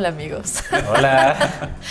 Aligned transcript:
Hola 0.00 0.08
amigos. 0.08 0.64
Hola. 0.88 1.36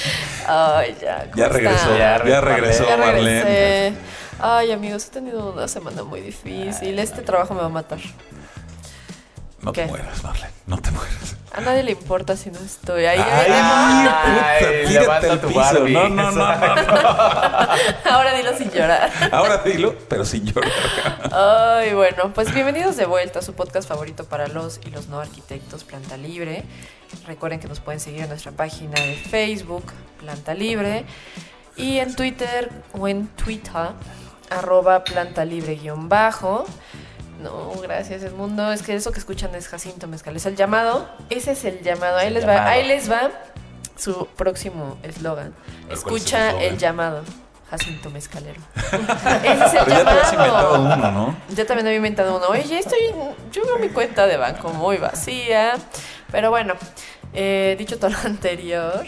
Ay, 0.48 0.98
ya. 1.00 1.26
¿cómo 1.26 1.36
Ya 1.36 1.48
regresó, 1.48 1.96
ya, 1.96 2.26
Ya 2.26 2.42
regresó 2.42 2.88
Ya 2.90 2.98
Marlene. 2.98 3.44
regresé. 3.44 3.94
Ay, 4.40 4.72
amigos, 4.72 5.06
he 5.06 5.10
tenido 5.12 5.54
una 5.54 5.68
semana 5.68 6.04
muy 6.04 6.20
difícil. 6.22 6.98
Este 6.98 7.22
trabajo 7.22 7.54
me 7.54 7.60
va 7.60 7.68
a 7.68 7.70
matar. 7.70 8.00
No 9.62 9.74
¿Qué? 9.74 9.84
te 9.84 9.90
mueras, 9.90 10.24
Marlene, 10.24 10.52
no 10.66 10.80
te 10.80 10.90
mueras. 10.90 11.36
A 11.60 11.62
nadie 11.62 11.84
le 11.84 11.92
importa 11.92 12.38
si 12.38 12.50
no 12.52 12.60
estoy 12.60 13.04
ahí. 13.04 13.20
Ay, 13.20 13.52
Ay, 13.52 14.86
puta, 14.88 15.02
levanta 15.02 15.32
al 15.34 15.42
tu 15.42 15.48
piso. 15.50 15.60
Barbie. 15.60 15.92
No, 15.94 16.08
no, 16.08 16.32
no, 16.32 16.56
no, 16.56 16.76
no. 16.76 16.84
Ahora 18.10 18.34
dilo 18.34 18.58
sin 18.58 18.72
llorar. 18.72 19.12
Ahora 19.30 19.58
dilo, 19.58 19.94
pero 20.08 20.24
sin 20.24 20.46
llorar. 20.46 20.72
Ay, 21.34 21.94
bueno, 21.94 22.32
pues 22.34 22.54
bienvenidos 22.54 22.96
de 22.96 23.06
vuelta 23.06 23.40
a 23.40 23.42
su 23.42 23.56
podcast 23.56 23.90
favorito 23.90 24.24
para 24.24 24.48
los 24.48 24.80
y 24.86 24.90
los 24.92 25.10
no 25.10 25.20
arquitectos, 25.20 25.84
Planta 25.84 26.16
Libre. 26.16 26.64
Recuerden 27.28 27.60
que 27.60 27.68
nos 27.68 27.82
pueden 27.82 28.00
seguir 28.00 28.22
en 28.22 28.30
nuestra 28.30 28.54
página 28.54 28.94
de 29.02 29.16
Facebook, 29.16 29.92
Planta 30.22 30.54
Libre, 30.54 31.04
y 31.76 31.98
en 31.98 32.16
Twitter 32.16 32.70
o 32.98 33.10
en 33.10 33.28
Twitter, 33.28 33.90
arroba 34.50 35.04
Planta 35.04 35.44
Libre 35.44 35.76
guion 35.76 36.08
bajo. 36.08 36.66
No, 37.42 37.72
gracias 37.82 38.24
Edmundo. 38.24 38.72
Es 38.72 38.82
que 38.84 38.94
eso 38.96 39.12
que 39.12 39.20
escuchan 39.20 39.56
es 39.56 39.68
Jacinto 39.68 40.08
Mezcal. 40.08 40.36
Es 40.36 40.46
el 40.46 40.56
llamado. 40.56 41.10
Ese 41.30 41.52
es 41.54 41.64
el 41.66 41.82
llamado. 41.82 42.18
Ahí 42.18 42.28
El 42.28 42.34
les 42.36 42.44
va. 42.48 42.54
llamado. 42.54 42.70
Ahí 42.70 42.88
les 42.88 43.10
va 43.12 43.30
su 43.98 44.28
próximo 44.36 44.98
eslogan. 45.04 45.54
¿Cuál 45.54 45.92
es 45.92 45.98
Escucha 46.00 46.62
el 46.62 46.78
llamado. 46.78 47.24
Jacinto 47.70 48.10
Mezcalero. 48.10 48.60
Ese 48.76 49.66
es 49.66 49.74
el 49.74 49.80
Pero 49.86 50.04
ya 50.04 50.06
te 50.06 50.36
inventado 50.36 50.76
llamado. 50.76 50.82
uno, 50.82 51.12
¿no? 51.12 51.38
Yo 51.56 51.66
también 51.68 51.86
había 51.86 51.98
inventado 51.98 52.36
uno. 52.38 52.48
Oye, 52.48 52.64
ya 52.64 52.80
estoy. 52.80 53.00
Yo 53.52 53.64
veo 53.66 53.78
mi 53.80 53.90
cuenta 53.90 54.26
de 54.26 54.38
banco 54.38 54.70
muy 54.70 54.98
vacía. 54.98 55.76
Pero 56.32 56.50
bueno, 56.50 56.74
eh, 57.34 57.76
dicho 57.78 57.98
todo 58.00 58.10
lo 58.10 58.18
anterior, 58.26 59.04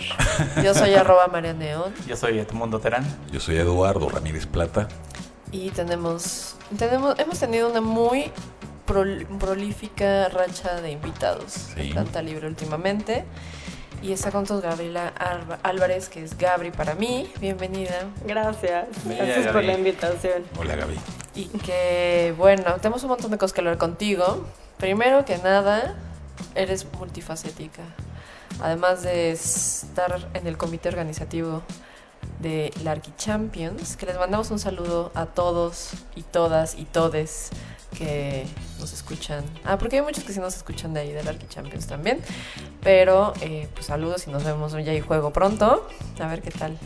yo 0.64 0.74
soy 0.74 0.94
arroba 0.96 1.28
María 1.28 1.54
Neón 1.54 1.94
Yo 2.08 2.16
soy 2.16 2.38
Edmundo 2.40 2.80
Terán. 2.80 3.04
Yo 3.32 3.40
soy 3.40 3.58
Eduardo 3.58 4.10
Ramírez 4.10 4.46
Plata. 4.46 4.88
Y 5.52 5.70
tenemos, 5.72 6.56
tenemos. 6.78 7.18
Hemos 7.20 7.40
tenido 7.40 7.70
una 7.70 7.82
muy 7.82 8.32
prol- 8.88 9.26
prolífica 9.38 10.30
racha 10.30 10.82
de 10.82 10.92
invitados 10.92 11.52
Sí. 11.54 11.84
de 11.88 11.92
Planta 11.92 12.22
Libre 12.22 12.48
últimamente. 12.48 13.26
Y 14.02 14.14
está 14.14 14.32
con 14.32 14.42
nosotros 14.42 14.64
Gabriela 14.64 15.14
Arba- 15.16 15.60
Álvarez, 15.62 16.10
que 16.10 16.24
es 16.24 16.36
Gabri 16.36 16.72
para 16.72 16.96
mí. 16.96 17.32
Bienvenida. 17.40 18.08
Gracias. 18.26 18.88
Gracias 19.06 19.48
por 19.54 19.64
la 19.64 19.74
invitación. 19.74 20.44
Hola, 20.58 20.76
Gaby. 20.76 20.96
Y 21.36 21.46
que, 21.60 22.34
bueno, 22.36 22.64
tenemos 22.78 23.04
un 23.04 23.10
montón 23.10 23.30
de 23.30 23.38
cosas 23.38 23.54
que 23.54 23.62
hablar 23.62 23.78
contigo. 23.78 24.44
Primero 24.78 25.24
que 25.24 25.38
nada, 25.38 25.94
eres 26.56 26.88
multifacética. 26.98 27.84
Además 28.60 29.04
de 29.04 29.32
estar 29.32 30.28
en 30.34 30.48
el 30.48 30.58
comité 30.58 30.90
organizativo 30.90 31.62
de 32.42 32.74
la 32.84 32.92
Arqui 32.92 33.12
Champions, 33.18 33.96
que 33.96 34.06
les 34.06 34.18
mandamos 34.18 34.52
un 34.52 34.60
saludo 34.60 35.12
a 35.14 35.26
todos 35.26 35.92
y 36.16 36.24
todas 36.24 36.76
y 36.78 36.86
todes 36.86 37.50
que 37.98 38.46
nos 38.80 38.94
escuchan. 38.94 39.44
Ah, 39.64 39.78
porque 39.78 39.98
hay 39.98 40.02
muchos 40.02 40.24
que 40.24 40.34
sí 40.34 40.40
nos 40.40 40.56
escuchan 40.56 40.94
de 40.94 41.02
ahí, 41.02 41.12
del 41.12 41.28
Arqui 41.28 41.48
Champions 41.48 41.88
también. 41.88 42.20
Pero, 42.82 43.34
eh, 43.42 43.68
pues 43.74 43.88
saludos 43.88 44.28
y 44.28 44.32
nos 44.32 44.44
vemos 44.44 44.74
ya 44.74 44.94
y 44.94 45.02
juego 45.02 45.32
pronto. 45.32 45.88
A 46.20 46.28
ver 46.28 46.42
qué 46.42 46.52
tal. 46.52 46.78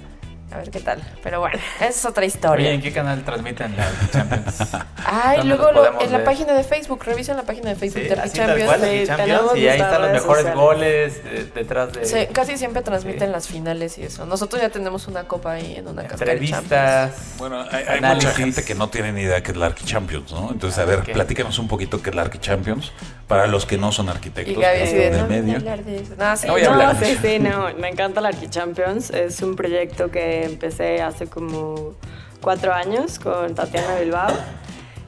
A 0.52 0.58
ver 0.60 0.70
qué 0.70 0.80
tal. 0.80 1.02
Pero 1.24 1.40
bueno, 1.40 1.58
esa 1.80 1.88
es 1.90 2.06
otra 2.06 2.24
historia. 2.24 2.68
Oye, 2.68 2.76
¿en 2.76 2.82
qué 2.82 2.94
canal 2.94 3.24
transmiten 3.24 3.76
la 3.76 3.88
Champions? 4.12 4.60
Ay, 5.06 5.38
¿Dónde 5.40 5.56
luego 5.56 5.72
lo- 5.72 6.00
en 6.00 6.12
la 6.12 6.18
ver? 6.20 6.24
página 6.26 6.54
de 6.54 6.64
Facebook, 6.64 7.04
revisen 7.04 7.36
la 7.36 7.44
página 7.44 7.70
de 7.70 7.76
Facebook 7.76 8.04
Sí, 8.04 8.10
de 8.10 8.16
tal 8.16 8.32
Champions. 8.32 8.64
cual, 8.66 8.82
Sí, 8.82 9.04
Champions, 9.08 9.52
y 9.56 9.68
ahí 9.68 9.80
están 9.82 10.02
los 10.04 10.12
mejores 10.12 10.44
sociales. 10.44 10.56
goles 10.56 11.22
eh, 11.26 11.52
detrás 11.54 11.94
de 11.94 12.06
Sí, 12.06 12.28
casi 12.32 12.58
siempre 12.58 12.84
transmiten 12.84 13.28
Sí. 13.28 13.34
las 13.34 13.48
finales 13.48 13.98
y 13.98 14.04
eso. 14.04 14.26
Nosotros 14.26 14.62
ya 14.62 14.70
tenemos 14.70 15.08
una 15.08 15.24
copa 15.26 15.54
ahí 15.54 15.76
en 15.78 15.88
una 15.88 16.04
de 16.04 16.08
entrevistas. 16.10 17.14
Bueno, 17.38 17.66
hay, 17.72 17.84
hay 17.88 18.02
mucha 18.02 18.32
gente 18.32 18.64
que 18.64 18.76
no 18.76 18.90
tiene 18.90 19.12
ni 19.12 19.22
idea 19.22 19.42
que 19.42 19.52
es 19.52 19.58
la 19.58 19.66
Arqui 19.66 19.84
Champions, 19.84 20.32
¿no? 20.32 20.52
Entonces, 20.52 20.78
a 20.80 20.84
Ah, 20.84 20.86
ver, 20.86 21.04
platícanos 21.04 21.58
un 21.60 21.68
poquito 21.68 22.02
qué 22.02 22.12
es 22.12 22.16
la 22.16 22.22
Arqui 22.22 22.38
Champions 22.38 22.92
para 23.28 23.48
los 23.48 23.66
que 23.66 23.78
no 23.78 23.92
son 23.92 24.10
arquitectos 24.10 24.56
Y 24.56 24.60
Gaby 24.62 24.78
que 24.78 24.84
así 24.84 24.94
de, 24.96 25.08
están 25.08 25.28
no, 25.30 25.34
el 25.36 25.42
voy 25.42 25.54
a 25.54 25.54
medio. 25.54 25.58
hablar 25.58 25.84
de 25.86 25.98
eso. 25.98 26.16
No, 26.18 26.38
sí, 26.38 26.48
No 26.48 26.54
voy 26.54 26.62
a 26.64 26.72
hablar. 26.72 26.94
No, 26.96 27.06
sí, 27.06 27.18
sí, 27.22 27.40
no. 27.40 27.74
Me 27.80 27.90
encanta 27.90 28.22
la 28.22 28.30
Archichampions. 28.30 29.10
Es 29.10 29.42
un 29.42 29.56
proyecto 29.56 30.12
que 30.12 30.44
empecé 30.46 31.02
hace 31.02 31.28
como 31.28 31.96
cuatro 32.42 32.74
años 32.74 33.18
con 33.20 33.56
Tatiana 33.56 33.96
Bilbao. 34.00 34.32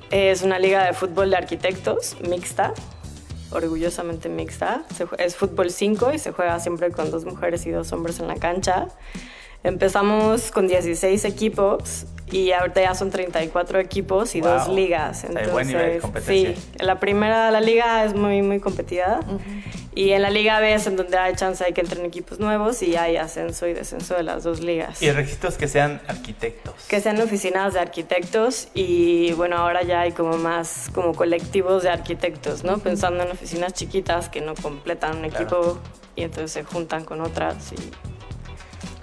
Es 0.09 0.41
una 0.41 0.57
liga 0.57 0.85
de 0.85 0.94
fútbol 0.94 1.29
de 1.29 1.35
arquitectos 1.38 2.16
mixta, 2.28 2.73
orgullosamente 3.51 4.29
mixta. 4.29 4.84
Se 4.95 5.05
Es 5.17 5.35
fútbol 5.35 5.69
5 5.69 6.13
y 6.13 6.19
se 6.19 6.31
juega 6.31 6.59
siempre 6.59 6.91
con 6.91 7.11
dos 7.11 7.25
mujeres 7.25 7.66
y 7.66 7.72
dos 7.72 7.91
hombres 7.91 8.19
en 8.19 8.28
la 8.28 8.35
cancha. 8.35 8.88
Empezamos 9.63 10.51
con 10.51 10.68
16 10.68 11.25
equipos 11.25 12.06
y 12.31 12.51
ahorita 12.51 12.81
ya 12.81 12.94
son 12.95 13.09
34 13.09 13.79
equipos 13.79 14.35
y 14.35 14.41
Wow. 14.41 14.50
dos 14.51 14.68
ligas. 14.69 15.23
Hay 15.25 15.47
buen 15.47 15.68
nivel 15.68 15.94
de 15.94 16.00
competencia. 16.00 16.56
sí, 16.56 16.84
la 16.84 17.00
primera, 17.00 17.51
la 17.51 17.62
liga 17.62 18.03
es 18.03 18.13
muy, 18.13 18.41
muy 18.41 18.59
competida. 18.59 19.19
Y 19.96 20.12
en 20.12 20.22
la 20.22 20.29
Liga 20.29 20.59
B 20.59 20.75
es 20.75 20.85
en 20.85 20.96
donde 20.96 21.17
hay 21.17 21.34
chance 21.34 21.63
de 21.63 21.73
que 21.73 21.81
entren 21.81 22.06
equipos 22.06 22.40
nuevos 22.40 22.84
y 22.84 22.96
hay 22.96 23.17
ascenso 23.17 23.66
y 23.66 23.73
descenso 23.73 24.13
de 24.13 24.22
las 24.22 24.44
dos 24.44 24.59
ligas. 24.59 25.01
Y 25.01 25.09
requisitos 25.12 25.57
que 25.57 25.67
sean 25.67 26.00
arquitectos. 26.07 26.75
Que 26.88 27.01
sean 27.01 27.19
oficinas 27.19 27.73
de 27.73 27.79
arquitectos 27.79 28.67
y 28.75 29.31
bueno, 29.34 29.57
ahora 29.57 29.81
ya 29.81 30.01
hay 30.01 30.12
como 30.12 30.38
más 30.38 30.90
como 30.94 31.16
colectivos 31.16 31.81
de 31.81 31.90
arquitectos, 31.90 32.63
¿no? 32.63 32.78
Pensando 32.78 33.23
en 33.23 33.31
oficinas 33.31 33.73
chiquitas 33.73 34.29
que 34.29 34.40
no 34.41 34.53
completan 34.53 35.17
un 35.17 35.29
Claro. 35.29 35.46
equipo 35.46 35.79
y 36.16 36.22
entonces 36.22 36.51
se 36.51 36.63
juntan 36.63 37.03
con 37.03 37.22
otras 37.22 37.72
y... 37.72 37.78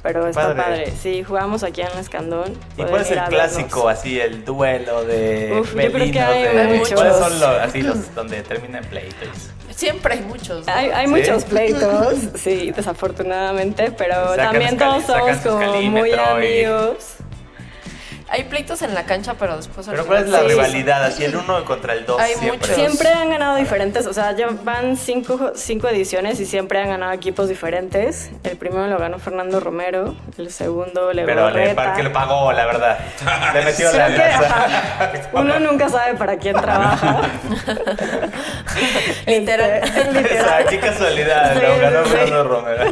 Pero 0.04 0.28
está 0.28 0.42
padre. 0.54 0.62
padre. 0.62 0.92
Sí, 1.03 1.25
jugamos 1.25 1.62
aquí 1.65 1.81
en 1.81 1.87
el 1.88 1.98
Escandón. 1.98 2.53
¿Y 2.76 2.84
cuál 2.84 3.00
es 3.00 3.10
el 3.10 3.22
clásico, 3.25 3.88
así, 3.88 4.20
el 4.20 4.44
duelo 4.44 5.03
de 5.03 5.56
Uf, 5.60 5.70
yo 5.70 5.76
creo 5.78 5.92
que 5.92 5.98
Melinos, 5.98 6.28
hay 6.28 6.42
de- 6.56 6.78
muchos. 6.78 6.92
¿Cuáles 6.92 7.16
son 7.16 7.41
los, 7.41 7.59
así, 7.59 7.82
los 7.82 8.14
donde 8.14 8.43
termina 8.43 8.78
en 8.81 8.84
pleito? 8.84 9.16
y 9.25 9.28
eso? 9.34 9.50
Siempre 9.75 10.14
hay 10.14 10.20
muchos. 10.20 10.66
¿no? 10.66 10.72
Hay, 10.72 10.91
hay 10.91 11.06
¿Sí? 11.06 11.10
muchos 11.12 11.44
pleitos, 11.44 12.14
sí, 12.34 12.70
desafortunadamente, 12.70 13.93
pero 13.97 14.14
Sacan 14.37 14.50
también 14.53 14.76
todos 14.76 15.04
somos 15.04 15.37
como 15.38 15.81
muy 15.82 16.12
amigos. 16.12 16.97
Hay 18.34 18.42
pleitos 18.44 18.82
en 18.82 18.94
la 18.94 19.04
cancha, 19.04 19.34
pero 19.38 19.56
después... 19.56 19.86
Pero 19.88 20.04
¿cuál 20.06 20.24
es 20.24 20.28
la 20.28 20.40
Sí. 20.40 20.48
rivalidad? 20.48 21.04
Así, 21.04 21.24
el 21.24 21.36
uno 21.36 21.64
contra 21.64 21.92
el 21.92 22.04
dos 22.04 22.20
Hay 22.20 22.34
siempre. 22.34 22.58
muchos. 22.58 22.74
Siempre 22.74 23.08
han 23.10 23.30
ganado 23.30 23.54
diferentes, 23.56 24.08
o 24.08 24.12
sea, 24.12 24.32
ya 24.32 24.48
van 24.64 24.96
cinco, 24.96 25.52
cinco 25.54 25.86
ediciones 25.86 26.40
y 26.40 26.46
siempre 26.46 26.80
han 26.80 26.88
ganado 26.88 27.12
equipos 27.12 27.48
diferentes. 27.48 28.32
El 28.42 28.56
primero 28.56 28.88
lo 28.88 28.98
ganó 28.98 29.20
Fernando 29.20 29.60
Romero, 29.60 30.16
el 30.36 30.50
segundo 30.50 31.12
le 31.12 31.22
Pero 31.24 31.48
le, 31.50 31.74
para 31.76 31.94
que 31.94 32.02
le 32.02 32.10
pagó, 32.10 32.52
la 32.52 32.66
verdad. 32.66 32.98
Le 33.54 33.62
metió 33.64 33.92
la 33.92 34.06
Creo 34.06 35.12
que, 35.30 35.36
uno 35.36 35.60
nunca 35.60 35.88
sabe 35.88 36.14
para 36.14 36.36
quién 36.36 36.56
trabaja. 36.60 37.20
Literal. 39.26 39.70
Este, 39.84 40.00
O 40.00 40.12
literal. 40.12 40.44
sea, 40.44 40.64
qué 40.68 40.78
casualidad, 40.80 41.54
Sí, 41.54 41.60
lo 41.62 41.78
ganó 41.80 42.04
sí, 42.04 42.10
sí. 42.10 42.16
Fernando 42.16 42.44
Romero. 42.44 42.84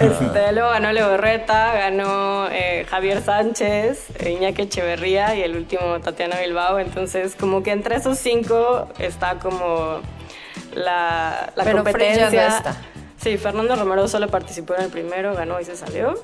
Este, 0.00 0.52
luego 0.52 0.70
ganó 0.70 0.92
Leborreta, 0.92 1.74
ganó 1.74 2.48
eh, 2.50 2.86
Javier 2.90 3.22
Sánchez, 3.22 3.83
eh, 4.18 4.30
Iñaki 4.32 4.62
Echeverría 4.62 5.34
y 5.34 5.42
el 5.42 5.56
último 5.56 6.00
Tatiana 6.00 6.40
Bilbao. 6.40 6.78
Entonces, 6.78 7.34
como 7.34 7.62
que 7.62 7.70
entre 7.72 7.96
esos 7.96 8.18
cinco 8.18 8.88
está 8.98 9.38
como 9.38 10.00
la, 10.74 11.52
la 11.56 11.64
Pero 11.64 11.82
Frey 11.84 12.16
ya 12.16 12.28
competencia. 12.30 12.48
no 12.48 12.56
está. 12.56 12.76
Sí, 13.20 13.38
Fernando 13.38 13.74
Romero 13.76 14.06
solo 14.08 14.28
participó 14.28 14.74
en 14.74 14.82
el 14.82 14.90
primero, 14.90 15.34
ganó 15.34 15.58
y 15.60 15.64
se 15.64 15.76
salió. 15.76 16.14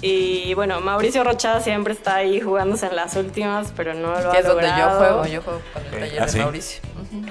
Y 0.00 0.54
bueno, 0.54 0.80
Mauricio 0.80 1.24
Rocha 1.24 1.60
siempre 1.60 1.92
está 1.94 2.16
ahí 2.16 2.40
jugándose 2.40 2.86
en 2.86 2.96
las 2.96 3.16
últimas, 3.16 3.72
pero 3.76 3.94
no 3.94 4.18
lo 4.20 4.32
ha 4.32 4.38
es 4.38 4.46
donde 4.46 4.62
yo 4.62 4.68
logrado. 4.70 4.98
juego. 4.98 5.26
Yo 5.26 5.42
juego 5.42 5.60
con 5.72 5.82
el 5.84 5.90
taller 6.00 6.22
Ah, 6.22 6.26
de 6.26 6.32
¿sí? 6.32 6.38
Mauricio. 6.38 6.80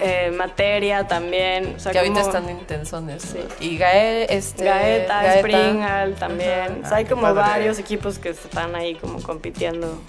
Eh, 0.01 0.31
materia 0.37 1.07
también. 1.07 1.73
o 1.75 1.79
sea, 1.79 1.91
que 1.91 1.99
ahorita 1.99 2.21
como- 2.21 2.33
están 2.37 2.49
intensones. 2.49 3.21
Sí. 3.23 3.39
Y 3.59 3.77
Gael, 3.77 4.27
este... 4.29 4.63
Gaeta, 4.65 5.39
Springal 5.39 6.15
también. 6.15 6.61
Ajá. 6.61 6.79
O 6.83 6.87
sea, 6.89 6.97
hay 6.97 7.05
Ah, 7.05 7.09
como 7.09 7.21
padre. 7.23 7.39
varios 7.39 7.79
equipos 7.79 8.19
que 8.19 8.29
están 8.29 8.75
ahí 8.75 8.95
como 8.95 9.21
compitiendo. 9.21 10.01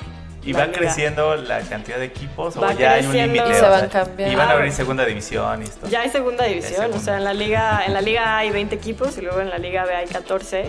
¿Y 0.47 0.53
va 0.53 0.67
liga. 0.67 0.79
creciendo 0.79 1.37
la 1.37 1.61
cantidad 1.61 1.97
de 1.97 2.05
equipos 2.05 2.63
Va 2.63 2.69
o 2.69 2.73
ya 2.73 2.93
hay 2.93 3.07
un 3.07 3.13
límite? 3.15 3.49
Y 3.51 3.55
se 3.55 3.61
van 3.63 3.89
cambiando. 3.89 4.31
Y 4.33 4.37
van 4.37 4.49
a 4.49 4.53
abrir 4.53 4.73
segunda 4.73 5.05
división 5.07 5.63
y 5.63 5.65
esto. 5.65 5.89
Ya 5.89 6.03
hay 6.03 6.11
segunda 6.11 6.45
división, 6.45 6.75
segunda. 6.75 6.97
o 6.99 7.01
sea, 7.01 7.17
en 7.17 7.25
la 7.25 7.33
liga 7.33 7.83
en 7.87 7.95
la 7.95 8.01
liga 8.11 8.37
hay 8.37 8.51
20 8.51 8.75
equipos 8.75 9.17
y 9.17 9.23
luego 9.23 9.41
en 9.41 9.49
la 9.49 9.57
liga 9.57 9.87
B 9.87 9.95
hay 9.95 10.07
14. 10.07 10.67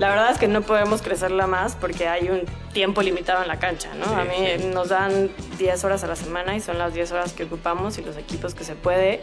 La 0.00 0.08
verdad 0.08 0.30
es 0.30 0.38
que 0.38 0.48
no 0.48 0.62
podemos 0.62 1.02
crecerla 1.02 1.46
más 1.46 1.76
porque 1.76 2.08
hay 2.08 2.30
un 2.30 2.46
tiempo 2.72 3.02
limitado 3.02 3.42
en 3.42 3.48
la 3.48 3.58
cancha, 3.58 3.90
¿no? 3.94 4.06
Sí, 4.06 4.14
a 4.14 4.24
mí 4.24 4.46
sí. 4.58 4.66
nos 4.68 4.88
dan 4.88 5.30
10 5.58 5.84
horas 5.84 6.02
a 6.02 6.06
la 6.06 6.16
semana 6.16 6.56
y 6.56 6.60
son 6.60 6.78
las 6.78 6.94
10 6.94 7.12
horas 7.12 7.34
que 7.34 7.44
ocupamos 7.44 7.98
y 7.98 8.02
los 8.02 8.16
equipos 8.16 8.54
que 8.54 8.64
se 8.64 8.74
puede. 8.74 9.20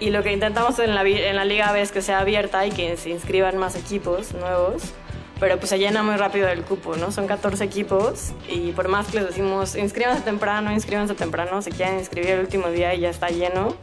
Y 0.00 0.08
lo 0.08 0.22
que 0.22 0.32
intentamos 0.32 0.78
en 0.78 0.94
la, 0.94 1.02
en 1.02 1.36
la 1.36 1.44
liga 1.44 1.70
B 1.70 1.82
es 1.82 1.92
que 1.92 2.00
sea 2.00 2.20
abierta 2.20 2.64
y 2.64 2.70
que 2.70 2.96
se 2.96 3.10
inscriban 3.10 3.58
más 3.58 3.76
equipos 3.76 4.32
nuevos. 4.32 4.84
Pero 5.38 5.58
pues 5.58 5.68
se 5.68 5.78
llena 5.78 6.02
muy 6.02 6.16
rápido 6.16 6.48
el 6.48 6.62
cupo, 6.62 6.96
¿no? 6.96 7.12
Son 7.12 7.26
14 7.26 7.62
equipos 7.62 8.32
y 8.48 8.72
por 8.72 8.88
más 8.88 9.08
que 9.08 9.18
les 9.18 9.26
decimos 9.26 9.76
inscríbanse 9.76 10.22
temprano, 10.22 10.72
inscríbanse 10.72 11.12
temprano, 11.12 11.60
se 11.60 11.72
quieren 11.72 11.98
inscribir 11.98 12.30
el 12.30 12.40
último 12.40 12.70
día 12.70 12.94
y 12.94 13.00
ya 13.00 13.10
está 13.10 13.28
lleno. 13.28 13.76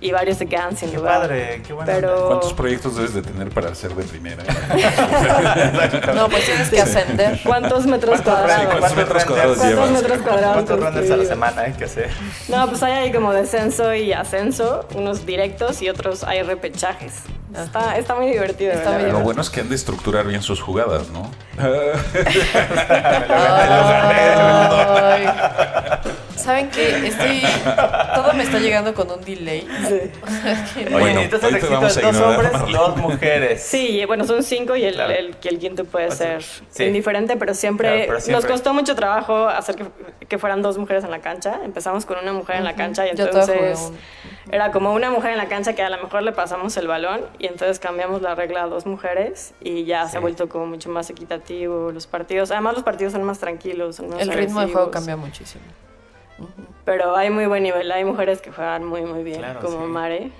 Y 0.00 0.12
varios 0.12 0.38
se 0.38 0.46
quedan 0.46 0.76
sin 0.76 0.90
Qué 0.90 0.96
lugar. 0.98 1.20
padre, 1.22 1.60
qué 1.66 1.72
bueno. 1.72 1.90
Pero- 1.92 2.26
¿Cuántos 2.28 2.52
proyectos 2.52 2.94
debes 2.96 3.14
de 3.14 3.22
tener 3.22 3.48
para 3.50 3.74
ser 3.74 3.92
de 3.94 4.04
primera? 4.04 4.44
No, 6.14 6.28
pues 6.28 6.44
tienes 6.46 6.68
que 6.70 6.80
ascender. 6.80 7.40
¿Cuántos 7.44 7.86
metros 7.86 8.20
¿Cuántos 8.22 8.34
cuadrados? 8.34 8.66
¿Cuántos 8.78 8.96
metros 8.96 9.24
cuadrados 9.24 9.58
llevas? 9.58 9.74
¿Cuántos 9.76 10.02
metros 10.02 10.18
cuadrados? 10.22 10.54
¿Cuántos 10.54 10.80
renders 10.80 11.10
a 11.10 11.16
la 11.16 11.24
semana 11.24 11.62
hay 11.62 11.72
que 11.72 11.84
hacer? 11.84 12.10
No, 12.48 12.68
pues 12.68 12.82
hay 12.82 12.92
ahí 12.92 13.12
como 13.12 13.32
descenso 13.32 13.94
y 13.94 14.12
ascenso, 14.12 14.86
unos 14.94 15.26
directos 15.26 15.82
y 15.82 15.88
otros 15.88 16.22
hay 16.24 16.42
repechajes. 16.42 17.14
Está, 17.56 17.96
está 17.98 18.14
muy 18.14 18.26
divertido. 18.30 18.72
Está 18.72 18.90
muy 18.90 19.02
verdad. 19.04 19.18
Lo 19.18 19.24
bueno 19.24 19.40
es 19.42 19.50
que 19.50 19.60
han 19.60 19.68
de 19.68 19.74
estructurar 19.74 20.26
bien 20.26 20.42
sus 20.42 20.60
jugadas, 20.60 21.08
¿no? 21.08 21.30
Ay. 21.58 21.98
¿Saben 26.38 26.70
qué? 26.70 27.06
Estoy. 27.08 27.42
Todo 28.14 28.32
me 28.34 28.42
está 28.44 28.58
llegando 28.58 28.94
con 28.94 29.10
un 29.10 29.20
delay. 29.24 29.66
Sí. 29.86 29.94
Oye, 30.78 30.88
Bueno, 30.90 31.20
entonces 31.20 31.70
vamos 31.70 31.96
a 31.96 32.00
dos 32.00 32.16
hombres, 32.20 32.52
dos 32.72 32.96
mujeres. 32.96 33.62
Sí, 33.62 34.04
bueno, 34.06 34.24
son 34.24 34.42
cinco 34.42 34.76
y 34.76 34.84
el, 34.84 34.94
Claro. 34.94 35.12
el, 35.12 35.36
que 35.36 35.48
el 35.48 35.58
quinto 35.58 35.84
puede 35.84 36.06
O 36.06 36.10
sea, 36.10 36.40
ser 36.40 36.42
sí. 36.70 36.84
indiferente, 36.84 37.36
pero 37.36 37.54
siempre, 37.54 38.06
Claro, 38.06 38.20
pero 38.24 38.36
nos 38.36 38.46
costó 38.46 38.72
mucho 38.74 38.94
trabajo 38.94 39.48
hacer 39.48 39.76
que, 39.76 39.84
que 40.26 40.38
fueran 40.38 40.62
dos 40.62 40.78
mujeres 40.78 41.04
en 41.04 41.10
la 41.10 41.20
cancha. 41.20 41.60
Empezamos 41.64 42.06
con 42.06 42.18
una 42.18 42.32
mujer 42.32 42.56
en 42.56 42.64
la 42.64 42.74
cancha 42.74 43.06
y 43.06 43.10
entonces 43.10 43.92
era 44.50 44.70
como 44.72 44.94
una 44.94 45.10
mujer 45.10 45.32
en 45.32 45.38
la 45.38 45.48
cancha 45.48 45.74
que 45.74 45.82
a 45.82 45.90
lo 45.90 46.02
mejor 46.02 46.22
le 46.22 46.32
pasamos 46.32 46.76
el 46.76 46.86
balón 46.88 47.20
y 47.38 47.46
entonces 47.46 47.78
cambiamos 47.78 48.22
la 48.22 48.34
regla 48.34 48.62
a 48.62 48.66
dos 48.66 48.86
mujeres 48.86 49.52
y 49.60 49.84
ya 49.84 50.08
se 50.08 50.16
ha 50.16 50.20
vuelto 50.20 50.48
como 50.48 50.66
mucho 50.66 50.88
más 50.88 51.10
equitativo 51.10 51.92
los 51.92 52.06
partidos. 52.06 52.50
Además 52.50 52.74
los 52.74 52.82
partidos 52.84 53.12
son 53.12 53.22
más 53.24 53.38
tranquilos, 53.38 53.96
son 53.96 54.08
más 54.10 54.20
El 54.20 54.32
ritmo 54.32 54.60
de 54.60 54.72
juego 54.72 54.90
cambia 54.90 55.16
muchísimo. 55.16 55.62
Pero 56.84 57.16
hay 57.16 57.30
muy 57.30 57.46
buen 57.46 57.62
nivel, 57.62 57.90
hay 57.92 58.04
mujeres 58.04 58.40
que 58.40 58.50
juegan 58.50 58.84
muy 58.84 59.02
muy 59.02 59.22
bien, 59.22 59.38
Claro, 59.40 59.60
como 59.60 59.80
sí. 59.80 59.86
Mare. 59.86 60.30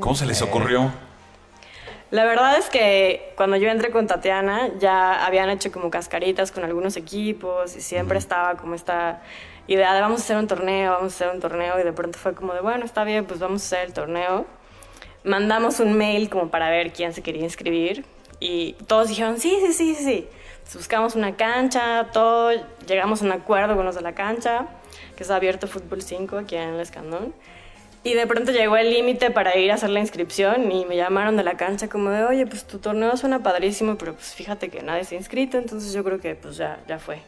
¿Cómo 0.00 0.14
se 0.14 0.26
les 0.26 0.42
ocurrió? 0.42 0.90
La 2.10 2.24
verdad 2.24 2.56
es 2.58 2.68
que 2.70 3.32
cuando 3.36 3.56
yo 3.56 3.68
entré 3.70 3.90
con 3.90 4.06
Tatiana 4.08 4.68
ya 4.80 5.24
habían 5.24 5.48
hecho 5.48 5.70
como 5.70 5.90
cascaritas 5.90 6.50
con 6.50 6.64
algunos 6.64 6.96
equipos 6.96 7.76
y 7.76 7.80
siempre 7.80 8.18
estaba 8.18 8.56
como 8.56 8.74
esta 8.74 9.22
idea 9.68 9.94
de 9.94 10.00
vamos 10.00 10.20
a 10.20 10.24
hacer 10.24 10.36
un 10.36 10.48
torneo, 10.48 10.92
vamos 10.92 11.12
a 11.12 11.16
hacer 11.16 11.34
un 11.34 11.40
torneo 11.40 11.78
y 11.78 11.84
de 11.84 11.92
pronto 11.92 12.18
fue 12.18 12.34
como 12.34 12.52
de 12.52 12.60
bueno, 12.60 12.84
está 12.84 13.04
bien, 13.04 13.26
pues 13.26 13.38
vamos 13.38 13.62
a 13.62 13.66
hacer 13.66 13.86
el 13.86 13.92
torneo. 13.92 14.44
Mandamos 15.22 15.78
un 15.80 15.92
mail 15.92 16.28
como 16.30 16.48
para 16.48 16.68
ver 16.70 16.92
quién 16.92 17.12
se 17.12 17.22
quería 17.22 17.42
inscribir 17.44 18.04
y 18.40 18.72
todos 18.88 19.08
dijeron 19.08 19.38
sí, 19.38 19.56
sí, 19.64 19.72
sí, 19.72 19.94
sí, 19.94 20.04
sí. 20.04 20.28
Entonces 20.54 20.76
buscamos 20.76 21.14
una 21.14 21.36
cancha, 21.36 22.08
todo, 22.12 22.50
llegamos 22.86 23.22
a 23.22 23.24
un 23.26 23.32
acuerdo 23.32 23.76
con 23.76 23.84
los 23.84 23.94
de 23.94 24.00
la 24.02 24.14
cancha, 24.14 24.66
que 25.20 25.24
es 25.24 25.30
abierto 25.30 25.66
Fútbol 25.66 26.00
5 26.00 26.38
aquí 26.38 26.56
en 26.56 26.70
el 26.70 26.80
Escandón. 26.80 27.34
Y 28.02 28.14
de 28.14 28.26
pronto 28.26 28.52
llegó 28.52 28.78
el 28.78 28.88
límite 28.88 29.30
para 29.30 29.54
ir 29.58 29.70
a 29.70 29.74
hacer 29.74 29.90
la 29.90 30.00
inscripción 30.00 30.72
y 30.72 30.86
me 30.86 30.96
llamaron 30.96 31.36
de 31.36 31.44
la 31.44 31.58
cancha 31.58 31.88
como 31.88 32.08
de, 32.08 32.24
oye, 32.24 32.46
pues 32.46 32.64
tu 32.66 32.78
torneo 32.78 33.14
suena 33.18 33.42
padrísimo, 33.42 33.98
pero 33.98 34.14
pues 34.14 34.34
fíjate 34.34 34.70
que 34.70 34.82
nadie 34.82 35.04
se 35.04 35.16
ha 35.16 35.18
inscrito, 35.18 35.58
entonces 35.58 35.92
yo 35.92 36.02
creo 36.04 36.20
que 36.20 36.36
pues 36.36 36.56
ya, 36.56 36.80
ya 36.88 36.98
fue. 36.98 37.18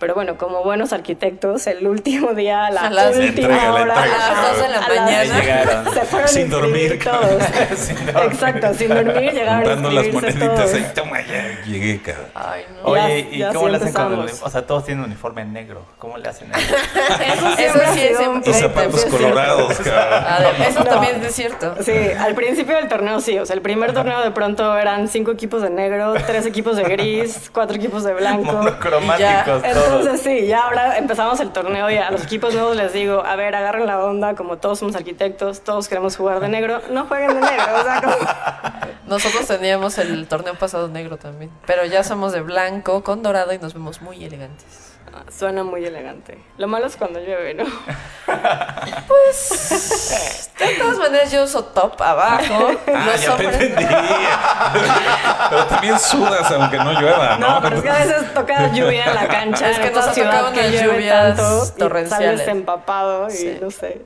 Pero 0.00 0.14
bueno, 0.14 0.36
como 0.38 0.64
buenos 0.64 0.92
arquitectos, 0.94 1.66
el 1.66 1.86
último 1.86 2.32
día, 2.32 2.64
a 2.66 2.70
la 2.70 2.80
A 2.86 2.90
las- 2.90 3.16
última 3.16 3.28
Entrega, 3.28 3.62
la 3.64 3.72
hora, 3.74 3.82
entrega. 3.82 4.26
A 4.26 4.30
las 4.32 4.48
dos 4.48 4.62
de 4.62 4.68
la 4.68 4.80
mañana. 4.80 5.40
Llegaron. 5.40 5.92
se 5.94 6.00
fueron 6.00 6.28
Sin 6.28 6.50
dormir, 6.50 6.98
todos. 7.04 7.42
Sin 7.76 8.06
dormir. 8.06 8.32
Exacto, 8.32 8.74
sin 8.74 8.88
dormir, 8.88 9.32
llegaron 9.32 9.60
Juntando 9.60 9.90
las 9.90 10.08
moneditas 10.12 10.74
ahí, 10.74 10.86
toma 10.94 11.20
ya, 11.20 11.62
llegué, 11.66 12.00
cara. 12.00 12.18
Ay, 12.34 12.64
no. 12.82 12.88
Oye, 12.88 13.00
Ya- 13.30 13.36
¿y 13.36 13.38
ya 13.40 13.52
cómo 13.52 13.68
le 13.68 13.76
hacen 13.76 13.92
con 13.92 14.12
el. 14.22 14.30
O 14.42 14.48
sea, 14.50 14.66
todos 14.66 14.84
tienen 14.86 15.04
uniforme 15.04 15.44
negro. 15.44 15.82
¿Cómo 15.98 16.16
le 16.16 16.26
hacen 16.28 16.50
eso? 16.50 16.60
Eso 17.20 17.46
Eso 17.48 17.56
siempre 17.56 17.84
ha 17.84 17.92
sí 17.92 18.00
es 18.00 18.18
un 18.20 18.42
Y 18.44 18.52
zapatos 18.54 19.04
colorados. 19.04 19.76
Ah, 19.86 20.38
de- 20.58 20.66
Eso 20.66 20.78
No. 20.80 20.84
también 20.86 21.22
es 21.22 21.34
cierto. 21.34 21.74
Sí, 21.84 21.92
al 22.18 22.34
principio 22.34 22.74
del 22.76 22.88
torneo 22.88 23.20
sí, 23.20 23.38
o 23.38 23.44
sea, 23.44 23.54
el 23.54 23.60
primer 23.62 23.92
torneo 23.92 24.22
de 24.22 24.30
pronto 24.30 24.78
eran 24.78 25.08
cinco 25.08 25.30
equipos 25.30 25.60
de 25.60 25.68
negro, 25.68 26.14
tres 26.26 26.46
equipos 26.46 26.76
de 26.78 26.84
gris, 26.84 27.50
cuatro 27.52 27.76
equipos 27.76 28.02
de 28.04 28.14
blanco. 28.14 28.50
Monocromáticos 28.52 29.62
todos. 29.62 29.89
Entonces 29.90 30.20
sí, 30.20 30.46
ya 30.46 30.64
ahora 30.64 30.98
empezamos 30.98 31.40
el 31.40 31.50
torneo 31.50 31.90
y 31.90 31.96
a 31.96 32.10
los 32.10 32.22
equipos 32.24 32.54
nuevos 32.54 32.76
les 32.76 32.92
digo, 32.92 33.24
a 33.24 33.36
ver, 33.36 33.54
agarren 33.54 33.86
la 33.86 34.02
onda, 34.02 34.34
como 34.34 34.58
todos 34.58 34.78
somos 34.78 34.94
arquitectos, 34.96 35.62
todos 35.62 35.88
queremos 35.88 36.16
jugar 36.16 36.40
de 36.40 36.48
negro, 36.48 36.80
no 36.90 37.06
jueguen 37.06 37.34
de 37.34 37.40
negro, 37.40 37.80
o 37.80 37.82
sea, 37.82 38.00
como... 38.02 38.16
Nosotros 39.06 39.46
teníamos 39.48 39.98
el 39.98 40.28
torneo 40.28 40.54
pasado 40.54 40.86
negro 40.86 41.16
también. 41.16 41.50
Pero 41.66 41.84
ya 41.84 42.04
somos 42.04 42.32
de 42.32 42.42
blanco 42.42 43.02
con 43.02 43.24
dorado 43.24 43.52
y 43.52 43.58
nos 43.58 43.74
vemos 43.74 44.00
muy 44.00 44.24
elegantes. 44.24 44.89
Suena 45.28 45.62
muy 45.64 45.84
elegante. 45.84 46.38
Lo 46.58 46.66
malo 46.68 46.86
es 46.86 46.96
cuando 46.96 47.18
llueve, 47.20 47.54
¿no? 47.54 47.64
De 50.58 50.74
todas 50.78 50.98
maneras, 50.98 51.32
yo 51.32 51.44
uso 51.44 51.64
top 51.64 52.00
abajo. 52.02 52.70
Ah, 52.86 53.06
los 53.06 53.20
ya 53.20 53.36
te 53.36 53.46
hombres- 53.46 53.60
entendí. 53.60 53.86
Pero 55.50 55.64
también 55.66 55.98
sudas 55.98 56.50
aunque 56.50 56.76
no 56.78 56.92
llueva, 57.00 57.36
¿no? 57.38 57.54
No, 57.54 57.60
pero 57.62 57.76
es 57.76 57.82
que 57.82 57.90
a 57.90 57.98
veces 57.98 58.34
toca 58.34 58.68
lluvia 58.72 59.04
en 59.06 59.14
la 59.14 59.28
cancha. 59.28 59.70
Es 59.70 59.78
que 59.78 59.90
nos 59.90 60.14
tocaban 60.14 60.52
que 60.52 60.62
las 60.62 60.72
llueve 60.72 60.94
lluvias 60.98 61.36
tanto 61.36 61.66
y 61.74 61.78
torrenciales. 61.78 62.40
sales 62.40 62.48
empapado 62.48 63.26
y 63.28 63.32
Sí. 63.32 63.58
no 63.60 63.70
sé. 63.70 64.02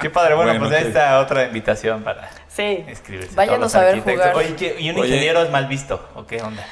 Qué 0.00 0.10
padre. 0.10 0.34
Bueno, 0.34 0.50
Bueno, 0.52 0.66
pues 0.68 0.80
ahí 0.80 0.88
está 0.88 1.18
otra 1.20 1.44
invitación 1.44 2.02
para 2.02 2.28
Sí, 2.48 2.84
inscribirse. 2.88 3.34
Váyanos 3.34 3.74
a 3.74 3.80
ver 3.80 4.00
jugar. 4.02 4.34
Oye, 4.34 4.54
¿qué- 4.56 4.76
¿y 4.78 4.90
un 4.90 4.96
Oye. 4.98 5.08
ingeniero 5.08 5.42
es 5.42 5.50
mal 5.50 5.66
visto? 5.66 6.06
¿O 6.14 6.26
qué 6.26 6.42
onda? 6.42 6.62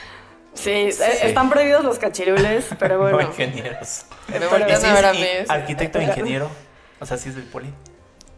Sí, 0.54 0.70
eh, 0.70 0.90
están 1.22 1.48
prohibidos 1.50 1.84
los 1.84 1.98
cachirules, 1.98 2.66
pero 2.78 2.94
No, 3.04 3.10
bueno. 3.14 3.28
ingenieros. 3.28 4.04
Me 4.28 4.38
Pero- 4.38 4.50
voltean 4.50 4.78
¿Y 4.80 4.84
si 4.84 4.86
a 4.86 4.94
ver 4.94 5.04
a 5.06 5.10
es 5.12 5.18
mí. 5.18 5.26
arquitecto 5.48 5.98
e 5.98 6.04
ingeniero? 6.04 6.50
O 7.00 7.06
sea, 7.06 7.16
si 7.16 7.28
es 7.30 7.34
del 7.36 7.44
poli. 7.44 7.72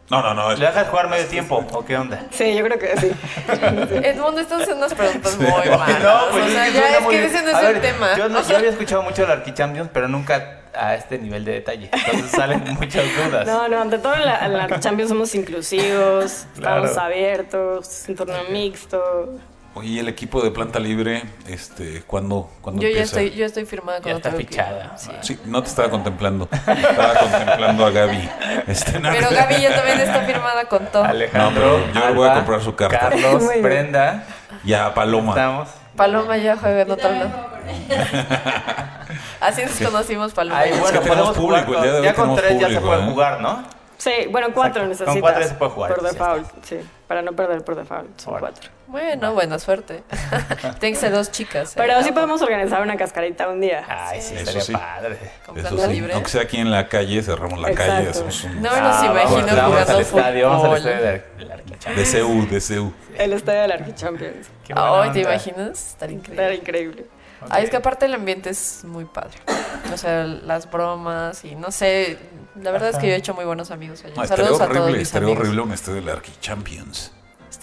No, 0.09 0.21
no, 0.21 0.33
no. 0.33 0.53
¿Le 0.53 0.65
dejas 0.65 0.87
jugar 0.89 1.09
medio 1.09 1.25
tiempo 1.27 1.65
o 1.71 1.85
qué 1.85 1.97
onda? 1.97 2.25
Sí, 2.31 2.53
yo 2.55 2.63
creo 2.65 2.77
que 2.77 2.95
sí. 2.97 3.11
Edmundo, 4.03 4.41
estás 4.41 4.61
haciendo 4.61 4.85
unas 4.85 4.93
preguntas 4.93 5.37
muy 5.37 5.47
malas. 5.47 5.99
No, 6.03 6.19
pues 6.31 6.45
o 6.45 6.49
sea, 6.49 6.67
es 6.67 6.73
que 6.73 6.79
ya 6.79 6.97
es 6.97 7.05
que 7.07 7.25
ese 7.25 7.41
no 7.43 7.57
es 7.59 7.63
el 7.75 7.81
tema. 7.81 8.17
Yo, 8.17 8.29
no- 8.29 8.39
O 8.39 8.43
yo 8.43 8.57
había 8.57 8.69
escuchado 8.69 9.01
mucho 9.01 9.23
el 9.23 9.31
Archichampions, 9.31 9.89
pero 9.93 10.07
nunca 10.07 10.59
a 10.75 10.95
este 10.95 11.17
nivel 11.19 11.45
de 11.45 11.53
detalle. 11.53 11.89
Entonces 11.93 12.31
salen 12.31 12.63
muchas 12.79 13.05
dudas. 13.15 13.45
No, 13.47 13.67
no, 13.69 13.81
ante 13.81 13.97
todo 13.97 14.13
en 14.15 14.25
la, 14.25 14.45
en 14.45 14.57
la 14.57 14.79
Champions 14.79 15.09
somos 15.09 15.33
inclusivos, 15.35 16.45
Claro. 16.57 16.85
estamos 16.85 16.97
abiertos, 16.97 17.87
es 18.03 18.09
un 18.09 18.15
torneo 18.15 18.43
mixto. 18.51 19.39
Oye, 19.75 19.89
¿y 19.89 19.99
el 19.99 20.07
equipo 20.07 20.41
de 20.43 20.51
planta 20.51 20.79
libre, 20.79 21.23
este, 21.47 22.03
¿cuándo, 22.05 22.47
¿cuándo 22.61 22.79
yo 22.81 22.89
ya 22.89 22.97
empieza? 23.01 23.21
estoy, 23.21 23.37
yo 23.39 23.45
estoy 23.45 23.65
firmada 23.65 24.01
con 24.01 24.11
Ya 24.11 24.17
está 24.17 24.31
fichada. 24.31 24.97
Sí. 24.99 25.09
Sí, 25.21 25.39
no 25.45 25.63
te 25.63 25.69
estaba 25.69 25.89
contemplando. 25.89 26.47
Estaba 26.51 27.15
contemplando 27.15 27.85
a 27.87 27.89
Gaby. 27.89 28.29
Este, 28.67 28.99
no, 28.99 29.09
Pero 29.11 29.29
Gaby 29.31 29.61
ya 29.61 29.75
también 29.75 29.99
está 29.99 30.21
firmada 30.25 30.65
con 30.65 30.85
todo. 30.87 31.03
Alejandro, 31.03 31.79
No, 31.79 31.83
pero 31.85 31.93
yo 31.93 32.07
le 32.07 32.13
voy 32.13 32.27
a 32.27 32.31
Alba, 32.31 32.35
comprar 32.35 32.61
su 32.61 32.75
carta. 32.75 32.99
Carlos. 32.99 33.43
Brenda, 33.63 34.25
Ya, 34.63 34.93
Paloma. 34.93 35.29
estamos. 35.31 35.69
Paloma 35.95 36.37
ya 36.37 36.55
juega 36.55 36.81
en 36.83 36.91
otro 36.91 37.09
lado. 37.11 37.31
Así 39.41 39.61
nos 39.63 39.79
conocimos, 39.91 40.33
Paloma. 40.33 40.59
Ay, 40.59 40.71
bueno, 40.79 41.01
que 41.01 41.09
tenemos 41.09 41.35
público, 41.37 41.75
el 41.75 41.81
día 41.83 41.91
de 41.93 41.97
con, 41.97 41.99
hoy 41.99 42.03
ya 42.05 42.13
con 42.13 42.35
tres 42.35 42.51
ya 42.59 42.67
se 42.67 42.73
público, 42.75 42.85
puede 42.87 43.01
¿eh? 43.01 43.05
jugar, 43.11 43.41
¿no? 43.41 43.63
Sí, 43.97 44.11
bueno, 44.31 44.47
cuatro 44.53 44.83
Exacto. 44.83 45.05
Con 45.05 45.15
necesitas. 45.15 45.21
cuatro 45.21 45.43
se 45.47 45.53
puede 45.55 45.71
jugar, 45.71 45.93
Por 45.95 46.03
default, 46.03 46.47
sí. 46.65 46.79
Para 47.07 47.21
no 47.21 47.33
perder 47.33 47.63
por 47.63 47.75
default, 47.75 48.19
son 48.19 48.33
Ahora. 48.33 48.39
cuatro. 48.51 48.69
Bueno, 48.87 49.33
buena 49.33 49.57
suerte. 49.59 50.03
Tienen 50.79 50.93
que 50.93 50.95
ser 50.95 51.11
dos 51.11 51.31
chicas. 51.31 51.71
¿eh? 51.71 51.73
Pero 51.77 52.01
sí 52.03 52.11
podemos 52.11 52.41
organizar 52.41 52.81
una 52.81 52.95
cascarita 52.97 53.47
un 53.47 53.61
día. 53.61 53.83
Ay, 53.87 54.21
sí, 54.21 54.35
sí. 54.45 54.71
padre. 54.73 55.17
Con 55.45 55.57
Eso 55.57 55.77
sí, 55.77 55.87
libre. 55.93 56.13
aunque 56.13 56.29
sea 56.29 56.41
aquí 56.43 56.57
en 56.57 56.69
la 56.71 56.87
calle, 56.87 57.21
cerramos 57.23 57.59
la 57.59 57.69
Exacto. 57.71 57.91
calle, 57.93 58.09
hacemos 58.09 58.43
un... 58.43 58.61
No 58.61 58.71
me 58.71 58.81
los 58.81 58.95
Ah, 58.95 59.05
imagino 59.05 59.55
vamos, 59.55 59.55
vamos 59.55 59.71
jugando 59.71 59.93
al 59.93 60.01
estadio, 60.01 60.49
vamos 60.49 60.65
al 60.65 60.77
estadio 60.77 60.95
del 61.05 61.23
del 61.37 61.51
Arquichampions. 61.51 62.11
De 62.13 62.21
CU, 62.21 62.47
de 62.49 62.61
CU. 62.61 62.93
El 63.17 63.33
estadio 63.33 63.61
del 63.61 63.71
Arquichampions. 63.71 64.47
Qué 64.65 64.73
buena 64.73 65.01
Ay, 65.03 65.11
¿te 65.11 65.19
imaginas? 65.21 65.87
Estaría 65.91 66.15
increíble. 66.17 66.45
Era 66.45 66.53
increíble. 66.55 67.05
Ay, 67.49 67.63
es 67.65 67.69
que 67.69 67.77
aparte 67.77 68.05
el 68.05 68.13
ambiente 68.13 68.49
es 68.51 68.83
muy 68.85 69.05
padre. 69.05 69.37
O 69.93 69.97
sea, 69.97 70.23
las 70.23 70.69
bromas 70.71 71.43
y 71.43 71.55
no 71.55 71.71
sé. 71.71 72.17
La 72.61 72.71
verdad 72.71 72.89
es 72.89 72.97
que 72.97 73.07
yo 73.07 73.13
he 73.13 73.15
hecho 73.17 73.33
muy 73.33 73.45
buenos 73.45 73.71
amigos 73.71 74.03
allá. 74.05 74.15
No, 74.15 74.23
estaría 74.23 74.45
Saludos 74.45 74.61
a 74.61 74.65
todos 74.67 74.77
horrible, 74.77 74.99
mis 74.99 75.07
estaría 75.07 75.27
amigos. 75.27 75.41
horrible 75.43 75.61
un 75.61 75.71
estadio 75.73 76.01
del 76.01 76.09
Archichampions. 76.09 77.11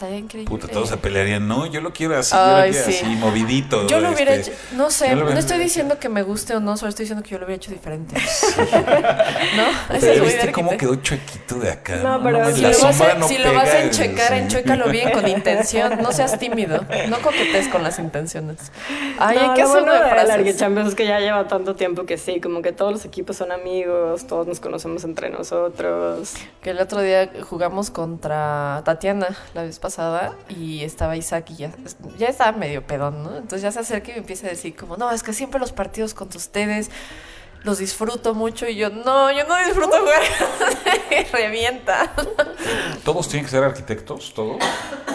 Estaría 0.01 0.19
increíble. 0.19 0.49
Puta, 0.49 0.67
todos 0.69 0.89
se 0.89 0.97
pelearían. 0.97 1.47
No, 1.47 1.67
yo 1.67 1.81
lo 1.81 1.93
quiero 1.93 2.17
así, 2.17 2.35
yo 2.35 2.39
lo 2.39 2.57
Ay, 2.57 2.71
quiero 2.71 2.87
sí. 2.87 2.99
así, 3.03 3.17
movidito. 3.17 3.87
Yo 3.87 4.01
lo 4.01 4.13
hubiera 4.13 4.35
este. 4.35 4.53
hecho, 4.53 4.61
no 4.73 4.91
sé, 4.91 5.15
no 5.15 5.29
estoy 5.31 5.59
diciendo 5.59 5.99
que 5.99 6.09
me 6.09 6.23
guste 6.23 6.55
o 6.55 6.61
no, 6.61 6.77
solo 6.77 6.89
estoy 6.89 7.05
diciendo 7.05 7.23
que 7.23 7.31
yo 7.31 7.39
lo 7.39 7.45
hubiera 7.45 7.57
hecho 7.57 7.71
diferente. 7.71 8.17
¿No? 9.57 9.97
Eso 9.97 10.07
es 10.07 10.23
¿Viste 10.23 10.53
cómo 10.53 10.77
quedó 10.77 10.95
chuequito 10.97 11.57
de 11.57 11.71
acá? 11.73 11.97
No, 11.97 12.23
pero 12.23 12.39
mames, 12.39 12.57
Si 12.57 12.63
la 12.63 12.71
lo, 12.71 12.81
vas 12.81 13.01
a, 13.01 13.15
no 13.15 13.29
si 13.29 13.39
lo 13.39 13.53
vas 13.53 13.69
a 13.69 13.73
pega, 13.73 13.85
enchecar, 13.85 14.29
sí. 14.29 14.35
enchécalo 14.39 14.89
bien, 14.89 15.11
con 15.13 15.29
intención. 15.29 16.01
No 16.03 16.13
seas 16.13 16.39
tímido. 16.39 16.85
No 17.09 17.21
coquetes 17.21 17.69
con 17.69 17.83
las 17.83 17.99
intenciones. 17.99 18.73
Ay, 19.19 19.37
no, 19.37 19.51
hay 19.51 19.55
que 19.55 19.63
hacer 19.63 19.83
bueno 19.83 19.93
de 19.93 20.81
es 20.89 20.95
que 20.95 21.07
ya 21.07 21.21
lleva 21.21 21.47
tanto 21.49 21.75
tiempo 21.75 22.05
que 22.07 22.17
sí, 22.17 22.41
como 22.41 22.63
que 22.63 22.73
todos 22.73 22.93
los 22.93 23.05
equipos 23.05 23.37
son 23.37 23.53
amigos, 23.53 24.27
todos 24.27 24.47
nos 24.47 24.61
conocemos 24.61 25.05
entre 25.05 25.31
nosotros. 25.31 26.35
Que 26.63 26.71
el 26.71 26.79
otro 26.79 27.01
día 27.03 27.31
jugamos 27.43 27.91
contra 27.91 28.83
Tatiana 28.85 29.29
la 29.55 29.63
vez 29.63 29.79
pasada 29.79 29.90
y 30.49 30.85
estaba 30.85 31.17
Isaac 31.17 31.51
y 31.51 31.57
ya, 31.57 31.71
ya 32.19 32.29
estaba 32.29 32.53
medio 32.53 32.87
pedón, 32.87 33.23
¿no? 33.23 33.31
Entonces 33.37 33.63
ya 33.63 33.73
se 33.73 33.81
acerca 33.81 34.11
y 34.11 34.15
me 34.15 34.19
empieza 34.21 34.47
a 34.47 34.51
decir 34.51 34.77
como, 34.77 34.97
no, 34.97 35.11
es 35.11 35.23
que 35.23 35.33
siempre 35.33 35.59
los 35.61 35.73
partidos 35.73 36.15
contra 36.15 36.39
ustedes 36.39 36.91
los 37.63 37.77
disfruto 37.79 38.33
mucho 38.35 38.67
y 38.67 38.75
yo, 38.77 38.89
no, 38.89 39.31
yo 39.33 39.45
no 39.47 39.57
disfruto 39.59 39.99
jugar. 39.99 40.23
Revienta. 41.33 42.11
¿Todos 43.05 43.29
tienen 43.29 43.45
que 43.45 43.51
ser 43.51 43.63
arquitectos? 43.63 44.33
¿Todos? 44.35 44.57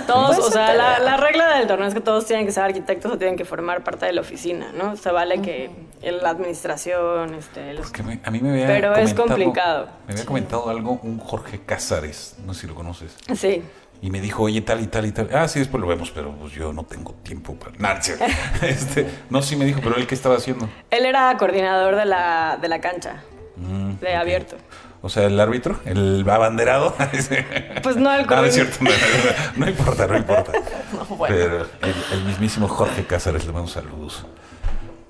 Todos, 0.05 0.35
Pues 0.35 0.47
o 0.47 0.51
sea, 0.51 0.67
se 0.67 0.77
la, 0.77 1.17
regla 1.17 1.57
del 1.57 1.67
torneo 1.67 1.87
es 1.87 1.95
que 1.95 2.01
todos 2.01 2.25
tienen 2.25 2.45
que 2.45 2.51
ser 2.51 2.63
arquitectos 2.63 3.11
o 3.11 3.17
tienen 3.17 3.35
que 3.35 3.45
formar 3.45 3.83
parte 3.83 4.05
de 4.05 4.13
la 4.13 4.21
oficina, 4.21 4.71
¿no? 4.73 4.95
Se 4.95 5.09
vale 5.11 5.41
que 5.41 5.71
en 6.03 6.17
la 6.21 6.29
administración, 6.29 7.33
este, 7.33 7.73
los- 7.73 7.87
Porque 7.87 8.03
me- 8.03 8.19
a 8.23 8.29
mí 8.29 8.39
me 8.39 8.51
había 8.51 8.67
Pero 8.67 8.95
es 8.95 9.15
complicado. 9.15 9.87
Me 10.07 10.13
había 10.13 10.25
comentado 10.27 10.69
algo 10.69 10.99
un 11.01 11.17
Jorge 11.17 11.61
Cázares, 11.65 12.35
no 12.45 12.53
sé 12.53 12.61
si 12.61 12.67
lo 12.67 12.75
conoces. 12.75 13.15
Sí. 13.35 13.63
Y 14.01 14.11
me 14.11 14.21
dijo, 14.21 14.43
oye, 14.43 14.61
tal 14.61 14.81
y 14.81 14.87
tal 14.87 15.05
y 15.05 15.11
tal. 15.11 15.29
Ah, 15.33 15.47
sí, 15.47 15.59
después 15.59 15.81
lo 15.81 15.87
vemos, 15.87 16.11
pero 16.11 16.31
pues 16.35 16.53
yo 16.53 16.71
no 16.73 16.83
tengo 16.83 17.13
tiempo 17.23 17.55
para... 17.55 17.71
Nah, 17.79 17.93
no 17.93 17.99
es 17.99 18.05
cierto. 18.05 18.25
este, 18.61 19.09
no, 19.29 19.41
sí 19.41 19.55
me 19.55 19.65
dijo, 19.65 19.79
pero 19.83 19.95
él 19.97 20.05
qué 20.05 20.13
estaba 20.15 20.35
haciendo. 20.35 20.69
Él 20.91 21.05
era 21.05 21.35
coordinador 21.37 21.95
de 21.95 22.05
la, 22.05 22.57
de 22.61 22.67
la 22.67 22.79
cancha, 22.81 23.23
Mm, 23.57 23.99
de 24.01 24.15
abierto. 24.15 24.57
O 25.01 25.07
sea, 25.07 25.23
el 25.23 25.39
árbitro, 25.39 25.79
el 25.85 26.27
abanderado. 26.29 26.93
Pues 27.83 27.95
no, 27.95 28.13
el 28.13 28.21
Ah, 28.21 28.25
no 28.27 28.43
es 28.45 28.51
coordin- 28.51 28.51
cierto, 28.51 28.77
no, 28.81 28.89
no, 28.89 28.95
no, 28.97 29.65
no 29.65 29.69
importa, 29.69 30.07
no 30.07 30.17
importa. 30.17 30.51
No, 30.93 31.05
bueno. 31.15 31.35
Pero 31.35 31.61
el, 31.81 31.95
el 32.19 32.25
mismísimo 32.25 32.67
Jorge 32.67 33.05
Cázares 33.05 33.45
le 33.45 33.53
mando 33.53 33.69
saludos. 33.69 34.25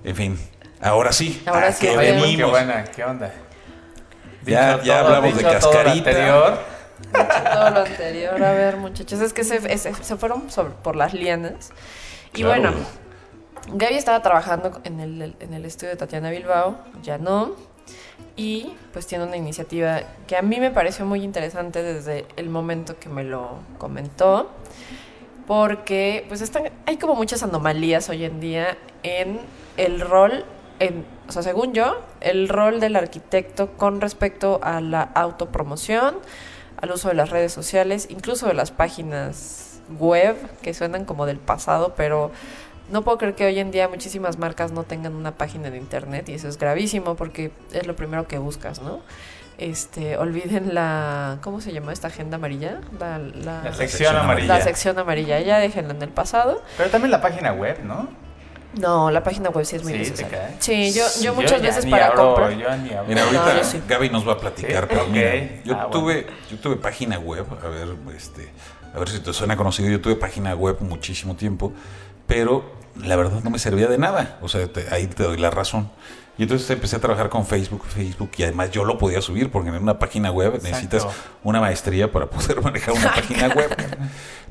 En 0.04 0.15
fin, 0.15 0.39
ahora 0.80 1.12
sí. 1.12 1.42
Ahora 1.48 1.68
¿a 1.70 1.72
sí, 1.72 1.88
qué 1.88 2.36
Qué 2.38 2.44
buena, 2.46 2.84
¿qué 2.86 3.04
onda? 3.04 3.34
Ya- 4.46 4.82
ya 4.84 5.00
hablamos 5.00 5.36
de 5.36 5.42
todo 5.44 5.54
lo 5.54 5.60
cascarita. 5.60 6.10
anterior, 6.12 6.60
todo 7.12 7.70
lo 7.72 7.80
anterior. 7.82 8.44
A 8.44 8.52
ver, 8.54 8.78
muchachos, 8.78 9.20
es 9.22 9.34
que 9.34 9.44
se, 9.44 9.78
se 9.78 10.16
fueron 10.18 10.50
sobre- 10.52 10.74
por 10.74 10.96
las 10.96 11.14
lianas. 11.14 11.72
Y 12.34 12.44
Claro. 12.44 12.62
bueno, 12.72 12.78
Gaby 13.74 13.96
estaba 13.96 14.22
trabajando 14.22 14.80
en 14.84 15.00
el, 15.00 15.36
en 15.40 15.54
el 15.54 15.66
estudio 15.66 15.90
de 15.92 15.96
Tatiana 15.98 16.30
Bilbao, 16.30 16.78
ya 17.04 17.18
no. 17.18 17.52
Y 18.38 18.74
pues 18.94 19.08
tiene 19.08 19.24
una 19.24 19.38
iniciativa 19.38 20.02
que 20.28 20.36
a 20.38 20.42
mí 20.42 20.60
me 20.60 20.70
pareció 20.72 21.06
muy 21.06 21.24
interesante 21.24 21.82
desde 21.84 22.25
el 22.36 22.50
momento 22.50 22.98
que 23.00 23.10
me 23.10 23.24
lo 23.24 23.60
comentó. 23.78 24.50
Porque 25.48 26.25
pues 26.28 26.42
están, 26.42 26.64
hay 26.88 26.98
como 26.98 27.14
muchas 27.16 27.44
anomalías 27.44 28.10
hoy 28.10 28.25
en 28.25 28.40
día 28.40 28.78
en 29.04 29.40
el 29.78 30.02
rol, 30.02 30.44
en, 30.80 31.06
o 31.28 31.32
sea, 31.32 31.44
según 31.44 31.74
yo, 31.74 32.02
el 32.22 32.50
rol 32.50 32.80
del 32.80 32.96
arquitecto 32.96 33.74
con 33.78 34.02
respecto 34.02 34.60
a 34.64 34.82
la 34.82 35.02
autopromoción, 35.04 36.16
al 36.82 36.91
uso 36.91 37.08
de 37.10 37.13
las 37.15 37.29
redes 37.29 37.51
sociales, 37.53 38.08
incluso 38.10 38.48
de 38.48 38.53
las 38.53 38.72
páginas 38.72 39.79
web, 40.00 40.36
que 40.62 40.74
suenan 40.74 41.05
como 41.05 41.25
del 41.25 41.38
pasado, 41.38 41.94
pero 41.96 42.32
no 42.89 43.03
puedo 43.03 43.17
creer 43.17 43.36
que 43.36 43.46
hoy 43.46 43.60
en 43.60 43.72
día 43.72 43.88
muchísimas 43.88 44.38
marcas 44.38 44.72
no 44.72 44.84
tengan 44.84 45.15
una 45.15 45.32
página 45.32 45.70
de 45.70 45.77
internet 45.77 46.29
y 46.29 46.34
eso 46.34 46.48
es 46.48 46.58
gravísimo 46.58 47.15
porque 47.15 47.51
es 47.72 47.88
lo 47.88 47.96
primero 47.96 48.27
que 48.27 48.38
buscas, 48.38 48.82
¿no? 48.82 49.00
Este, 49.58 50.17
olviden 50.17 50.74
la, 50.75 51.38
¿cómo 51.41 51.62
se 51.62 51.72
llama 51.72 51.94
esta 51.94 52.08
agenda 52.10 52.36
amarilla? 52.36 52.82
La, 53.00 53.17
la- 53.20 53.63
la 53.63 53.74
sección 53.74 54.15
amarilla. 54.15 54.58
la 54.58 54.62
sección 54.62 55.00
amarilla, 55.00 55.39
ya 55.39 55.60
déjenla 55.60 55.94
en 55.94 56.01
el 56.01 56.10
pasado. 56.10 56.62
Pero 56.77 56.89
también 56.89 57.12
la 57.12 57.22
página 57.22 57.53
web, 57.53 57.79
¿no? 57.84 58.10
No, 58.79 59.10
la 59.12 59.24
página 59.24 59.50
web 59.50 59.65
sí 59.65 59.75
es 59.77 59.84
muy 59.84 60.03
Sí. 60.05 60.24
Sí, 60.60 60.94
yo, 60.94 61.05
yo 61.22 61.34
muchas 61.34 61.62
ya 61.62 61.67
veces 61.67 61.86
ni 61.86 61.91
para 61.91 62.08
abro, 62.08 62.25
comprar. 62.36 62.51
Yo 62.51 62.75
ni 62.77 62.91
abro. 62.91 63.05
Mira, 63.08 63.22
No, 63.22 63.27
ahorita 63.39 63.58
yo 63.58 63.63
sí. 63.63 63.82
Gaby 63.88 64.10
nos 64.10 64.27
va 64.27 64.34
a 64.34 64.38
platicar, 64.39 64.84
Sí, 64.84 64.88
pero 64.89 65.03
ok. 65.03 65.10
mira, 65.10 65.62
yo 65.63 65.74
Ah, 65.75 65.88
tuve, 65.91 66.24
bueno. 66.24 66.38
yo 66.50 66.58
tuve 66.58 66.75
página 66.75 67.20
web, 67.20 67.46
a 67.63 67.67
ver, 67.67 67.88
este, 68.15 68.50
a 68.94 69.00
ver 69.00 69.10
si 69.10 69.20
te 69.20 69.32
suena 69.34 69.55
conocido, 69.55 69.89
yo 69.89 70.01
tuve 70.01 70.15
página 70.15 70.55
web 70.55 70.77
muchísimo 70.82 71.36
tiempo, 71.36 71.72
pero 72.27 72.65
la 73.01 73.15
verdad 73.15 73.41
no 73.44 73.50
me 73.50 73.60
servía 73.60 73.88
de 73.88 73.98
nada, 73.98 74.38
o 74.41 74.48
sea, 74.50 74.67
te- 74.67 74.88
ahí 74.94 75.08
te 75.08 75.24
doy 75.24 75.38
la 75.38 75.51
razón. 75.51 75.89
Y 76.38 76.44
entonces 76.44 76.70
empecé 76.70 76.98
a 76.98 77.00
trabajar 77.00 77.30
con 77.30 77.46
Facebook, 77.46 77.84
Facebook, 77.88 78.32
y 78.38 78.44
además 78.44 78.72
yo 78.72 78.84
lo 78.84 78.98
podía 78.98 79.22
subir, 79.22 79.50
porque 79.51 79.70
en 79.70 79.75
una 79.75 79.98
página 80.00 80.32
web 80.32 80.60
necesitas 80.62 81.08
una 81.44 81.62
maestría 81.62 82.12
para 82.12 82.25
poder 82.30 82.62
manejar 82.63 82.94
una 82.94 83.13
página 83.13 83.48
web. 83.48 83.75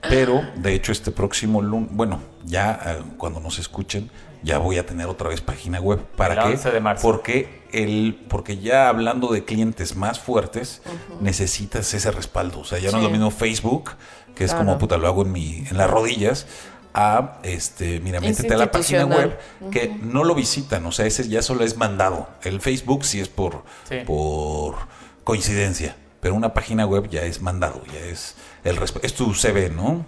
Pero, 0.08 0.42
de 0.56 0.74
hecho, 0.74 0.92
este 0.92 1.10
próximo 1.10 1.62
lunes, 1.62 1.88
bueno, 1.92 2.20
ya 2.44 2.80
eh, 2.84 3.02
cuando 3.16 3.40
nos 3.40 3.58
escuchen, 3.58 4.10
ya 4.42 4.58
voy 4.58 4.76
a 4.78 4.84
tener 4.86 5.06
otra 5.08 5.28
vez 5.28 5.40
página 5.40 5.80
web. 5.80 6.00
¿Para 6.16 6.34
El 6.34 6.40
qué? 6.40 6.46
11 6.56 6.70
de 6.70 6.80
marzo. 6.80 7.02
Porque, 7.02 7.62
el, 7.72 8.18
porque 8.28 8.58
ya 8.58 8.88
hablando 8.88 9.28
de 9.32 9.44
clientes 9.44 9.96
más 9.96 10.20
fuertes, 10.20 10.82
necesitas 11.20 11.92
ese 11.94 12.10
respaldo. 12.10 12.60
O 12.60 12.64
sea, 12.64 12.78
ya 12.78 12.90
no 12.90 12.98
es 12.98 13.04
lo 13.04 13.10
mismo 13.10 13.30
Facebook, 13.30 13.92
que 14.34 14.44
es 14.44 14.50
Claro. 14.50 14.66
como 14.66 14.78
puta, 14.78 14.98
lo 14.98 15.06
hago 15.06 15.22
en, 15.22 15.32
mi, 15.32 15.64
en 15.70 15.76
las 15.78 15.88
rodillas, 15.90 16.46
a, 16.94 17.38
este, 17.42 17.98
mira, 18.00 18.18
Es 18.18 18.24
métete 18.24 18.54
a 18.54 18.56
la 18.56 18.70
página 18.70 19.04
web, 19.04 19.36
que 19.72 19.88
no 20.00 20.22
lo 20.24 20.34
visitan. 20.34 20.86
O 20.86 20.92
sea, 20.92 21.06
ese 21.06 21.28
ya 21.28 21.42
solo 21.42 21.64
es 21.64 21.76
mandado. 21.76 22.28
El 22.42 22.60
Facebook 22.60 23.04
sí 23.04 23.20
es 23.20 23.28
por, 23.28 23.64
Sí. 23.88 23.96
por 24.06 24.76
coincidencia. 25.24 25.96
Pero 26.20 26.34
una 26.34 26.54
página 26.54 26.86
web 26.86 27.10
ya 27.10 27.22
es 27.22 27.42
mandado, 27.42 27.82
ya 27.92 28.00
es 28.00 28.36
el 28.62 28.78
es 29.02 29.14
tu 29.14 29.34
CV, 29.34 29.68
¿no? 29.68 30.06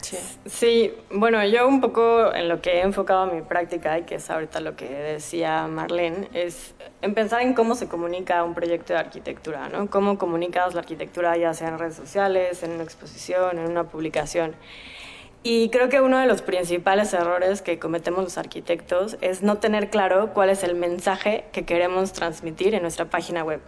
Sí. 0.00 0.16
Sí, 0.46 0.94
bueno, 1.10 1.44
yo 1.44 1.66
un 1.66 1.80
poco 1.80 2.32
en 2.32 2.48
lo 2.48 2.62
que 2.62 2.78
he 2.78 2.80
enfocado 2.82 3.26
mi 3.26 3.42
práctica, 3.42 3.98
y 3.98 4.04
que 4.04 4.14
es 4.14 4.30
ahorita 4.30 4.60
lo 4.60 4.76
que 4.76 4.88
decía 4.88 5.66
Marlene, 5.66 6.28
es 6.32 6.74
en 7.02 7.12
pensar 7.12 7.42
en 7.42 7.54
cómo 7.54 7.74
se 7.74 7.88
comunica 7.88 8.44
un 8.44 8.54
proyecto 8.54 8.92
de 8.92 9.00
arquitectura, 9.00 9.68
¿no? 9.68 9.90
Cómo 9.90 10.16
comunicas 10.16 10.74
la 10.74 10.80
arquitectura 10.80 11.36
ya 11.36 11.52
sea 11.54 11.68
en 11.68 11.78
redes 11.78 11.96
sociales, 11.96 12.62
en 12.62 12.70
una 12.72 12.84
exposición, 12.84 13.58
en 13.58 13.68
una 13.68 13.84
publicación. 13.84 14.54
Y 15.48 15.68
creo 15.68 15.88
que 15.88 16.00
uno 16.00 16.18
de 16.18 16.26
los 16.26 16.42
principales 16.42 17.14
errores 17.14 17.62
que 17.62 17.78
cometemos 17.78 18.24
los 18.24 18.36
arquitectos 18.36 19.16
es 19.20 19.44
no 19.44 19.58
tener 19.58 19.90
claro 19.90 20.30
cuál 20.34 20.50
es 20.50 20.64
el 20.64 20.74
mensaje 20.74 21.44
que 21.52 21.64
queremos 21.64 22.12
transmitir 22.12 22.74
en 22.74 22.82
nuestra 22.82 23.04
página 23.04 23.44
web. 23.44 23.60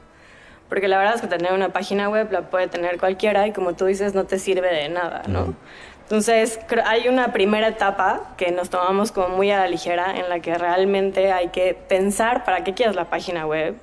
Porque 0.69 0.89
la 0.89 0.99
verdad 0.99 1.15
es 1.15 1.21
que 1.21 1.29
tener 1.29 1.53
una 1.53 1.69
página 1.69 2.09
web 2.09 2.33
la 2.33 2.51
puede 2.51 2.67
tener 2.67 2.99
cualquiera 2.99 3.47
y 3.47 3.53
como 3.53 3.75
tú 3.75 3.85
dices 3.87 4.13
no 4.13 4.25
te 4.25 4.41
sirve 4.41 4.75
de 4.75 4.89
nada, 4.89 5.23
¿no? 5.29 5.55
Entonces 6.03 6.59
creo- 6.67 6.83
hay 6.85 7.07
una 7.07 7.33
primera 7.33 7.69
etapa 7.69 8.35
que 8.37 8.51
nos 8.51 8.71
tomamos 8.71 9.13
como 9.13 9.29
muy 9.29 9.53
a 9.53 9.59
la 9.59 9.69
ligera 9.69 10.17
en 10.17 10.29
la 10.29 10.41
que 10.41 10.59
realmente 10.59 11.31
hay 11.31 11.51
que 11.51 11.75
pensar 11.75 12.45
para 12.45 12.65
qué 12.65 12.75
quieres 12.75 12.97
la 12.97 13.05
página 13.05 13.47
web, 13.47 13.77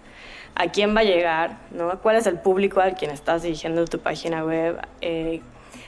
a 0.56 0.68
quién 0.68 0.94
va 0.94 1.00
a 1.00 1.04
llegar, 1.06 1.60
¿no? 1.72 1.98
¿Cuál 2.02 2.18
es 2.18 2.28
el 2.28 2.40
público 2.40 2.82
al 2.82 2.96
quien 2.96 3.12
estás 3.12 3.44
dirigiendo 3.44 3.86
tu 3.86 4.00
página 4.00 4.44
web? 4.44 4.86
Eh, 5.00 5.40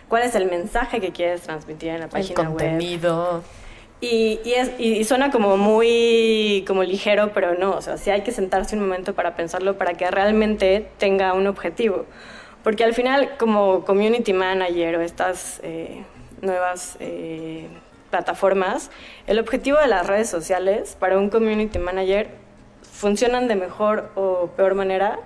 ¿Cuál 0.08 0.24
es 0.24 0.36
el 0.36 0.50
mensaje 0.50 1.00
que 1.02 1.12
quieres 1.12 1.42
transmitir 1.42 1.90
en 1.90 2.00
la 2.00 2.06
El 2.06 2.12
página 2.12 2.42
web? 2.44 2.50
contenido. 2.50 3.44
Y, 4.00 4.40
y, 4.46 4.54
es, 4.54 4.72
y, 4.78 4.94
y 4.94 5.04
suena 5.04 5.32
como 5.32 5.58
muy 5.58 6.64
como 6.68 6.84
ligero, 6.84 7.32
pero 7.34 7.56
no, 7.56 7.72
o 7.72 7.82
sea, 7.82 7.98
sí 7.98 8.12
hay 8.12 8.22
que 8.22 8.32
sentarse 8.32 8.76
un 8.76 8.84
momento 8.84 9.14
para 9.16 9.36
pensarlo 9.36 9.78
para 9.78 9.96
que 9.96 10.10
realmente 10.12 10.88
tenga 11.00 11.34
un 11.34 11.48
objetivo. 11.48 12.06
Porque 12.64 12.84
al 12.84 12.94
final, 12.94 13.38
como 13.38 13.86
community 13.86 14.34
manager 14.34 14.98
o 14.98 15.02
estas 15.02 15.60
eh, 15.64 16.04
nuevas 16.42 16.98
eh, 17.00 17.68
plataformas, 18.12 18.92
el 19.26 19.40
objetivo 19.40 19.80
de 19.80 19.88
las 19.88 20.06
redes 20.06 20.30
sociales 20.30 20.96
para 21.00 21.18
un 21.18 21.30
community 21.30 21.80
manager 21.80 22.30
funcionan 22.92 23.48
de 23.48 23.56
mejor 23.56 24.12
o 24.16 24.48
peor 24.56 24.76
manera 24.76 25.20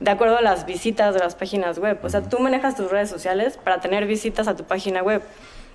de 0.00 0.10
acuerdo 0.10 0.38
a 0.38 0.42
las 0.42 0.66
visitas 0.66 1.14
de 1.14 1.20
las 1.20 1.34
páginas 1.34 1.78
web. 1.78 1.98
O 2.02 2.08
sea, 2.08 2.22
tú 2.22 2.40
manejas 2.40 2.74
tus 2.74 2.90
redes 2.90 3.10
sociales 3.10 3.58
para 3.62 3.80
tener 3.80 4.06
visitas 4.06 4.48
a 4.48 4.56
tu 4.56 4.64
página 4.64 5.02
web. 5.02 5.22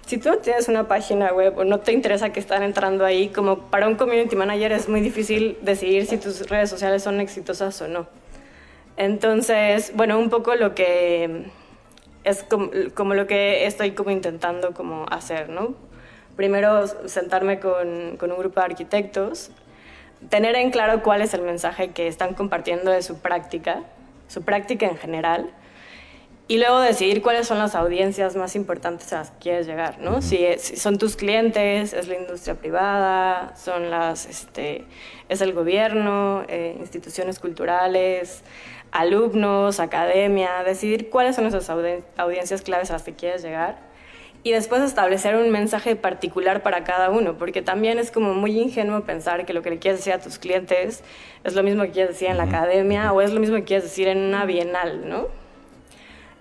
Si 0.08 0.18
tú 0.18 0.30
no 0.30 0.38
tienes 0.38 0.68
una 0.68 0.88
página 0.88 1.32
web 1.32 1.58
o 1.58 1.64
no 1.64 1.80
te 1.80 1.92
interesa 1.92 2.32
que 2.32 2.40
están 2.40 2.64
entrando 2.64 3.06
ahí, 3.06 3.30
como 3.30 3.60
para 3.70 3.88
un 3.88 3.96
community 3.96 4.36
manager 4.36 4.72
es 4.72 4.90
muy 4.90 5.02
difícil 5.02 5.58
decidir 5.62 6.06
si 6.06 6.18
tus 6.18 6.48
redes 6.50 6.70
sociales 6.70 7.04
son 7.04 7.20
exitosas 7.20 7.80
o 7.82 7.88
no. 7.88 8.08
Entonces, 8.98 9.92
bueno, 9.96 10.20
un 10.20 10.30
poco 10.30 10.56
lo 10.56 10.74
que 10.74 11.46
es 12.24 12.44
como, 12.44 12.70
como 12.94 13.14
lo 13.14 13.28
que 13.28 13.66
estoy 13.66 13.92
como 13.92 14.10
intentando 14.12 14.74
como 14.74 15.06
hacer, 15.10 15.50
¿no? 15.50 15.76
Primero 16.36 16.88
sentarme 17.08 17.60
con, 17.60 18.18
con 18.18 18.32
un 18.32 18.38
grupo 18.38 18.60
de 18.60 18.66
arquitectos, 18.66 19.52
tener 20.30 20.56
en 20.56 20.72
claro 20.72 21.04
cuál 21.04 21.22
es 21.22 21.34
el 21.34 21.42
mensaje 21.42 21.92
que 21.92 22.08
están 22.08 22.34
compartiendo 22.34 22.92
de 22.92 23.02
su 23.02 23.20
práctica, 23.20 23.84
su 24.28 24.42
práctica 24.44 24.86
en 24.88 24.98
general, 24.98 25.50
y 26.48 26.58
luego 26.60 26.80
decidir 26.80 27.24
cuáles 27.24 27.48
son 27.48 27.58
las 27.58 27.74
audiencias 27.74 28.36
más 28.36 28.56
importantes 28.56 29.12
a 29.14 29.18
las 29.20 29.32
que 29.32 29.38
quieres 29.40 29.66
llegar, 29.66 29.98
¿no? 30.00 30.22
si, 30.22 30.46
es- 30.46 30.62
si 30.62 30.76
son 30.78 30.98
tus 31.00 31.16
clientes, 31.16 31.94
es 31.94 32.08
la 32.08 32.16
industria 32.16 32.54
privada, 32.56 33.56
son 33.56 33.90
las, 33.90 34.28
este, 34.28 34.86
es 35.28 35.42
el 35.42 35.54
gobierno, 35.54 36.44
eh, 36.48 36.76
instituciones 36.80 37.40
culturales, 37.40 38.44
alumnos, 38.92 39.80
academia, 39.80 40.64
decidir 40.64 41.10
cuáles 41.10 41.36
son 41.36 41.48
esas 41.48 41.70
audi- 41.70 42.04
audiencias 42.18 42.62
claves 42.62 42.92
a 42.92 42.94
las 42.94 43.04
que 43.04 43.14
quieres 43.14 43.42
llegar 43.42 43.80
y 44.46 44.52
después 44.52 44.84
establecer 44.84 45.36
un 45.38 45.50
mensaje 45.50 45.96
particular 45.96 46.62
para 46.62 46.84
cada 46.84 47.10
uno, 47.10 47.36
porque 47.36 47.64
también 47.64 47.98
es 47.98 48.12
como 48.12 48.36
muy 48.36 48.60
ingenuo 48.60 49.02
pensar 49.02 49.44
que 49.44 49.54
lo 49.54 49.64
que 49.64 49.72
le 49.72 49.80
quieres 49.80 50.02
decir 50.02 50.14
a 50.14 50.20
tus 50.20 50.38
clientes 50.38 51.04
es 51.44 51.56
lo 51.56 51.64
mismo 51.64 51.82
que 51.82 51.90
quieres 51.90 52.12
decir 52.12 52.28
en 52.28 52.38
la 52.38 52.44
academia 52.44 53.12
o 53.12 53.22
es 53.22 53.34
lo 53.34 53.40
mismo 53.40 53.56
que 53.56 53.64
quieres 53.64 53.86
decir 53.86 54.08
en 54.08 54.20
una 54.20 54.46
bienal, 54.46 55.10
¿no? 55.10 55.30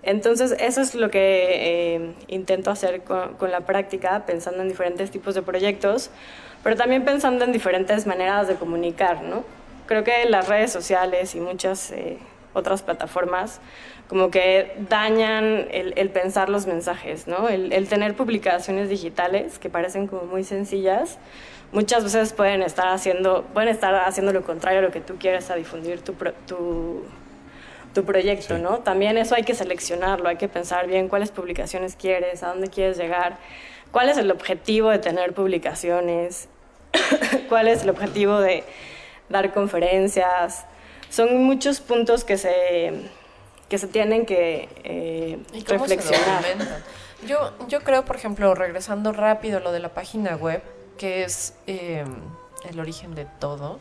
Entonces, 0.02 0.54
eso 0.60 0.82
es 0.82 0.94
lo 0.94 1.08
que 1.08 1.94
eh, 1.94 2.14
intento 2.28 2.70
hacer 2.70 3.04
con, 3.04 3.36
con 3.36 3.50
la 3.50 3.60
práctica, 3.60 4.26
pensando 4.26 4.60
en 4.60 4.68
diferentes 4.68 5.10
tipos 5.10 5.34
de 5.34 5.40
proyectos, 5.40 6.10
pero 6.62 6.76
también 6.76 7.06
pensando 7.06 7.42
en 7.46 7.52
diferentes 7.52 8.06
maneras 8.06 8.48
de 8.48 8.56
comunicar, 8.56 9.22
¿no? 9.22 9.46
Creo 9.86 10.04
que 10.04 10.26
las 10.26 10.46
redes 10.46 10.70
sociales 10.70 11.34
y 11.34 11.40
muchas 11.40 11.90
eh, 11.92 12.18
otras 12.54 12.82
plataformas 12.82 13.60
como 14.08 14.30
que 14.30 14.72
dañan 14.88 15.66
el, 15.70 15.92
el 15.96 16.10
pensar 16.10 16.48
los 16.48 16.66
mensajes, 16.66 17.26
¿no? 17.26 17.48
El, 17.48 17.72
el 17.72 17.88
tener 17.88 18.14
publicaciones 18.14 18.88
digitales 18.88 19.58
que 19.58 19.70
parecen 19.70 20.06
como 20.06 20.22
muy 20.24 20.44
sencillas, 20.44 21.18
muchas 21.72 22.04
veces 22.04 22.32
pueden 22.32 22.62
estar 22.62 22.88
haciendo, 22.88 23.44
pueden 23.54 23.68
estar 23.70 23.94
haciendo 23.94 24.32
lo 24.32 24.42
contrario 24.42 24.80
a 24.80 24.82
lo 24.82 24.90
que 24.92 25.00
tú 25.00 25.16
quieres 25.18 25.50
a 25.50 25.54
difundir 25.56 26.00
tu, 26.02 26.14
pro- 26.14 26.34
tu, 26.46 27.02
tu 27.94 28.04
proyecto, 28.04 28.56
Sí. 28.56 28.62
¿no? 28.62 28.78
También 28.80 29.16
eso 29.18 29.34
hay 29.34 29.42
que 29.42 29.54
seleccionarlo, 29.54 30.28
hay 30.28 30.36
que 30.36 30.48
pensar 30.48 30.86
bien 30.86 31.08
cuáles 31.08 31.30
publicaciones 31.30 31.96
quieres, 31.96 32.42
a 32.42 32.48
dónde 32.48 32.68
quieres 32.68 32.98
llegar, 32.98 33.38
cuál 33.90 34.08
es 34.10 34.18
el 34.18 34.30
objetivo 34.30 34.90
de 34.90 34.98
tener 34.98 35.32
publicaciones, 35.32 36.48
cuál 37.48 37.68
es 37.68 37.82
el 37.84 37.90
objetivo 37.90 38.38
de 38.38 38.64
dar 39.30 39.52
conferencias. 39.54 40.66
Son 41.14 41.44
muchos 41.44 41.80
puntos 41.80 42.24
que 42.24 42.36
se, 42.38 42.92
que 43.68 43.78
se 43.78 43.86
tienen 43.86 44.26
que 44.26 44.68
eh, 44.82 45.38
¿Y 45.52 45.62
cómo 45.62 45.86
se 45.86 45.94
reflexionar. 45.96 46.42
documentan? 46.42 46.82
Yo, 47.28 47.52
yo 47.68 47.80
creo, 47.82 48.04
por 48.04 48.16
ejemplo, 48.16 48.52
regresando 48.54 49.12
rápido 49.12 49.58
a 49.58 49.60
lo 49.60 49.70
de 49.70 49.78
la 49.78 49.90
página 49.90 50.34
web, 50.34 50.60
que 50.98 51.22
es 51.22 51.54
eh, 51.68 52.04
el 52.68 52.80
origen 52.80 53.14
de 53.14 53.26
todo. 53.38 53.78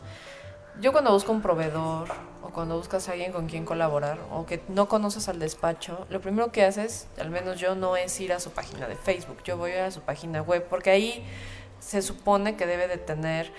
Yo 0.79 0.91
cuando 0.91 1.11
busco 1.11 1.31
un 1.31 1.41
proveedor 1.41 2.07
o 2.43 2.49
cuando 2.49 2.77
buscas 2.77 3.09
a 3.09 3.13
alguien 3.13 3.31
con 3.31 3.47
quien 3.47 3.65
colaborar 3.65 4.19
o 4.31 4.45
que 4.45 4.61
no 4.67 4.87
conoces 4.87 5.27
al 5.27 5.39
despacho, 5.39 6.05
lo 6.11 6.21
primero 6.21 6.51
que 6.51 6.63
haces, 6.63 7.07
al 7.19 7.31
menos 7.31 7.59
yo, 7.59 7.73
no 7.73 7.95
es 7.97 8.19
ir 8.19 8.31
a 8.33 8.39
su 8.39 8.51
página 8.51 8.87
de 8.87 8.95
Facebook, 8.95 9.39
yo 9.43 9.57
voy 9.57 9.71
a 9.71 9.89
su 9.89 10.01
página 10.01 10.41
web 10.43 10.65
porque 10.69 10.91
ahí 10.91 11.25
se 11.79 12.01
supone 12.03 12.55
que 12.55 12.65
debe 12.67 12.87
de 12.87 12.97
tener, 12.97 13.51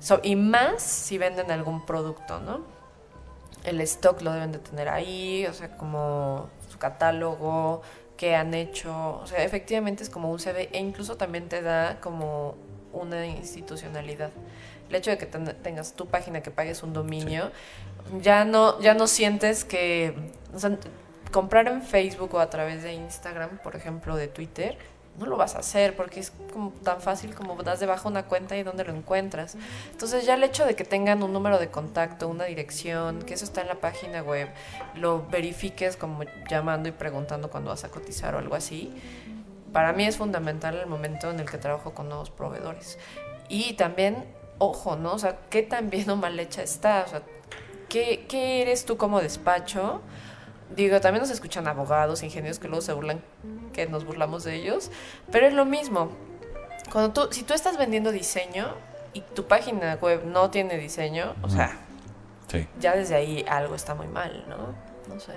so- 0.00 0.20
y 0.22 0.36
más 0.36 0.80
si 0.82 1.18
venden 1.18 1.50
algún 1.50 1.84
producto, 1.84 2.38
¿no? 2.40 2.75
El 3.66 3.80
stock 3.82 4.22
lo 4.22 4.32
deben 4.32 4.52
de 4.52 4.58
tener 4.58 4.88
ahí, 4.88 5.44
o 5.46 5.52
sea, 5.52 5.76
como 5.76 6.48
su 6.70 6.78
catálogo, 6.78 7.82
qué 8.16 8.34
han 8.34 8.54
hecho, 8.54 9.18
o 9.22 9.26
sea, 9.26 9.44
efectivamente 9.44 10.02
es 10.02 10.08
como 10.10 10.30
un 10.30 10.38
CV 10.38 10.70
e 10.72 10.78
incluso 10.78 11.16
también 11.16 11.48
te 11.48 11.60
da 11.60 12.00
como 12.00 12.54
una 12.92 13.26
institucionalidad. 13.26 14.30
El 14.88 14.94
hecho 14.94 15.10
de 15.10 15.18
que 15.18 15.26
ten- 15.26 15.56
tengas 15.62 15.92
tu 15.94 16.06
página, 16.06 16.40
que 16.42 16.50
pagues 16.50 16.82
un 16.82 16.92
dominio, 16.92 17.50
ya 18.22 18.44
no 18.44 18.80
ya 18.80 18.94
no 18.94 19.06
sientes 19.06 19.64
que, 19.64 20.14
o 20.54 20.58
sea, 20.58 20.78
comprar 21.32 21.66
en 21.68 21.82
Facebook 21.82 22.34
o 22.34 22.38
a 22.40 22.48
través 22.48 22.82
de 22.84 22.94
Instagram, 22.94 23.58
por 23.58 23.74
ejemplo, 23.76 24.16
de 24.16 24.28
Twitter, 24.28 24.78
no 25.18 25.26
lo 25.26 25.36
vas 25.36 25.54
a 25.54 25.60
hacer 25.60 25.96
porque 25.96 26.20
es 26.20 26.32
tan 26.82 27.00
fácil 27.00 27.34
como 27.34 27.62
das 27.62 27.80
de 27.80 27.86
baja 27.86 28.08
una 28.08 28.24
cuenta 28.24 28.56
y 28.56 28.62
dónde 28.62 28.84
lo 28.84 28.94
encuentras. 28.94 29.56
Entonces 29.90 30.26
ya 30.26 30.34
el 30.34 30.44
hecho 30.44 30.64
de 30.64 30.74
que 30.74 30.84
tengan 30.84 31.22
un 31.22 31.32
número 31.32 31.58
de 31.58 31.68
contacto, 31.68 32.28
una 32.28 32.44
dirección, 32.44 33.22
que 33.22 33.34
eso 33.34 33.44
está 33.44 33.62
en 33.62 33.68
la 33.68 33.76
página 33.76 34.22
web, 34.22 34.48
lo 34.94 35.26
verifiques 35.26 35.96
como 35.96 36.24
llamando 36.50 36.88
y 36.88 36.92
preguntando 36.92 37.50
cuando 37.50 37.70
vas 37.70 37.84
a 37.84 37.88
cotizar 37.88 38.34
o 38.34 38.38
algo 38.38 38.54
así, 38.54 38.92
para 39.72 39.92
mí 39.92 40.04
es 40.04 40.16
fundamental 40.16 40.76
el 40.76 40.86
momento 40.86 41.30
en 41.30 41.40
el 41.40 41.50
que 41.50 41.58
trabajo 41.58 41.92
con 41.92 42.08
nuevos 42.08 42.30
proveedores. 42.30 42.98
Y 43.48 43.74
también, 43.74 44.24
ojo, 44.58 44.96
¿no? 44.96 45.14
O 45.14 45.18
sea, 45.18 45.38
qué 45.50 45.62
tan 45.62 45.90
bien 45.90 46.08
o 46.10 46.16
mal 46.16 46.38
hecha 46.38 46.62
está. 46.62 47.04
O 47.06 47.08
sea, 47.08 47.22
¿qué, 47.88 48.26
qué 48.28 48.62
eres 48.62 48.84
tú 48.84 48.96
como 48.96 49.20
despacho? 49.20 50.00
Digo, 50.74 51.00
también 51.00 51.22
nos 51.22 51.30
escuchan 51.30 51.68
abogados, 51.68 52.22
ingenieros 52.22 52.58
que 52.58 52.68
luego 52.68 52.82
se 52.82 52.92
burlan, 52.92 53.20
que 53.72 53.86
nos 53.86 54.04
burlamos 54.04 54.44
de 54.44 54.56
ellos, 54.56 54.90
pero 55.30 55.46
es 55.46 55.54
lo 55.54 55.64
mismo. 55.64 56.10
Cuando 56.92 57.12
tú, 57.12 57.32
si 57.32 57.42
tú 57.44 57.54
estás 57.54 57.78
vendiendo 57.78 58.10
diseño 58.12 58.74
y 59.12 59.20
tu 59.20 59.44
página 59.46 59.94
web 60.00 60.24
no 60.24 60.50
tiene 60.50 60.76
diseño, 60.76 61.34
o 61.42 61.48
sea, 61.48 61.78
Sí. 62.48 62.66
ya 62.80 62.94
desde 62.96 63.14
ahí 63.16 63.44
algo 63.48 63.74
está 63.74 63.94
muy 63.94 64.06
mal, 64.08 64.44
¿no? 64.48 64.74
No 65.12 65.20
sé. 65.20 65.32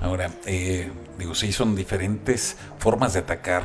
Ahora, 0.00 0.30
eh, 0.46 0.90
digo, 1.18 1.34
sí, 1.34 1.52
son 1.52 1.74
diferentes 1.76 2.56
formas 2.78 3.12
de 3.14 3.20
atacar 3.20 3.64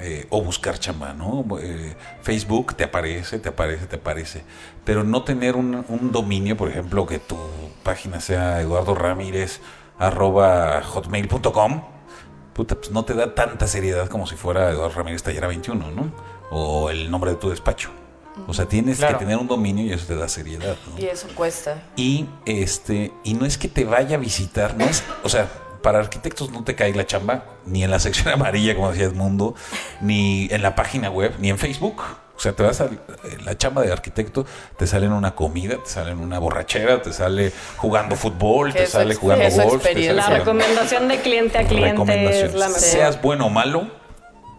eh, 0.00 0.26
o 0.30 0.42
buscar 0.42 0.78
chamba, 0.78 1.12
¿no? 1.12 1.44
Eh, 1.60 1.94
Facebook 2.22 2.74
te 2.74 2.82
aparece, 2.84 3.38
te 3.38 3.48
aparece, 3.50 3.86
te 3.86 3.96
aparece. 3.96 4.42
Pero 4.84 5.04
no 5.04 5.22
tener 5.22 5.54
un, 5.54 5.84
un 5.88 6.10
dominio, 6.10 6.56
por 6.56 6.68
ejemplo, 6.68 7.06
que 7.06 7.20
tu 7.20 7.36
página 7.84 8.20
sea 8.20 8.60
Eduardo 8.60 8.94
Ramírez 8.96 9.60
arroba 9.98 10.82
hotmail.com, 10.82 11.82
puta, 12.52 12.74
pues 12.74 12.90
no 12.90 13.04
te 13.04 13.14
da 13.14 13.34
tanta 13.34 13.66
seriedad 13.66 14.08
como 14.08 14.26
si 14.26 14.36
fuera 14.36 14.70
Eduardo 14.70 14.94
Ramírez 14.96 15.22
Tallera 15.22 15.48
21, 15.48 15.90
¿no? 15.90 16.12
O 16.50 16.90
el 16.90 17.10
nombre 17.10 17.30
de 17.32 17.36
tu 17.36 17.50
despacho. 17.50 17.90
O 18.46 18.54
sea, 18.54 18.66
tienes 18.66 18.98
Claro. 18.98 19.18
que 19.18 19.24
tener 19.24 19.38
un 19.38 19.46
dominio 19.46 19.84
y 19.84 19.92
eso 19.92 20.06
te 20.06 20.16
da 20.16 20.28
seriedad, 20.28 20.76
¿no? 20.90 20.98
Y 20.98 21.04
eso 21.06 21.28
cuesta. 21.34 21.82
Y 21.96 22.26
este, 22.46 23.12
y 23.24 23.34
no 23.34 23.44
es 23.46 23.58
que 23.58 23.68
te 23.68 23.84
vaya 23.84 24.16
a 24.16 24.18
visitar, 24.18 24.76
no 24.76 24.84
es, 24.84 25.04
o 25.22 25.28
sea, 25.28 25.48
para 25.82 25.98
arquitectos 25.98 26.50
no 26.50 26.64
te 26.64 26.74
cae 26.74 26.94
la 26.94 27.06
chamba, 27.06 27.44
ni 27.66 27.84
en 27.84 27.90
la 27.90 27.98
sección 27.98 28.28
amarilla, 28.32 28.74
como 28.74 28.90
decía 28.90 29.04
Edmundo, 29.06 29.54
ni 30.00 30.48
en 30.50 30.62
la 30.62 30.74
página 30.74 31.10
web, 31.10 31.34
ni 31.40 31.50
en 31.50 31.58
Facebook. 31.58 32.02
O 32.36 32.40
sea, 32.42 32.52
te 32.54 32.62
vas 32.62 32.80
a 32.80 32.88
la 33.44 33.56
chamba 33.56 33.82
de 33.82 33.92
arquitecto, 33.92 34.44
te 34.76 34.86
sale 34.86 35.06
en 35.06 35.12
una 35.12 35.34
comida, 35.34 35.76
te 35.82 35.88
sale 35.88 36.10
en 36.12 36.18
una 36.20 36.38
borrachera, 36.38 37.00
te 37.02 37.12
sale 37.12 37.52
jugando 37.76 38.16
fútbol, 38.16 38.72
te 38.72 38.86
sale 38.86 39.14
jugando 39.14 39.44
golf. 39.64 39.82
te 39.82 39.92
sale. 39.92 40.12
La 40.14 40.22
jugando- 40.24 40.38
recomendación 40.38 41.08
de 41.08 41.20
cliente 41.20 41.58
a 41.58 41.64
cliente 41.66 42.40
es 42.44 42.54
la 42.54 42.66
mejor. 42.66 42.80
Seas 42.80 43.20
bueno 43.22 43.46
o 43.46 43.50
malo, 43.50 43.88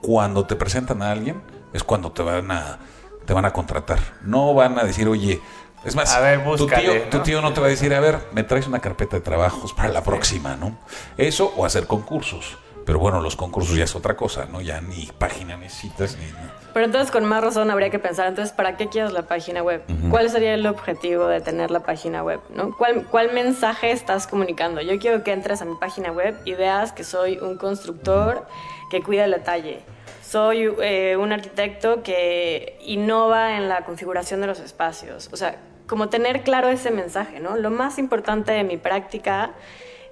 cuando 0.02 0.46
te 0.46 0.56
presentan 0.56 1.02
a 1.02 1.12
alguien, 1.12 1.42
es 1.74 1.84
cuando 1.84 2.12
te 2.12 2.22
van 2.22 2.52
a, 2.52 2.80
te 3.26 3.34
van 3.34 3.46
a 3.46 3.52
contratar. 3.52 4.00
No 4.22 4.54
van 4.54 4.78
a 4.80 4.84
decir, 4.84 5.08
oye, 5.08 5.42
es 5.84 5.96
más, 5.96 6.14
A 6.14 6.20
ver, 6.20 6.44
tu, 6.56 6.68
tío, 6.68 7.02
tu 7.10 7.20
tío 7.20 7.42
no 7.42 7.54
te 7.54 7.60
va 7.60 7.68
a 7.68 7.70
decir, 7.70 7.94
a 7.94 8.00
ver, 8.00 8.20
me 8.34 8.44
traes 8.44 8.68
una 8.68 8.80
carpeta 8.80 9.18
de 9.18 9.22
trabajos 9.22 9.74
para 9.74 9.90
la 9.90 10.04
próxima, 10.04 10.56
¿no? 10.56 10.78
Eso 11.18 11.54
o 11.58 11.66
hacer 11.66 11.88
concursos. 11.88 12.58
Pero 12.86 13.00
bueno, 13.00 13.22
los 13.22 13.36
concursos 13.36 13.76
ya 13.78 13.86
es 13.86 13.96
otra 13.96 14.16
cosa, 14.16 14.46
¿no? 14.46 14.62
Ya 14.62 14.82
ni 14.82 15.10
página 15.18 15.56
necesitas 15.58 16.18
ni... 16.18 16.26
Pero 16.74 16.86
entonces 16.86 17.12
con 17.12 17.24
más 17.26 17.44
razón 17.44 17.70
habría 17.70 17.92
que 17.92 18.00
pensar, 18.00 18.28
entonces, 18.28 18.54
¿para 18.54 18.78
qué 18.78 18.90
quieres 18.90 19.14
la 19.14 19.22
página 19.24 19.62
web? 19.62 19.84
¿Cuál 20.10 20.30
sería 20.32 20.56
el 20.56 20.66
objetivo 20.66 21.28
de 21.28 21.40
tener 21.40 21.70
la 21.70 21.82
página 21.82 22.24
web? 22.24 22.40
¿no? 22.54 22.76
¿Cuál, 22.76 23.06
¿Cuál 23.06 23.32
mensaje 23.32 23.92
estás 23.92 24.26
comunicando? 24.26 24.82
Yo 24.82 24.98
quiero 24.98 25.24
que 25.24 25.34
entres 25.34 25.62
a 25.62 25.66
mi 25.66 25.76
página 25.76 26.12
web 26.12 26.36
y 26.46 26.54
veas 26.54 26.92
que 26.92 27.04
soy 27.04 27.38
un 27.38 27.58
constructor 27.58 28.48
que 28.90 29.04
cuida 29.04 29.26
el 29.26 29.32
detalle. 29.32 29.82
Soy 30.24 30.74
eh, 30.82 31.16
un 31.16 31.32
arquitecto 31.32 32.02
que 32.02 32.80
innova 32.82 33.56
en 33.58 33.70
la 33.70 33.86
configuración 33.86 34.42
de 34.42 34.48
los 34.48 34.60
espacios. 34.60 35.30
O 35.32 35.38
sea, 35.38 35.58
como 35.86 36.10
tener 36.10 36.42
claro 36.42 36.70
ese 36.70 36.90
mensaje, 36.90 37.40
¿no? 37.40 37.56
Lo 37.56 37.70
más 37.70 38.00
importante 38.00 38.52
de 38.52 38.64
mi 38.64 38.78
práctica 38.78 39.52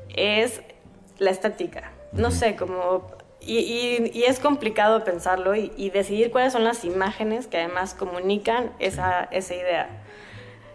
es 0.10 0.62
la 1.18 1.32
estética. 1.32 1.91
No 2.14 2.32
sé, 2.32 2.56
como... 2.56 3.10
Y, 3.44 3.58
y- 3.58 4.12
y 4.14 4.24
es 4.26 4.40
complicado 4.40 5.04
pensarlo 5.04 5.56
y, 5.56 5.72
y 5.76 5.90
decidir 5.90 6.32
cuáles 6.32 6.54
son 6.54 6.64
las 6.64 6.86
imágenes 6.86 7.48
que 7.48 7.58
además 7.58 7.96
comunican 7.96 8.72
esa, 8.80 9.24
esa 9.32 9.56
idea. 9.56 9.90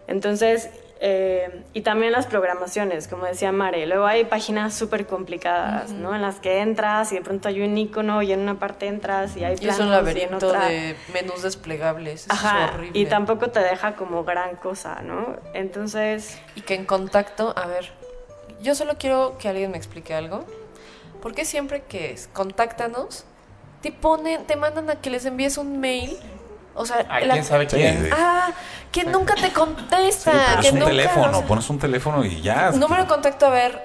Entonces, 0.09 0.71
eh, 1.01 1.63
y 1.75 1.83
también 1.83 2.11
las 2.13 2.27
programaciones, 2.27 3.07
como 3.07 3.27
decía 3.27 3.53
Mare. 3.53 3.87
Luego 3.87 4.07
hay 4.07 4.25
páginas 4.25 4.75
súper 4.75 5.07
complicadas, 5.07 5.91
¿no? 5.91 6.15
En 6.15 6.23
las 6.23 6.41
que 6.41 6.61
entras 6.61 7.13
y 7.13 7.17
de 7.17 7.21
pronto 7.21 7.49
hay 7.49 7.61
un 7.61 7.77
icono 7.77 8.23
y 8.23 8.33
en 8.33 8.41
una 8.41 8.59
parte 8.59 8.87
entras 8.87 9.37
y 9.37 9.45
hay 9.45 9.53
Y 9.53 9.55
es 9.55 9.61
planos 9.61 9.81
un 9.81 9.87
y 9.87 9.89
en 9.89 9.93
laberinto 9.93 10.49
otra... 10.49 10.67
de 10.67 10.97
menús 11.13 11.43
desplegables. 11.43 12.27
Ajá, 12.31 12.65
es 12.67 12.75
horrible. 12.75 12.99
y 12.99 13.07
tampoco 13.07 13.51
te 13.51 13.61
deja 13.61 13.95
como 13.95 14.25
gran 14.25 14.57
cosa, 14.57 15.03
¿no? 15.03 15.37
Entonces, 15.55 16.39
Y 16.55 16.63
que 16.63 16.75
en 16.75 16.85
contacto, 16.87 17.53
a 17.57 17.67
ver, 17.67 17.91
yo 18.63 18.75
solo 18.75 18.95
quiero 18.99 19.37
que 19.39 19.49
alguien 19.49 19.71
me 19.71 19.77
explique 19.77 20.15
algo. 20.15 20.45
¿Por 21.27 21.35
qué 21.35 21.45
siempre 21.45 21.83
que 21.83 22.13
es 22.13 22.29
contáctanos, 22.33 23.25
te 23.83 23.91
ponen, 23.91 24.45
te 24.47 24.55
mandan 24.55 24.89
a 24.91 24.95
que 25.01 25.11
les 25.11 25.25
envíes 25.27 25.59
un 25.59 25.81
mail? 25.81 26.17
O 26.77 26.87
sea, 26.87 26.99
¿A 27.11 27.19
la- 27.19 27.33
quién 27.33 27.45
sabe 27.45 27.69
Sí, 27.69 27.75
quién? 27.75 28.01
de- 28.05 28.11
Ah, 28.13 28.53
que 28.93 29.03
nunca 29.03 29.35
te 29.35 29.47
Sí, 29.49 29.51
contesta. 29.51 30.31
pero 30.31 30.61
que 30.61 30.69
es 30.69 30.73
un 30.73 30.79
nunca, 30.79 30.91
teléfono, 30.93 31.31
o 31.31 31.39
sea, 31.41 31.47
pones 31.49 31.69
un 31.69 31.81
teléfono 31.81 32.25
y 32.25 32.41
ya. 32.43 32.71
Número 32.71 33.03
de 33.03 33.09
contacto, 33.09 33.47
a 33.47 33.51
ver. 33.51 33.83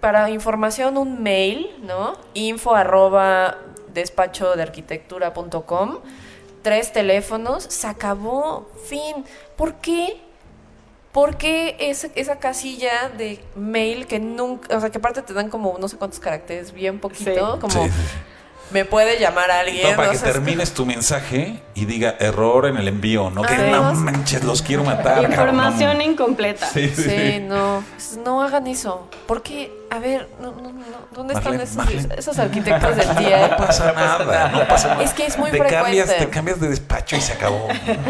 para 0.00 0.28
información 0.28 0.98
un 0.98 1.22
mail, 1.22 1.74
¿no? 1.84 2.12
Info 2.34 2.74
arroba 2.74 3.56
despacho 3.94 4.54
de 4.54 4.62
arquitectura.com. 4.62 6.00
Tres 6.62 6.92
teléfonos, 6.92 7.64
se 7.64 7.86
acabó, 7.86 8.70
fin. 8.84 9.24
¿Por 9.56 9.76
qué? 9.76 10.20
Porque 11.12 11.76
esa, 11.80 12.08
esa 12.14 12.38
casilla 12.38 13.08
de 13.16 13.42
mail 13.56 14.06
que 14.06 14.18
nunca, 14.18 14.76
o 14.76 14.80
sea, 14.80 14.90
que 14.90 14.98
aparte 14.98 15.22
te 15.22 15.32
dan 15.32 15.48
como 15.48 15.76
no 15.78 15.88
sé 15.88 15.96
cuántos 15.96 16.20
caracteres, 16.20 16.72
bien 16.72 16.98
poquito, 17.00 17.54
Sí. 17.54 17.60
como 17.60 17.72
Sí, 17.86 17.90
me 18.70 18.84
puede 18.84 19.18
llamar 19.18 19.50
a 19.50 19.60
alguien. 19.60 19.90
No, 19.90 19.96
para 19.96 20.10
que 20.10 20.16
es 20.16 20.22
termines 20.22 20.72
tu 20.74 20.84
mensaje 20.84 21.62
y 21.74 21.86
diga 21.86 22.16
error 22.20 22.66
en 22.66 22.76
el 22.76 22.86
envío, 22.88 23.30
no 23.30 23.40
que 23.42 23.54
Ah, 23.54 23.68
no 23.72 23.94
sí. 23.94 24.02
manches, 24.02 24.44
los 24.44 24.60
quiero 24.60 24.84
matar. 24.84 25.24
Información 25.24 25.92
cabrón, 25.92 26.10
incompleta. 26.12 26.66
no. 26.66 26.72
Sí, 26.72 26.88
sí, 26.94 27.02
Sí, 27.02 27.08
sí. 27.08 27.40
no, 27.40 27.82
no 28.22 28.42
hagan 28.42 28.66
eso. 28.66 29.08
Porque, 29.26 29.72
a 29.90 29.98
ver, 29.98 30.28
no, 30.40 30.52
no, 30.52 30.72
no, 30.72 30.84
¿dónde 31.12 31.34
Marlene, 31.34 31.62
están 31.62 31.84
Marlene. 31.84 32.00
esos, 32.00 32.18
esos 32.18 32.38
arquitectos 32.38 32.96
del 32.96 33.16
día? 33.16 33.48
No 33.48 33.56
pasa 33.56 33.92
nada, 33.92 34.48
no 34.50 34.68
pasa 34.68 34.88
nada. 34.88 35.02
Es 35.02 35.12
que 35.12 35.26
es 35.26 35.38
muy 35.38 35.50
te 35.50 35.58
frecuente. 35.58 35.82
cambias, 35.82 36.16
te 36.16 36.28
cambias 36.28 36.60
de 36.60 36.68
despacho 36.68 37.16
y 37.16 37.20
se 37.20 37.32
acabó. 37.32 37.68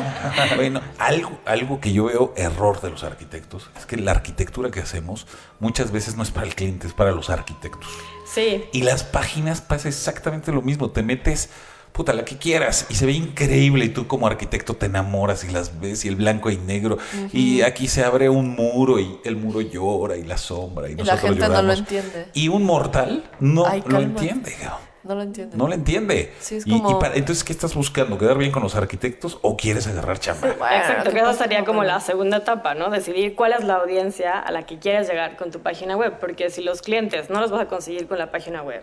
bueno, 0.56 0.80
algo, 0.98 1.38
algo 1.44 1.80
que 1.80 1.92
yo 1.92 2.04
veo 2.04 2.34
error 2.36 2.80
de 2.80 2.90
los 2.90 3.04
arquitectos 3.04 3.70
es 3.78 3.86
que 3.86 3.96
la 3.96 4.10
arquitectura 4.10 4.70
que 4.70 4.80
hacemos 4.80 5.26
muchas 5.60 5.92
veces 5.92 6.16
no 6.16 6.22
es 6.22 6.30
para 6.30 6.46
el 6.46 6.54
cliente, 6.54 6.86
es 6.86 6.92
para 6.92 7.12
los 7.12 7.30
arquitectos. 7.30 7.88
Sí. 8.26 8.64
Y 8.72 8.82
las 8.82 9.04
páginas 9.04 9.60
pasa 9.60 9.88
exactamente 9.88 10.52
lo 10.52 10.62
mismo. 10.62 10.90
Te 10.90 11.02
metes, 11.02 11.50
puta, 11.98 12.12
la 12.12 12.24
que 12.24 12.37
quieras 12.37 12.87
y 12.88 12.94
se 12.94 13.06
ve 13.06 13.12
increíble 13.12 13.84
y 13.84 13.88
tú 13.88 14.06
como 14.06 14.28
arquitecto 14.28 14.74
te 14.74 14.87
enamoras 14.87 15.42
y 15.42 15.50
las 15.50 15.80
ves 15.80 16.04
y 16.04 16.08
el 16.08 16.14
blanco 16.14 16.48
y 16.48 16.56
negro. 16.56 16.96
Y 17.32 17.62
aquí 17.62 17.88
se 17.88 18.04
abre 18.04 18.28
un 18.28 18.50
muro 18.50 19.00
y 19.00 19.18
el 19.24 19.34
muro 19.34 19.61
llora 19.61 20.16
y 20.16 20.22
la 20.22 20.38
sombra 20.38 20.88
y, 20.88 20.92
Y 20.92 20.94
la 20.98 21.16
nosotros 21.16 21.30
gente 21.38 21.48
no 21.48 21.62
lo 21.62 21.72
entiende. 21.72 22.28
Y 22.34 22.46
un 22.46 22.62
mortal 22.62 23.28
no 23.40 23.66
Ay, 23.66 23.82
lo 23.84 24.00
entiende. 24.00 24.54
cabrón. 24.62 24.88
No 25.04 25.14
lo 25.14 25.22
entiendo. 25.22 25.56
No 25.56 25.68
lo 25.68 25.74
entiende. 25.74 26.32
Sí, 26.40 26.56
es 26.56 26.66
Y- 26.66 26.74
y, 26.76 26.82
como- 26.82 26.98
para- 26.98 27.14
entonces, 27.14 27.44
¿qué 27.44 27.52
estás 27.52 27.74
buscando? 27.74 28.18
¿Quedar 28.18 28.37
bien 28.37 28.50
con 28.50 28.62
los 28.62 28.74
arquitectos 28.74 29.38
o 29.42 29.56
quieres 29.56 29.87
agarrar 29.87 30.18
chamba? 30.18 30.48
Bueno, 30.58 30.76
Exacto, 30.76 31.11
¿qué 31.11 31.16
que 31.16 31.20
esa 31.20 31.32
sería 31.34 31.64
como 31.64 31.84
la 31.84 32.00
segunda 32.00 32.38
etapa, 32.38 32.74
¿no? 32.74 32.90
Decidir 32.90 33.34
cuál 33.34 33.52
es 33.52 33.64
la 33.64 33.74
audiencia 33.76 34.38
a 34.38 34.50
la 34.50 34.66
que 34.66 34.78
quieres 34.78 35.08
llegar 35.08 35.37
con 35.37 35.50
tu 35.50 35.61
página 35.61 35.96
web, 35.96 36.14
porque 36.20 36.50
si 36.50 36.62
los 36.62 36.82
clientes 36.82 37.30
no 37.30 37.40
los 37.40 37.50
vas 37.50 37.62
a 37.62 37.66
conseguir 37.66 38.06
con 38.08 38.18
la 38.18 38.30
página 38.30 38.62
web, 38.62 38.82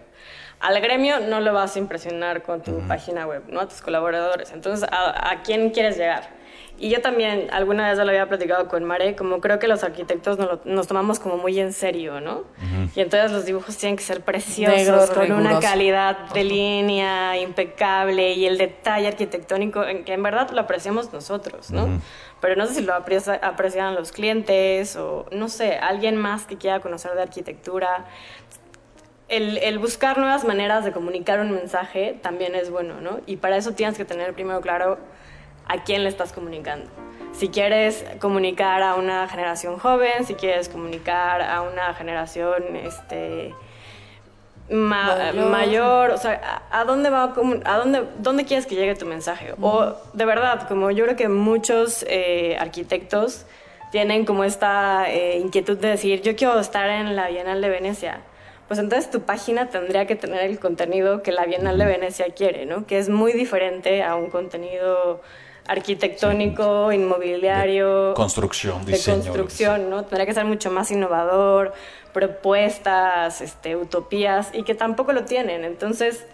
al 0.61 0.79
gremio 0.79 1.19
no 1.19 1.41
lo 1.41 1.53
vas 1.53 1.75
a 1.75 1.79
impresionar 1.79 2.41
con 2.43 2.61
tu 2.61 2.79
página 2.87 3.27
web, 3.27 3.43
¿no? 3.49 3.59
A 3.59 3.67
tus 3.67 3.81
colaboradores. 3.81 4.51
Entonces, 4.51 4.87
¿a, 4.89 5.31
a 5.31 5.41
quién 5.43 5.69
quieres 5.71 5.97
llegar? 5.97 6.29
Y 6.77 6.89
yo 6.89 7.01
también, 7.01 7.47
alguna 7.51 7.87
vez 7.87 7.97
ya 7.97 8.03
lo 8.03 8.09
había 8.09 8.27
platicado 8.27 8.67
con 8.67 8.83
Mare, 8.83 9.15
como 9.15 9.39
creo 9.39 9.59
que 9.59 9.67
los 9.67 9.83
arquitectos 9.85 10.37
nos, 10.37 10.47
lo- 10.47 10.61
nos 10.65 10.87
tomamos 10.87 11.19
como 11.19 11.37
muy 11.37 11.57
en 11.59 11.71
serio, 11.71 12.19
¿no? 12.19 12.43
Y 12.95 12.99
entonces 12.99 13.31
los 13.31 13.45
dibujos 13.45 13.77
tienen 13.77 13.95
que 13.95 14.03
ser 14.03 14.21
preciosos, 14.21 14.75
con 15.15 15.27
una 15.37 15.51
calidad 15.61 16.17
de 16.33 16.43
línea 16.43 17.37
impecable 17.39 18.33
y 18.33 18.45
el 18.45 18.57
detalle 18.57 19.07
arquitectónico 19.07 19.83
en 19.85 20.03
que 20.03 20.13
en 20.13 20.21
verdad 20.23 20.49
lo 20.51 20.59
apreciamos 20.61 21.13
nosotros, 21.13 21.71
¿no? 21.71 21.85
Pero 22.41 22.57
no 22.57 22.67
sé 22.67 22.73
si 22.75 22.81
lo 22.81 22.93
aprecia- 22.93 23.39
aprecian 23.41 23.95
los 23.95 24.11
clientes 24.11 24.97
o 24.97 25.25
no 25.31 25.47
sé, 25.47 25.77
alguien 25.77 26.17
más 26.17 26.45
que 26.45 26.57
quiera 26.57 26.81
conocer 26.81 27.13
de 27.13 27.21
arquitectura. 27.21 28.05
El, 29.27 29.57
el 29.57 29.79
buscar 29.79 30.17
nuevas 30.19 30.43
maneras 30.43 30.85
de 30.85 30.91
comunicar 30.91 31.39
un 31.39 31.51
mensaje 31.51 32.19
también 32.21 32.53
es 32.53 32.69
bueno, 32.69 33.01
¿no? 33.01 33.21
Y 33.25 33.37
para 33.37 33.57
eso 33.57 33.71
tienes 33.73 33.97
que 33.97 34.05
tener 34.05 34.33
primero 34.33 34.61
claro 34.61 34.99
a 35.67 35.83
quién 35.83 36.03
le 36.03 36.09
estás 36.09 36.31
comunicando. 36.33 36.85
Si 37.33 37.49
quieres 37.49 38.05
comunicar 38.21 38.81
a 38.81 38.95
una 38.95 39.27
generación 39.27 39.77
joven, 39.77 40.25
si 40.25 40.35
quieres 40.35 40.69
comunicar 40.69 41.41
a 41.41 41.61
una 41.63 41.93
generación 41.93 42.75
este, 42.77 43.53
ma- 44.69 45.15
Mayor. 45.15 45.49
mayor, 45.49 46.11
o 46.11 46.17
sea, 46.17 46.63
¿a, 46.71 46.79
a 46.81 46.85
dónde 46.85 47.09
va 47.09 47.23
a 47.23 47.33
a 47.65 47.77
dónde, 47.77 48.03
dónde 48.19 48.45
quieres 48.45 48.65
que 48.65 48.75
llegue 48.75 48.95
tu 48.95 49.05
mensaje? 49.05 49.53
O 49.61 49.93
de 50.13 50.25
verdad, 50.25 50.67
como 50.67 50.91
yo 50.91 51.03
creo 51.05 51.15
que 51.17 51.27
muchos 51.27 52.05
eh, 52.07 52.55
arquitectos 52.59 53.45
tienen 53.91 54.25
como 54.25 54.43
esta 54.43 55.09
eh, 55.11 55.37
inquietud 55.39 55.77
de 55.77 55.89
decir, 55.89 56.21
yo 56.21 56.35
quiero 56.35 56.59
estar 56.59 56.89
en 56.89 57.15
la 57.15 57.27
Bienal 57.29 57.61
de 57.61 57.69
Venecia. 57.69 58.21
Pues 58.67 58.79
entonces 58.79 59.11
tu 59.11 59.21
página 59.21 59.69
tendría 59.69 60.07
que 60.07 60.15
tener 60.15 60.41
el 60.41 60.59
contenido 60.59 61.21
que 61.21 61.31
la 61.31 61.45
Bienal 61.45 61.77
de 61.77 61.85
Venecia 61.85 62.25
quiere, 62.35 62.65
¿no? 62.65 62.87
Que 62.87 62.97
es 62.97 63.09
muy 63.09 63.31
diferente 63.33 64.01
a 64.03 64.15
un 64.15 64.29
contenido 64.31 65.21
arquitectónico, 65.67 66.91
inmobiliario, 66.91 68.13
Construcción, 68.13 68.85
de 68.85 68.93
diseño. 68.93 69.23
construcción, 69.23 69.89
¿no? 69.89 70.03
Tendría 70.03 70.25
que 70.25 70.33
ser 70.33 70.45
mucho 70.45 70.71
más 70.71 70.91
innovador, 70.91 71.73
propuestas, 72.13 73.41
este, 73.41 73.75
utopías, 73.75 74.49
y 74.53 74.63
que 74.63 74.75
tampoco 74.75 75.13
lo 75.13 75.25
tienen. 75.25 75.65
Entonces, 75.65 76.25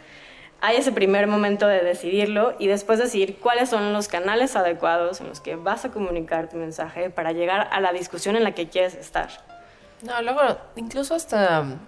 hay 0.59 0.77
ese 0.77 0.91
primer 0.91 1.25
momento 1.27 1.67
de 1.67 1.81
decidirlo 1.81 2.53
y 2.59 2.67
después 2.67 2.99
decidir 2.99 3.37
cuáles 3.39 3.69
son 3.69 3.93
los 3.93 4.07
canales 4.07 4.55
adecuados 4.55 5.19
en 5.21 5.27
los 5.29 5.39
que 5.39 5.55
vas 5.55 5.85
a 5.85 5.89
comunicar 5.91 6.49
tu 6.49 6.57
mensaje 6.57 7.09
para 7.09 7.31
llegar 7.31 7.67
a 7.71 7.79
la 7.79 7.93
discusión 7.93 8.35
en 8.35 8.43
la 8.43 8.51
que 8.51 8.69
quieres 8.69 8.93
estar. 8.95 9.29
No, 10.03 10.21
luego, 10.21 10.41
incluso 10.75 11.15
hasta 11.15 11.63
mm, 11.63 11.79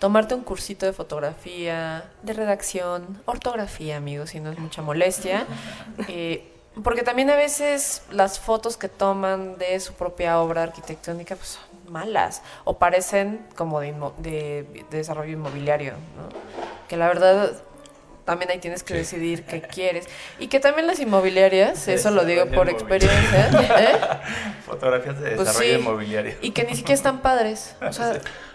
tomarte 0.00 0.34
un 0.34 0.42
cursito 0.42 0.86
de 0.86 0.92
fotografía, 0.92 2.04
de 2.22 2.32
redacción, 2.32 3.20
ortografía, 3.24 3.98
amigos, 3.98 4.30
si 4.30 4.40
no 4.40 4.50
es 4.50 4.58
mucha 4.58 4.82
molestia. 4.82 5.46
Eh, 6.08 6.48
porque 6.82 7.02
también 7.02 7.28
a 7.30 7.36
veces 7.36 8.02
las 8.10 8.38
fotos 8.38 8.76
que 8.76 8.88
toman 8.88 9.58
de 9.58 9.78
su 9.80 9.92
propia 9.94 10.38
obra 10.40 10.62
arquitectónica 10.62 11.36
pues, 11.36 11.48
son 11.50 11.92
malas 11.92 12.42
o 12.64 12.78
parecen 12.78 13.44
como 13.56 13.80
de, 13.80 13.94
inmo- 13.94 14.14
de- 14.18 14.66
de 14.90 14.96
desarrollo 14.96 15.32
inmobiliario, 15.32 15.92
¿no? 15.92 16.28
Que 16.88 16.96
la 16.96 17.08
verdad 17.08 17.52
también 18.24 18.50
ahí 18.52 18.58
tienes 18.58 18.82
que 18.84 18.94
Sí. 18.94 18.98
decidir 19.00 19.44
qué 19.44 19.60
quieres. 19.62 20.06
Y 20.38 20.46
que 20.48 20.60
también 20.60 20.86
las 20.86 21.00
inmobiliarias, 21.00 21.88
eso 21.88 22.10
lo 22.10 22.24
digo 22.24 22.46
por 22.46 22.68
experiencia, 22.70 23.48
¿eh? 23.50 23.98
Fotografías 24.66 25.20
de 25.20 25.32
Pues 25.32 25.48
desarrollo 25.48 25.74
sí. 25.74 25.80
inmobiliario. 25.80 26.34
Y 26.40 26.52
que 26.52 26.64
ni 26.64 26.74
siquiera 26.76 26.94
están 26.94 27.20
padres. 27.20 27.74
O 27.86 27.92
sea, 27.92 28.14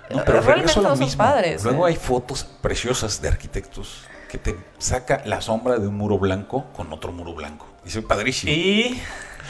No, 0.09 0.23
pero 0.25 0.39
realmente 0.41 0.73
no 0.77 0.89
son 0.89 0.99
mismo. 0.99 1.17
padres. 1.17 1.63
Luego 1.65 1.85
¿eh? 1.87 1.91
hay 1.91 1.97
fotos 1.97 2.45
preciosas 2.61 3.21
de 3.21 3.27
arquitectos 3.27 4.05
que 4.27 4.37
te 4.37 4.55
saca 4.77 5.21
la 5.25 5.41
sombra 5.41 5.77
de 5.79 5.87
un 5.87 5.95
muro 5.95 6.17
blanco 6.19 6.65
con 6.73 6.91
otro 6.93 7.11
muro 7.11 7.33
blanco. 7.33 7.67
Ve 7.93 8.01
padrísimo. 8.01 8.51
Y 8.53 9.01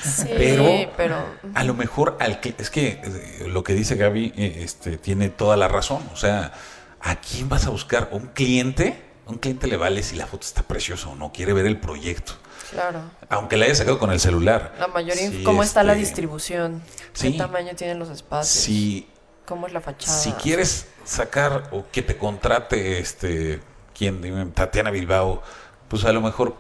Sí, 0.04 0.26
pero- 0.30 0.92
pero, 0.96 1.16
A 1.56 1.64
lo 1.64 1.74
mejor 1.74 2.18
al 2.20 2.40
es 2.44 2.70
que 2.70 3.02
eh, 3.04 3.46
lo 3.48 3.64
que 3.64 3.74
dice 3.74 3.96
Gaby 3.96 4.32
eh, 4.38 4.60
este, 4.62 4.98
tiene 4.98 5.30
toda 5.30 5.58
la 5.58 5.68
razón. 5.68 6.08
O 6.14 6.16
sea, 6.16 6.54
¿a 7.02 7.16
quién 7.16 7.50
vas 7.50 7.66
a 7.66 7.72
buscar? 7.72 8.10
¿Un 8.12 8.28
cliente? 8.28 9.04
A 9.26 9.32
un 9.32 9.38
cliente 9.40 9.66
le 9.68 9.76
vale 9.76 10.04
si 10.04 10.16
la 10.16 10.28
foto 10.28 10.46
está 10.46 10.62
preciosa 10.64 11.10
o 11.10 11.16
no, 11.16 11.32
quiere 11.34 11.54
ver 11.54 11.66
el 11.66 11.80
proyecto. 11.80 12.34
claro. 12.72 13.02
Aunque 13.30 13.58
la 13.58 13.66
haya 13.66 13.74
sacado 13.76 13.98
con 13.98 14.12
el 14.12 14.20
celular. 14.20 14.76
La 14.80 14.88
mayoría, 14.88 15.30
Sí, 15.32 15.42
cómo 15.44 15.64
está 15.64 15.82
la 15.84 15.94
este, 15.94 16.06
distribución, 16.06 16.82
sí. 17.14 17.32
qué 17.32 17.38
tamaño 17.40 17.76
tienen 17.76 17.98
los 17.98 18.10
espacios, 18.10 18.64
Si, 18.64 19.08
cómo 19.46 19.66
es 19.68 19.74
la 19.74 19.82
fachada. 19.82 20.16
si 20.18 20.32
quieres 20.34 20.88
sacar 21.06 21.70
o 21.72 21.86
que 21.92 22.02
te 22.04 22.18
contrate 22.18 23.00
este 23.00 23.62
quién 23.98 24.22
dime, 24.22 24.46
Tatiana 24.48 24.92
Bilbao, 24.92 25.42
pues 25.88 26.06
a 26.06 26.12
lo 26.12 26.22
mejor 26.22 26.56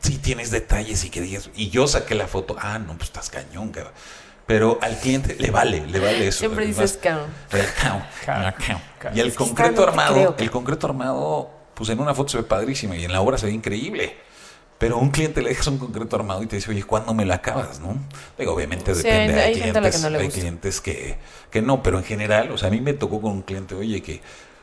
sí 0.00 0.18
tienes 0.18 0.50
detalles 0.50 1.04
y 1.04 1.10
que 1.10 1.20
digas, 1.20 1.50
y 1.54 1.70
yo 1.70 1.86
saqué 1.86 2.14
la 2.14 2.26
foto, 2.26 2.56
ah, 2.58 2.78
no, 2.78 2.94
pues 2.94 3.04
estás 3.04 3.30
cañón, 3.30 3.70
cabrón. 3.70 3.92
Pero 4.46 4.78
al 4.82 4.98
cliente 4.98 5.36
le 5.38 5.50
vale, 5.50 5.86
le 5.86 6.00
vale 6.00 6.26
eso. 6.26 6.40
Siempre 6.40 6.66
dices 6.66 6.98
count. 7.00 7.28
Count. 7.80 9.16
Y 9.16 9.20
el 9.20 9.32
concreto 9.34 9.84
armado, 9.84 10.14
creo. 10.14 10.34
el 10.36 10.50
concreto 10.50 10.88
armado, 10.88 11.50
pues 11.74 11.88
en 11.90 12.00
una 12.00 12.12
foto 12.12 12.30
se 12.30 12.38
ve 12.38 12.42
padrísima 12.42 12.96
y 12.96 13.04
en 13.04 13.12
la 13.12 13.20
obra 13.20 13.38
se 13.38 13.46
ve 13.46 13.52
increíble. 13.52 14.16
Pero 14.78 14.96
a 14.96 14.98
un 14.98 15.10
cliente 15.10 15.42
le 15.42 15.50
dejas 15.50 15.68
un 15.68 15.78
concreto 15.78 16.16
armado 16.16 16.42
y 16.42 16.46
te 16.46 16.56
dice, 16.56 16.72
oye, 16.72 16.82
¿cuándo 16.82 17.14
me 17.14 17.24
lo 17.24 17.32
acabas? 17.32 17.78
¿no? 17.78 17.96
Digo, 18.36 18.52
obviamente 18.52 18.96
Sí, 18.96 19.04
depende. 19.04 19.40
hay 19.40 19.54
Hay, 19.54 19.60
gente 19.60 19.78
a 19.78 19.80
la 19.80 19.90
que 19.90 19.96
clientes, 19.96 20.02
no 20.02 20.10
le 20.10 20.18
hay 20.18 20.28
clientes 20.28 20.80
que, 20.80 21.18
que 21.52 21.62
no, 21.62 21.84
pero 21.84 21.98
en 21.98 22.04
general, 22.04 22.50
o 22.50 22.58
sea, 22.58 22.66
a 22.66 22.70
mí 22.72 22.80
me 22.80 22.92
tocó 22.92 23.20
con 23.20 23.30
un 23.30 23.42
cliente, 23.42 23.76
oye, 23.76 24.02
que 24.02 24.20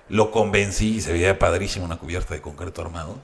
lo 0.09 0.31
convencí 0.31 0.95
y 0.97 1.01
se 1.01 1.13
veía 1.13 1.37
padrísimo 1.39 1.85
una 1.85 1.97
cubierta 1.97 2.33
de 2.33 2.41
concreto 2.41 2.81
armado. 2.81 3.17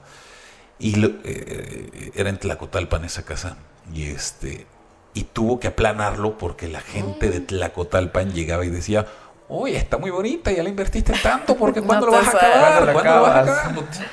Y 0.78 0.96
lo- 0.96 1.10
eh, 1.24 2.12
era 2.14 2.28
en 2.30 2.38
Tlacotalpan 2.38 3.04
esa 3.04 3.24
casa. 3.24 3.56
Y 3.92 4.04
este 4.10 4.66
y 5.14 5.24
tuvo 5.24 5.58
que 5.58 5.68
aplanarlo 5.68 6.36
porque 6.36 6.68
la 6.68 6.80
gente 6.80 7.28
Mm. 7.28 7.30
de 7.30 7.40
Tlacotalpan 7.40 8.32
llegaba 8.34 8.66
y 8.66 8.68
decía, 8.70 9.06
oye, 9.48 9.76
está 9.78 9.96
muy 9.96 10.10
bonita, 10.10 10.50
ya 10.52 10.62
la 10.62 10.68
invertiste 10.68 11.14
tanto, 11.22 11.56
porque 11.56 11.80
No 11.80 11.86
¿cuándo 11.86 12.06
te 12.06 12.12
lo 12.12 12.18
vas 12.18 12.34
a 12.34 12.36
acabar? 12.36 12.60
¿Cuándo 12.60 12.86
lo 12.86 12.92
¿Cuándo 12.92 13.14
lo 13.14 13.22
vas 13.22 13.58
a 13.58 13.68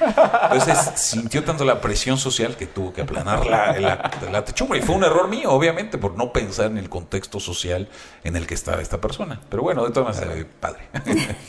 acabar? 0.07 0.53
Entonces 0.53 0.99
sintió 1.01 1.43
tanto 1.43 1.65
la 1.65 1.81
presión 1.81 2.17
social 2.17 2.55
que 2.55 2.67
tuvo 2.67 2.93
que 2.93 3.01
aplanar 3.01 3.45
la, 3.45 3.77
la, 3.79 4.11
la 4.31 4.45
techumbre. 4.45 4.79
Y 4.79 4.81
fue 4.83 4.95
un 4.95 5.03
error 5.03 5.27
mío, 5.27 5.51
obviamente, 5.51 5.97
por 5.97 6.15
no 6.15 6.31
pensar 6.31 6.67
en 6.67 6.77
el 6.77 6.87
contexto 6.87 7.41
social 7.41 7.89
en 8.23 8.37
el 8.37 8.47
que 8.47 8.53
estaba 8.53 8.81
esta 8.81 9.01
persona. 9.01 9.41
Pero 9.49 9.63
bueno, 9.63 9.83
de 9.85 9.91
todas 9.91 10.17
maneras, 10.21 10.45
padre. 10.61 10.87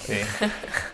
Sí. 0.04 0.14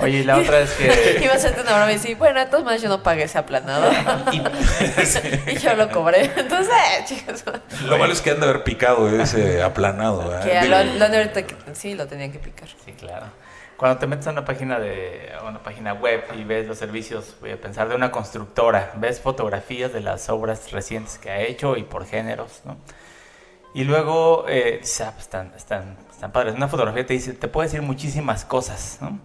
Oye, 0.00 0.18
y 0.18 0.24
la 0.24 0.38
otra 0.38 0.60
es 0.60 0.70
que. 0.72 1.20
Iba 1.24 1.32
a 1.32 1.36
hacerte 1.36 1.60
una 1.60 1.70
broma 1.76 1.90
y 1.90 1.94
decir, 1.94 2.16
bueno, 2.16 2.44
todas 2.46 2.64
maneras 2.64 2.82
yo 2.82 2.88
no 2.88 3.02
pagué 3.02 3.24
ese 3.24 3.38
aplanado. 3.38 3.90
y 5.46 5.58
yo 5.58 5.74
lo 5.74 5.90
cobré. 5.90 6.30
Entonces, 6.36 6.72
eh, 6.72 7.04
chicos. 7.06 7.44
Lo 7.84 7.98
malo 7.98 8.12
es 8.12 8.20
que 8.20 8.30
han 8.30 8.40
de 8.40 8.46
haber 8.48 8.64
picado 8.64 9.08
ese 9.20 9.62
aplanado. 9.62 10.28
¿verdad? 10.28 10.44
Que 10.44 10.60
Digo, 10.60 10.76
lo, 10.76 10.84
lo 10.98 11.04
han 11.04 11.10
de 11.10 11.16
haber 11.16 11.32
te- 11.32 11.46
sí, 11.74 11.94
lo 11.94 12.06
tenían 12.06 12.32
que 12.32 12.38
picar. 12.38 12.68
Sí, 12.84 12.92
claro. 12.92 13.26
Cuando 13.76 13.98
te 13.98 14.08
metes 14.08 14.26
a 14.26 14.30
una 14.30 14.44
página 14.44 14.80
de 14.80 15.32
a 15.38 15.44
una 15.44 15.62
página 15.62 15.92
web 15.94 16.24
y 16.36 16.42
ves 16.42 16.66
los 16.66 16.78
servicios, 16.78 17.36
voy 17.40 17.52
a 17.52 17.60
pensar 17.60 17.88
de 17.88 17.94
una 17.94 18.10
constructora, 18.10 18.90
ves 18.96 19.20
fotografías 19.20 19.92
de 19.92 20.00
las 20.00 20.28
obras 20.30 20.72
recientes 20.72 21.16
que 21.18 21.30
ha 21.30 21.40
hecho 21.42 21.76
y 21.76 21.84
por 21.84 22.04
géneros, 22.04 22.62
¿no? 22.64 22.76
Y 23.74 23.84
luego, 23.84 24.46
eh, 24.48 24.78
dices, 24.80 25.02
ah, 25.02 25.10
pues 25.12 25.26
están, 25.26 25.52
están, 25.56 25.96
están 26.10 26.32
padres. 26.32 26.54
Una 26.56 26.66
fotografía 26.66 27.06
te 27.06 27.12
dice, 27.12 27.34
te 27.34 27.46
puede 27.46 27.68
decir 27.68 27.82
muchísimas 27.82 28.44
cosas, 28.44 28.98
¿no? 29.00 29.20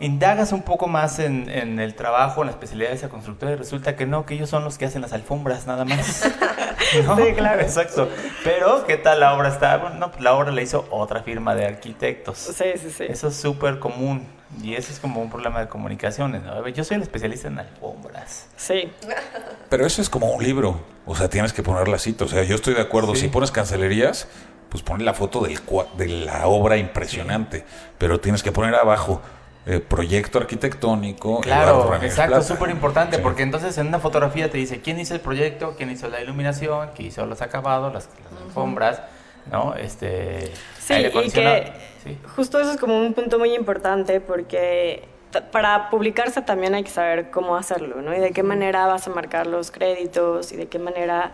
Indagas 0.00 0.52
un 0.52 0.62
poco 0.62 0.88
más 0.88 1.18
en, 1.18 1.48
en 1.48 1.78
el 1.78 1.94
trabajo, 1.94 2.42
en 2.42 2.46
la 2.46 2.52
especialidad 2.52 2.90
de 2.90 2.96
esa 2.96 3.08
constructora 3.08 3.52
y 3.52 3.56
resulta 3.56 3.94
que 3.94 4.04
no, 4.04 4.26
que 4.26 4.34
ellos 4.34 4.50
son 4.50 4.64
los 4.64 4.76
que 4.76 4.84
hacen 4.84 5.00
las 5.00 5.12
alfombras 5.12 5.66
nada 5.66 5.84
más. 5.84 6.28
¿No? 7.06 7.16
Sí, 7.16 7.32
claro. 7.34 7.60
Exacto. 7.60 8.08
Pero, 8.44 8.84
¿qué 8.86 8.96
tal 8.96 9.20
la 9.20 9.34
obra 9.34 9.48
está? 9.48 9.76
Bueno, 9.78 9.96
no, 9.96 10.10
pues 10.10 10.22
la 10.22 10.34
obra 10.34 10.50
la 10.52 10.60
hizo 10.62 10.86
otra 10.90 11.22
firma 11.22 11.54
de 11.54 11.66
arquitectos. 11.66 12.38
Sí, 12.38 12.64
sí, 12.76 12.90
sí. 12.90 13.04
Eso 13.08 13.28
es 13.28 13.36
súper 13.36 13.78
común 13.78 14.26
y 14.60 14.74
eso 14.74 14.92
es 14.92 14.98
como 14.98 15.22
un 15.22 15.30
problema 15.30 15.60
de 15.60 15.68
comunicaciones. 15.68 16.42
¿no? 16.42 16.66
Yo 16.68 16.84
soy 16.84 16.96
el 16.96 17.02
especialista 17.02 17.48
en 17.48 17.58
alfombras. 17.58 18.48
Sí. 18.56 18.92
Pero 19.68 19.86
eso 19.86 20.02
es 20.02 20.10
como 20.10 20.30
un 20.30 20.42
libro. 20.42 20.80
O 21.06 21.14
sea, 21.14 21.28
tienes 21.28 21.52
que 21.52 21.62
poner 21.62 21.88
la 21.88 21.98
cita. 21.98 22.24
O 22.24 22.28
sea, 22.28 22.42
yo 22.42 22.54
estoy 22.54 22.74
de 22.74 22.82
acuerdo. 22.82 23.14
Sí. 23.14 23.22
Si 23.22 23.28
pones 23.28 23.50
cancelerías, 23.50 24.28
pues 24.68 24.82
pon 24.82 25.04
la 25.04 25.14
foto 25.14 25.40
del, 25.40 25.58
de 25.96 26.08
la 26.08 26.46
obra 26.46 26.76
impresionante. 26.76 27.64
Pero 27.98 28.20
tienes 28.20 28.42
que 28.42 28.52
poner 28.52 28.74
abajo 28.74 29.22
eh, 29.66 29.78
proyecto 29.80 30.38
arquitectónico. 30.38 31.40
Claro, 31.40 31.94
exacto, 32.02 32.42
súper 32.42 32.70
importante, 32.70 33.16
Sí. 33.16 33.22
porque 33.22 33.42
entonces 33.42 33.76
en 33.78 33.86
una 33.88 33.98
fotografía 34.00 34.50
te 34.50 34.58
dice 34.58 34.80
quién 34.80 34.98
hizo 34.98 35.14
el 35.14 35.20
proyecto, 35.20 35.74
quién 35.76 35.90
hizo 35.90 36.08
la 36.08 36.20
iluminación, 36.20 36.90
quién 36.96 37.08
hizo 37.08 37.24
los 37.26 37.42
acabados, 37.42 37.92
las, 37.92 38.08
las 38.32 38.42
alfombras, 38.42 39.02
¿no? 39.50 39.74
Este, 39.74 40.52
Sí, 40.80 40.94
y 40.94 41.10
que 41.30 41.72
Sí. 42.02 42.18
justo 42.34 42.58
eso 42.58 42.72
es 42.72 42.78
como 42.78 43.00
un 43.00 43.14
punto 43.14 43.38
muy 43.38 43.54
importante 43.54 44.20
porque 44.20 45.04
para 45.52 45.88
publicarse 45.90 46.42
también 46.42 46.74
hay 46.74 46.82
que 46.82 46.90
saber 46.90 47.30
cómo 47.30 47.56
hacerlo, 47.56 48.02
¿no? 48.02 48.14
Y 48.14 48.18
de 48.18 48.32
qué 48.32 48.42
manera 48.42 48.86
vas 48.86 49.06
a 49.06 49.10
marcar 49.10 49.46
los 49.46 49.70
créditos 49.70 50.50
y 50.52 50.56
de 50.56 50.66
qué 50.66 50.78
manera 50.80 51.32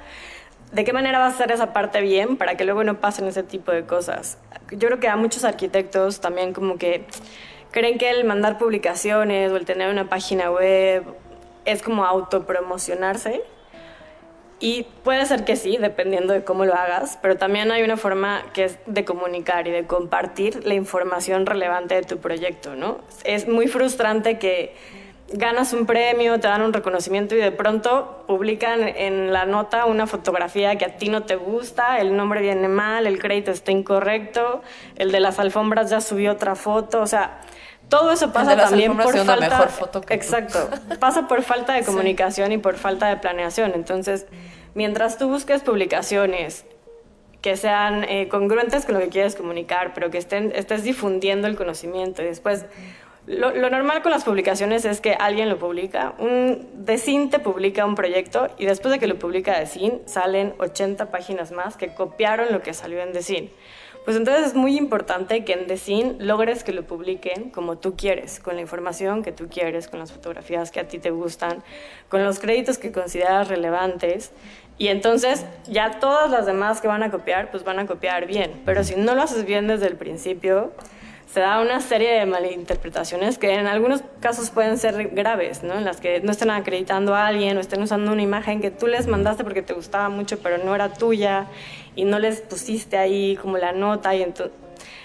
de 0.73 0.85
qué 0.85 0.93
manera 0.93 1.19
vas 1.19 1.33
a 1.33 1.35
hacer 1.37 1.51
esa 1.53 1.73
parte 1.73 2.03
bien 2.03 2.37
para 2.37 2.57
que 2.59 2.65
luego 2.67 2.85
no 2.85 3.01
pasen 3.01 3.27
ese 3.27 3.43
tipo 3.43 3.73
de 3.73 3.85
cosas. 3.85 4.37
Yo 4.71 4.89
creo 4.89 5.01
que 5.01 5.09
a 5.09 5.17
muchos 5.17 5.45
arquitectos 5.45 6.21
también 6.21 6.53
como 6.53 6.77
que 6.77 7.07
creen 7.71 7.99
que 7.99 8.11
el 8.11 8.25
mandar 8.25 8.59
publicaciones 8.59 9.51
o 9.53 9.57
el 9.57 9.65
tener 9.65 9.91
una 9.91 10.09
página 10.09 10.51
web 10.51 11.05
es 11.65 11.83
como 11.83 12.05
autopromocionarse 12.05 13.43
y 14.61 14.87
puede 15.05 15.25
ser 15.27 15.45
que 15.45 15.55
sí, 15.55 15.77
dependiendo 15.77 16.33
de 16.33 16.43
cómo 16.43 16.65
lo 16.65 16.75
hagas, 16.75 17.19
pero 17.23 17.37
también 17.37 17.71
hay 17.71 17.83
una 17.83 17.97
forma 17.97 18.43
que 18.53 18.65
es 18.65 18.79
de 18.87 19.05
comunicar 19.05 19.69
y 19.69 19.71
de 19.71 19.87
compartir 19.87 20.67
la 20.67 20.75
información 20.75 21.47
relevante 21.47 21.95
de 21.95 22.03
tu 22.03 22.19
proyecto, 22.19 22.75
¿no? 22.75 22.99
Es 23.23 23.47
muy 23.47 23.69
frustrante 23.69 24.39
que 24.39 24.75
ganas 25.33 25.73
un 25.75 25.87
premio, 25.87 26.41
te 26.41 26.49
dan 26.49 26.63
un 26.63 26.73
reconocimiento 26.73 27.37
y 27.37 27.39
de 27.39 27.53
pronto 27.53 28.25
publican 28.27 28.83
en 28.83 29.33
la 29.33 29.45
nota 29.45 29.85
una 29.85 30.07
fotografía 30.07 30.77
que 30.77 30.87
a 30.87 30.97
ti 30.97 31.09
no 31.09 31.23
te 31.23 31.37
gusta, 31.37 31.99
el 31.99 32.17
nombre 32.17 32.41
viene 32.41 32.67
mal, 32.67 33.07
el 33.07 33.21
crédito 33.21 33.53
está 33.53 33.71
incorrecto, 33.71 34.63
el 34.97 35.13
de 35.13 35.21
las 35.21 35.39
alfombras 35.39 35.91
ya 35.91 36.01
subió 36.01 36.33
otra 36.33 36.57
foto, 36.57 37.01
o 37.01 37.07
sea, 37.07 37.43
todo 37.89 38.13
eso 38.13 38.33
pasa 38.33 38.57
también 38.57 38.97
por 38.97 39.15
una 39.15 39.25
falta 39.25 39.49
mejor 39.49 39.69
foto 39.69 40.01
que 40.01 40.09
tú. 40.09 40.15
Exacto. 40.15 40.71
Pasa 41.01 41.27
por 41.27 41.43
falta 41.43 41.75
de 41.75 41.85
comunicación 41.85 42.53
y 42.53 42.59
por 42.59 42.77
falta 42.77 43.09
de 43.09 43.17
planeación. 43.17 43.73
Entonces, 43.75 44.27
mientras 44.75 45.19
tú 45.19 45.29
busques 45.29 45.63
publicaciones 45.63 46.65
que 47.41 47.57
sean 47.57 48.05
eh, 48.05 48.29
congruentes 48.29 48.85
con 48.85 48.95
lo 48.95 49.01
que 49.01 49.09
quieres 49.09 49.37
comunicar, 49.37 49.95
pero 49.95 50.11
que 50.11 50.19
estén, 50.19 50.53
estés 50.55 50.83
difundiendo 50.83 51.47
el 51.47 51.57
conocimiento 51.57 52.23
y 52.23 52.27
después... 52.27 52.67
Lo, 53.29 53.53
normal 53.53 54.01
con 54.01 54.11
las 54.11 54.25
publicaciones 54.25 54.87
es 54.87 55.03
que 55.03 55.13
alguien 55.13 55.51
lo 55.51 55.59
publica, 55.59 56.15
un 56.19 56.67
Decin 56.73 57.29
te 57.29 57.39
publica 57.39 57.85
un 57.85 57.95
proyecto 57.95 58.49
y 58.57 58.65
después 58.65 58.91
de 58.91 58.99
que 58.99 59.07
lo 59.07 59.19
publica 59.19 59.59
Decin 59.59 60.01
salen 60.07 60.55
80 60.57 61.11
páginas 61.11 61.53
más 61.53 61.77
que 61.77 61.93
copiaron 61.93 62.51
lo 62.51 62.63
que 62.63 62.73
salió 62.73 63.03
en 63.03 63.13
Decin. 63.13 63.51
Pues 64.07 64.17
entonces 64.17 64.47
es 64.47 64.55
muy 64.55 64.79
importante 64.79 65.45
que 65.45 65.53
en 65.53 65.67
Decin 65.67 66.17
logres 66.27 66.65
que 66.65 66.73
lo 66.73 66.85
publiquen 66.85 67.51
como 67.51 67.77
tú 67.77 67.97
quieres, 67.99 68.41
con 68.41 68.55
la 68.55 68.63
información 68.63 69.23
que 69.23 69.31
tú 69.31 69.49
quieres, 69.51 69.89
con 69.89 69.99
las 69.99 70.11
fotografías 70.11 70.71
que 70.71 70.81
a 70.81 70.89
ti 70.89 70.99
te 70.99 71.11
gustan, 71.11 71.63
con 72.09 72.25
los 72.25 72.39
créditos 72.39 72.79
que 72.79 72.93
consideras 72.93 73.49
relevantes. 73.49 74.33
Y 74.79 74.89
entonces 74.89 75.45
ya 75.67 76.01
todas 76.01 76.31
las 76.31 76.47
demás 76.47 76.81
que 76.81 76.89
van 76.89 77.03
a 77.03 77.11
copiar, 77.11 77.51
pues 77.51 77.63
van 77.63 77.79
a 77.79 77.87
copiar 77.87 78.27
bien. 78.27 78.63
Pero 78.65 78.85
si 78.85 78.97
no 78.97 79.15
lo 79.15 79.21
haces 79.21 79.45
bien 79.45 79.67
desde 79.67 79.89
el 79.89 79.97
principio, 79.97 80.73
se 81.33 81.41
da 81.41 81.61
una 81.61 81.81
serie 81.81 82.11
de 82.19 82.25
malinterpretaciones 82.27 83.37
que 83.39 83.53
en 83.55 83.67
algunos 83.67 84.03
casos 84.21 84.49
pueden 84.51 84.79
ser 84.79 85.09
graves, 85.11 85.63
¿no? 85.63 85.75
En 85.75 85.85
las 85.85 86.01
que 86.01 86.21
no 86.21 86.33
estén 86.33 86.51
acreditando 86.51 87.15
a 87.15 87.27
alguien 87.27 87.57
o 87.59 87.61
estén 87.61 87.83
usando 87.83 88.13
una 88.13 88.23
imagen 88.23 88.61
que 88.63 88.71
tú 88.71 88.87
les 88.87 89.07
mandaste 89.07 89.45
porque 89.45 89.61
te 89.63 89.75
gustaba 89.75 90.09
mucho, 90.09 90.39
pero 90.39 90.57
no 90.59 90.75
era 90.75 90.93
tuya 90.93 91.47
y 91.95 92.05
no 92.05 92.19
les 92.19 92.41
pusiste 92.41 92.97
ahí 92.97 93.37
como 93.37 93.59
la 93.59 93.73
nota 93.73 94.15
y 94.15 94.23
entonces 94.23 94.57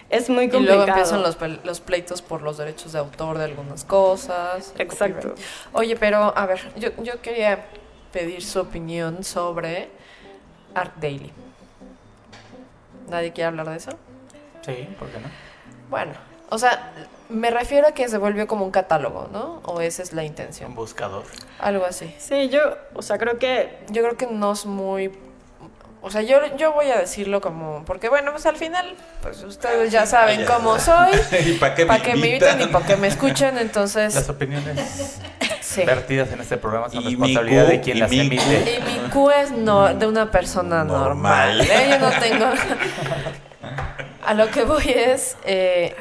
es 0.10 0.30
muy 0.30 0.46
Y 0.46 0.50
complicado. 0.50 0.78
luego 0.78 0.92
empiezan 0.92 1.24
los, 1.24 1.38
pel- 1.38 1.60
los 1.64 1.82
pleitos 1.82 2.22
por 2.22 2.42
los 2.42 2.58
derechos 2.58 2.94
de 2.94 3.00
autor 3.00 3.38
de 3.38 3.44
algunas 3.46 3.84
cosas. 3.84 4.74
Exacto. 4.78 5.30
copyright. 5.32 5.40
Oye, 5.74 5.96
pero 5.98 6.32
a 6.38 6.46
ver, 6.46 6.62
yo, 6.78 6.90
yo 7.04 7.20
quería 7.22 7.66
pedir 8.14 8.44
su 8.44 8.60
opinión 8.62 9.24
sobre 9.26 9.90
Art 10.76 10.94
Daily. 11.02 11.32
¿Nadie 13.10 13.34
quiere 13.34 13.48
hablar 13.50 13.70
de 13.70 13.76
eso? 13.78 13.90
Sí, 14.66 14.88
¿por 14.98 15.10
qué 15.10 15.20
no? 15.20 15.28
Bueno, 15.94 16.14
o 16.50 16.58
sea, 16.58 16.92
me 17.30 17.52
refiero 17.52 17.88
a 17.88 17.92
que 17.92 18.08
se 18.10 18.18
volvió 18.18 18.48
como 18.48 18.66
un 18.66 18.72
catálogo, 18.72 19.30
¿no? 19.32 19.62
O 19.66 19.80
esa 19.80 20.02
es 20.02 20.12
la 20.12 20.24
Un 20.24 20.28
intención. 20.30 20.74
buscador. 20.74 21.24
Algo 21.60 21.86
así. 21.86 22.16
Sí, 22.18 22.50
yo, 22.50 22.62
o 22.96 23.04
sea, 23.04 23.20
creo 23.20 23.38
que 23.38 23.78
Yo 23.92 24.02
creo 24.02 24.18
que 24.18 24.26
no 24.26 24.54
es 24.54 24.66
muy... 24.66 25.12
O 26.02 26.10
sea, 26.10 26.22
yo, 26.24 26.40
yo 26.58 26.74
voy 26.74 26.90
a 26.90 26.98
decirlo 26.98 27.42
como... 27.42 27.86
Porque 27.86 28.10
bueno, 28.10 28.32
pues 28.32 28.48
al 28.48 28.56
final, 28.58 28.96
pues 29.22 29.44
ustedes 29.44 29.92
ya 29.92 30.08
saben 30.08 30.40
ya. 30.42 30.46
cómo 30.48 30.80
soy. 30.80 31.12
¿Y 31.46 31.54
para 31.60 31.76
qué 31.76 31.84
me 31.84 31.88
Para 31.90 32.04
que 32.04 32.16
me 32.16 32.28
invitan? 32.28 32.50
inviten 32.54 32.70
y 32.70 32.74
para 32.74 32.86
que 32.88 32.96
me 32.98 33.08
escuchen, 33.08 33.54
Las 33.54 33.64
entonces... 33.64 34.30
opiniones 34.30 35.20
Sí. 35.62 35.84
vertidas 35.86 36.32
en 36.32 36.42
este 36.42 36.58
programa 36.58 36.90
son 36.90 37.02
Y 37.04 37.06
mi 37.06 37.10
responsabilidad 37.12 37.66
cu- 37.66 37.70
de 37.72 37.82
quien 37.82 38.00
las 38.00 38.10
mi 38.10 38.20
emite. 38.20 38.80
Y 38.80 38.82
mi 38.82 39.10
Q 39.12 39.30
es 39.32 39.52
no, 39.52 39.94
de 39.94 40.08
una 40.08 40.30
persona 40.32 40.84
normal. 40.84 41.58
Normal. 41.60 41.62
¿eh? 41.62 41.88
Yo 41.92 42.00
no 42.00 42.10
tengo... 42.20 42.46
A 44.26 44.34
lo 44.34 44.50
que 44.52 44.64
voy 44.64 44.90
es... 44.90 45.38
eh, 45.44 45.96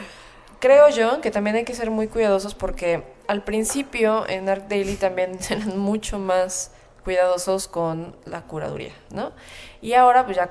creo 0.63 0.89
yo 0.91 1.21
que 1.21 1.33
también 1.33 1.57
hay 1.57 1.65
que 1.65 1.75
ser 1.75 1.91
muy 1.91 2.07
cuidadosos 2.07 2.55
porque 2.55 3.03
al 3.27 3.43
principio 3.43 4.29
en 4.29 4.49
Art 4.49 4.69
Daily 4.69 4.95
también 4.95 5.37
eran 5.51 5.77
mucho 5.77 6.21
más 6.21 6.71
cuidadosos 7.03 7.67
con 7.67 8.15
la 8.27 8.43
curaduría, 8.43 8.93
¿no? 9.11 9.33
Y 9.81 9.95
ahora 9.95 10.25
pues 10.25 10.37
ya 10.37 10.51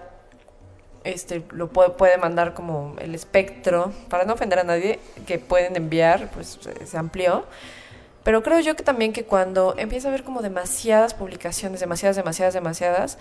este 1.06 1.44
lo 1.52 1.70
puede, 1.70 1.92
puede 1.92 2.18
mandar 2.18 2.54
como 2.54 2.94
el 3.00 3.16
espectro, 3.16 3.94
para 4.10 4.26
no 4.26 4.34
ofender 4.34 4.60
a 4.60 4.64
nadie, 4.64 5.00
que 5.26 5.40
pueden 5.40 5.78
enviar, 5.78 6.30
pues 6.32 6.60
se 6.86 6.98
amplió. 6.98 7.46
Pero 8.24 8.44
creo 8.44 8.60
yo 8.60 8.76
que 8.76 8.84
también 8.84 9.14
que 9.14 9.26
cuando 9.26 9.74
empieza 9.78 10.08
a 10.08 10.12
haber 10.12 10.24
como 10.24 10.42
demasiadas 10.42 11.14
publicaciones, 11.16 11.80
demasiadas, 11.80 12.16
demasiadas, 12.16 12.54
demasiadas, 12.54 13.18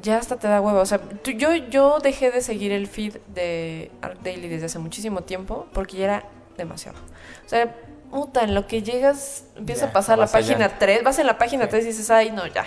ya 0.00 0.16
hasta 0.16 0.36
te 0.36 0.48
da 0.48 0.60
huevo. 0.60 0.78
O 0.80 0.86
sea, 0.86 0.98
tú- 0.98 1.32
yo, 1.32 1.54
yo 1.54 1.98
dejé 2.00 2.30
de 2.30 2.40
seguir 2.40 2.72
el 2.72 2.86
feed 2.86 3.16
de 3.34 3.90
Art 4.00 4.20
Daily 4.22 4.48
desde 4.48 4.66
hace 4.66 4.78
muchísimo 4.78 5.20
tiempo 5.22 5.66
porque 5.74 5.98
ya 5.98 6.04
era 6.04 6.24
demasiado. 6.56 6.96
O 7.44 7.48
sea, 7.48 7.74
puta, 8.10 8.42
en 8.42 8.54
lo 8.54 8.66
que 8.66 8.82
llegas, 8.82 9.44
empieza 9.54 9.82
Ya, 9.84 9.90
a 9.90 9.92
pasar 9.92 10.16
la 10.18 10.24
vas 10.24 10.34
allá. 10.34 10.48
página 10.56 10.78
3, 10.78 11.04
vas 11.04 11.18
en 11.18 11.26
la 11.26 11.36
página 11.36 11.64
Sí. 11.64 11.70
3 11.70 11.84
y 11.84 11.88
dices, 11.88 12.10
ay, 12.10 12.30
no, 12.30 12.46
ya, 12.46 12.64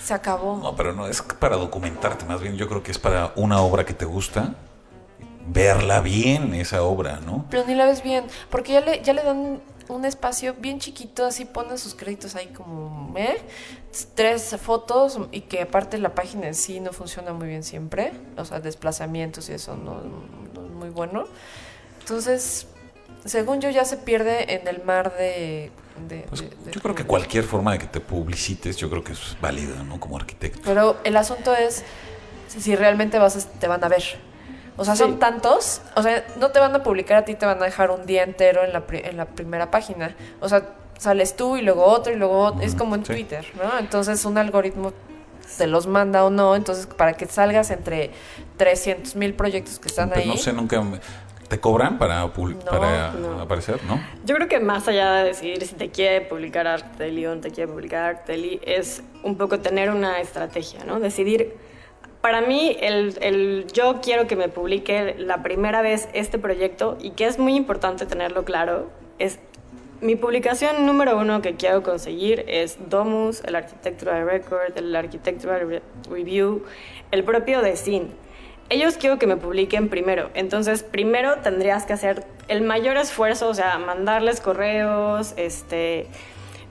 se 0.00 0.14
acabó. 0.14 0.56
No, 0.58 0.76
pero 0.76 0.92
no 0.92 1.08
es 1.08 1.20
para 1.22 1.56
documentarte, 1.56 2.24
más 2.24 2.40
bien 2.40 2.56
yo 2.56 2.68
creo 2.68 2.84
que 2.84 2.92
es 2.92 2.98
para 3.00 3.32
una 3.34 3.60
obra 3.60 3.84
que 3.84 3.94
te 3.94 4.04
gusta, 4.04 4.54
verla 5.48 6.00
bien 6.00 6.54
esa 6.54 6.82
obra, 6.82 7.20
¿no? 7.20 7.46
Pero 7.50 7.64
ni 7.66 7.74
la 7.74 7.86
ves 7.86 8.02
bien, 8.02 8.24
porque 8.50 8.72
ya 8.72 8.80
le, 8.80 9.02
ya 9.02 9.12
le 9.12 9.22
dan 9.22 9.60
un 9.88 10.04
espacio 10.06 10.54
bien 10.58 10.78
chiquito, 10.80 11.26
así 11.26 11.44
ponen 11.44 11.76
sus 11.76 11.94
créditos 11.94 12.34
ahí 12.36 12.46
como, 12.48 13.12
¿eh? 13.18 13.36
Tres 14.14 14.56
fotos 14.60 15.18
y 15.30 15.42
que 15.42 15.60
aparte 15.62 15.98
la 15.98 16.14
página 16.14 16.46
en 16.46 16.54
sí 16.54 16.80
no 16.80 16.92
funciona 16.92 17.32
muy 17.32 17.48
bien 17.48 17.62
siempre, 17.62 18.12
o 18.36 18.44
sea, 18.44 18.60
desplazamientos 18.60 19.48
y 19.50 19.52
eso 19.52 19.76
no, 19.76 20.00
no 20.54 20.64
es 20.66 20.70
muy 20.72 20.88
bueno. 20.90 21.26
Entonces, 22.00 22.66
según 23.24 23.60
yo 23.60 23.70
ya 23.70 23.84
se 23.84 23.96
pierde 23.98 24.54
en 24.54 24.66
el 24.68 24.82
mar 24.82 25.14
de... 25.16 25.70
de- 26.08 26.26
Pues, 26.28 26.40
de- 26.42 26.48
de 26.48 26.72
yo 26.72 26.80
creo 26.80 26.94
que 26.94 27.04
cualquier 27.04 27.44
forma 27.44 27.72
de 27.72 27.78
que 27.78 27.86
te 27.86 28.00
publicites, 28.00 28.76
yo 28.76 28.90
creo 28.90 29.04
que 29.04 29.12
es 29.12 29.36
válida, 29.40 29.82
¿no? 29.82 30.00
Como 30.00 30.16
arquitecto. 30.16 30.60
Pero 30.64 30.96
el 31.04 31.16
asunto 31.16 31.54
es 31.54 31.82
si, 32.48 32.60
si 32.60 32.74
realmente 32.76 33.18
vas 33.18 33.36
a- 33.36 33.48
te 33.58 33.68
van 33.68 33.82
a 33.84 33.88
ver. 33.88 34.02
O 34.76 34.84
sea, 34.84 34.96
son 34.96 35.18
tantos, 35.20 35.80
o 35.94 36.02
sea, 36.02 36.24
no 36.40 36.50
te 36.50 36.58
van 36.58 36.74
a 36.74 36.82
publicar 36.82 37.18
a 37.18 37.24
ti, 37.24 37.34
te 37.34 37.46
van 37.46 37.60
a 37.62 37.64
dejar 37.64 37.90
un 37.90 38.06
día 38.06 38.24
entero 38.24 38.64
en 38.64 38.72
la, 38.72 38.80
pri- 38.86 39.02
en 39.04 39.16
la 39.16 39.26
primera 39.26 39.70
página. 39.70 40.16
O 40.40 40.48
sea, 40.48 40.62
sales 40.98 41.36
tú 41.36 41.56
y 41.56 41.62
luego 41.62 41.84
otro 41.84 42.12
y 42.12 42.16
luego 42.16 42.38
otro. 42.40 42.60
Es 42.62 42.74
como 42.74 42.94
en 42.96 43.04
sí. 43.04 43.12
Twitter, 43.12 43.46
¿no? 43.56 43.78
Entonces 43.78 44.24
un 44.24 44.36
algoritmo 44.36 44.92
te 45.58 45.66
los 45.68 45.86
manda 45.86 46.24
o 46.24 46.30
no. 46.30 46.56
Entonces, 46.56 46.86
para 46.86 47.12
que 47.12 47.26
salgas 47.26 47.70
entre 47.70 48.10
300 48.56 49.14
mil 49.16 49.34
proyectos 49.34 49.78
que 49.78 49.88
están 49.88 50.08
Pero 50.10 50.22
ahí. 50.22 50.28
no 50.28 50.36
sé, 50.36 50.52
nunca... 50.52 50.80
me- 50.82 51.00
¿Te 51.48 51.60
cobran 51.60 51.98
para, 51.98 52.20
No, 52.22 52.32
para 52.68 53.12
no. 53.12 53.38
aparecer, 53.42 53.78
no? 53.84 54.00
Yo 54.24 54.34
creo 54.34 54.48
que 54.48 54.60
más 54.60 54.88
allá 54.88 55.12
de 55.12 55.24
decidir 55.24 55.64
si 55.66 55.74
te 55.74 55.90
quiere 55.90 56.22
publicar 56.22 56.66
Arteli 56.66 57.26
o 57.26 57.34
no 57.34 57.40
te 57.42 57.50
quiere 57.50 57.70
publicar 57.70 58.16
Arteli, 58.16 58.60
es 58.64 59.02
un 59.22 59.36
poco 59.36 59.60
tener 59.60 59.90
una 59.90 60.20
estrategia, 60.20 60.84
¿no? 60.84 60.98
Decidir, 61.00 61.54
para 62.24 62.40
mí, 62.40 62.74
el, 62.80 63.18
el 63.20 63.66
yo 63.74 64.00
quiero 64.00 64.26
que 64.26 64.34
me 64.34 64.48
publique 64.48 65.14
la 65.18 65.42
primera 65.42 65.82
vez 65.82 66.08
este 66.14 66.38
proyecto 66.38 66.96
y 66.98 67.10
que 67.10 67.26
es 67.26 67.38
muy 67.38 67.54
importante 67.54 68.06
tenerlo 68.06 68.46
claro, 68.46 68.88
es 69.18 69.38
mi 70.00 70.16
publicación 70.16 70.86
número 70.86 71.18
uno 71.18 71.42
que 71.42 71.56
quiero 71.56 71.82
conseguir 71.82 72.42
es 72.48 72.78
Domus, 72.88 73.44
el 73.44 73.54
Architectural 73.56 74.24
Record, 74.24 74.72
el 74.74 74.96
Architectural 74.96 75.68
Re- 75.68 75.82
Review, 76.08 76.64
el 77.10 77.24
propio 77.24 77.60
de 77.60 77.76
SIN. 77.76 78.08
Ellos 78.70 78.96
quiero 78.96 79.18
que 79.18 79.26
me 79.26 79.36
publiquen 79.36 79.90
primero. 79.90 80.30
Entonces, 80.32 80.82
primero 80.82 81.36
tendrías 81.42 81.84
que 81.84 81.92
hacer 81.92 82.24
el 82.48 82.62
mayor 82.62 82.96
esfuerzo, 82.96 83.48
o 83.50 83.54
sea, 83.54 83.76
mandarles 83.76 84.40
correos, 84.40 85.34
este, 85.36 86.06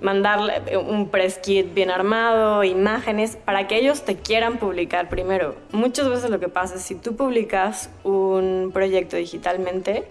mandarle 0.02 0.62
un 0.78 1.10
press 1.10 1.38
kit 1.38 1.74
bien 1.74 1.90
armado, 1.90 2.64
imágenes, 2.64 3.36
para 3.38 3.68
que 3.68 3.78
ellos 3.78 4.04
te 4.04 4.16
quieran 4.16 4.58
publicar 4.58 5.10
primero. 5.10 5.56
Muchas 5.72 6.10
veces 6.10 6.30
lo 6.30 6.40
que 6.40 6.50
pasa 6.50 6.76
es 6.76 6.82
si 6.82 6.96
tú 6.96 7.16
publicas 7.16 7.90
un 8.04 8.72
proyecto 8.74 9.16
digitalmente 9.18 10.06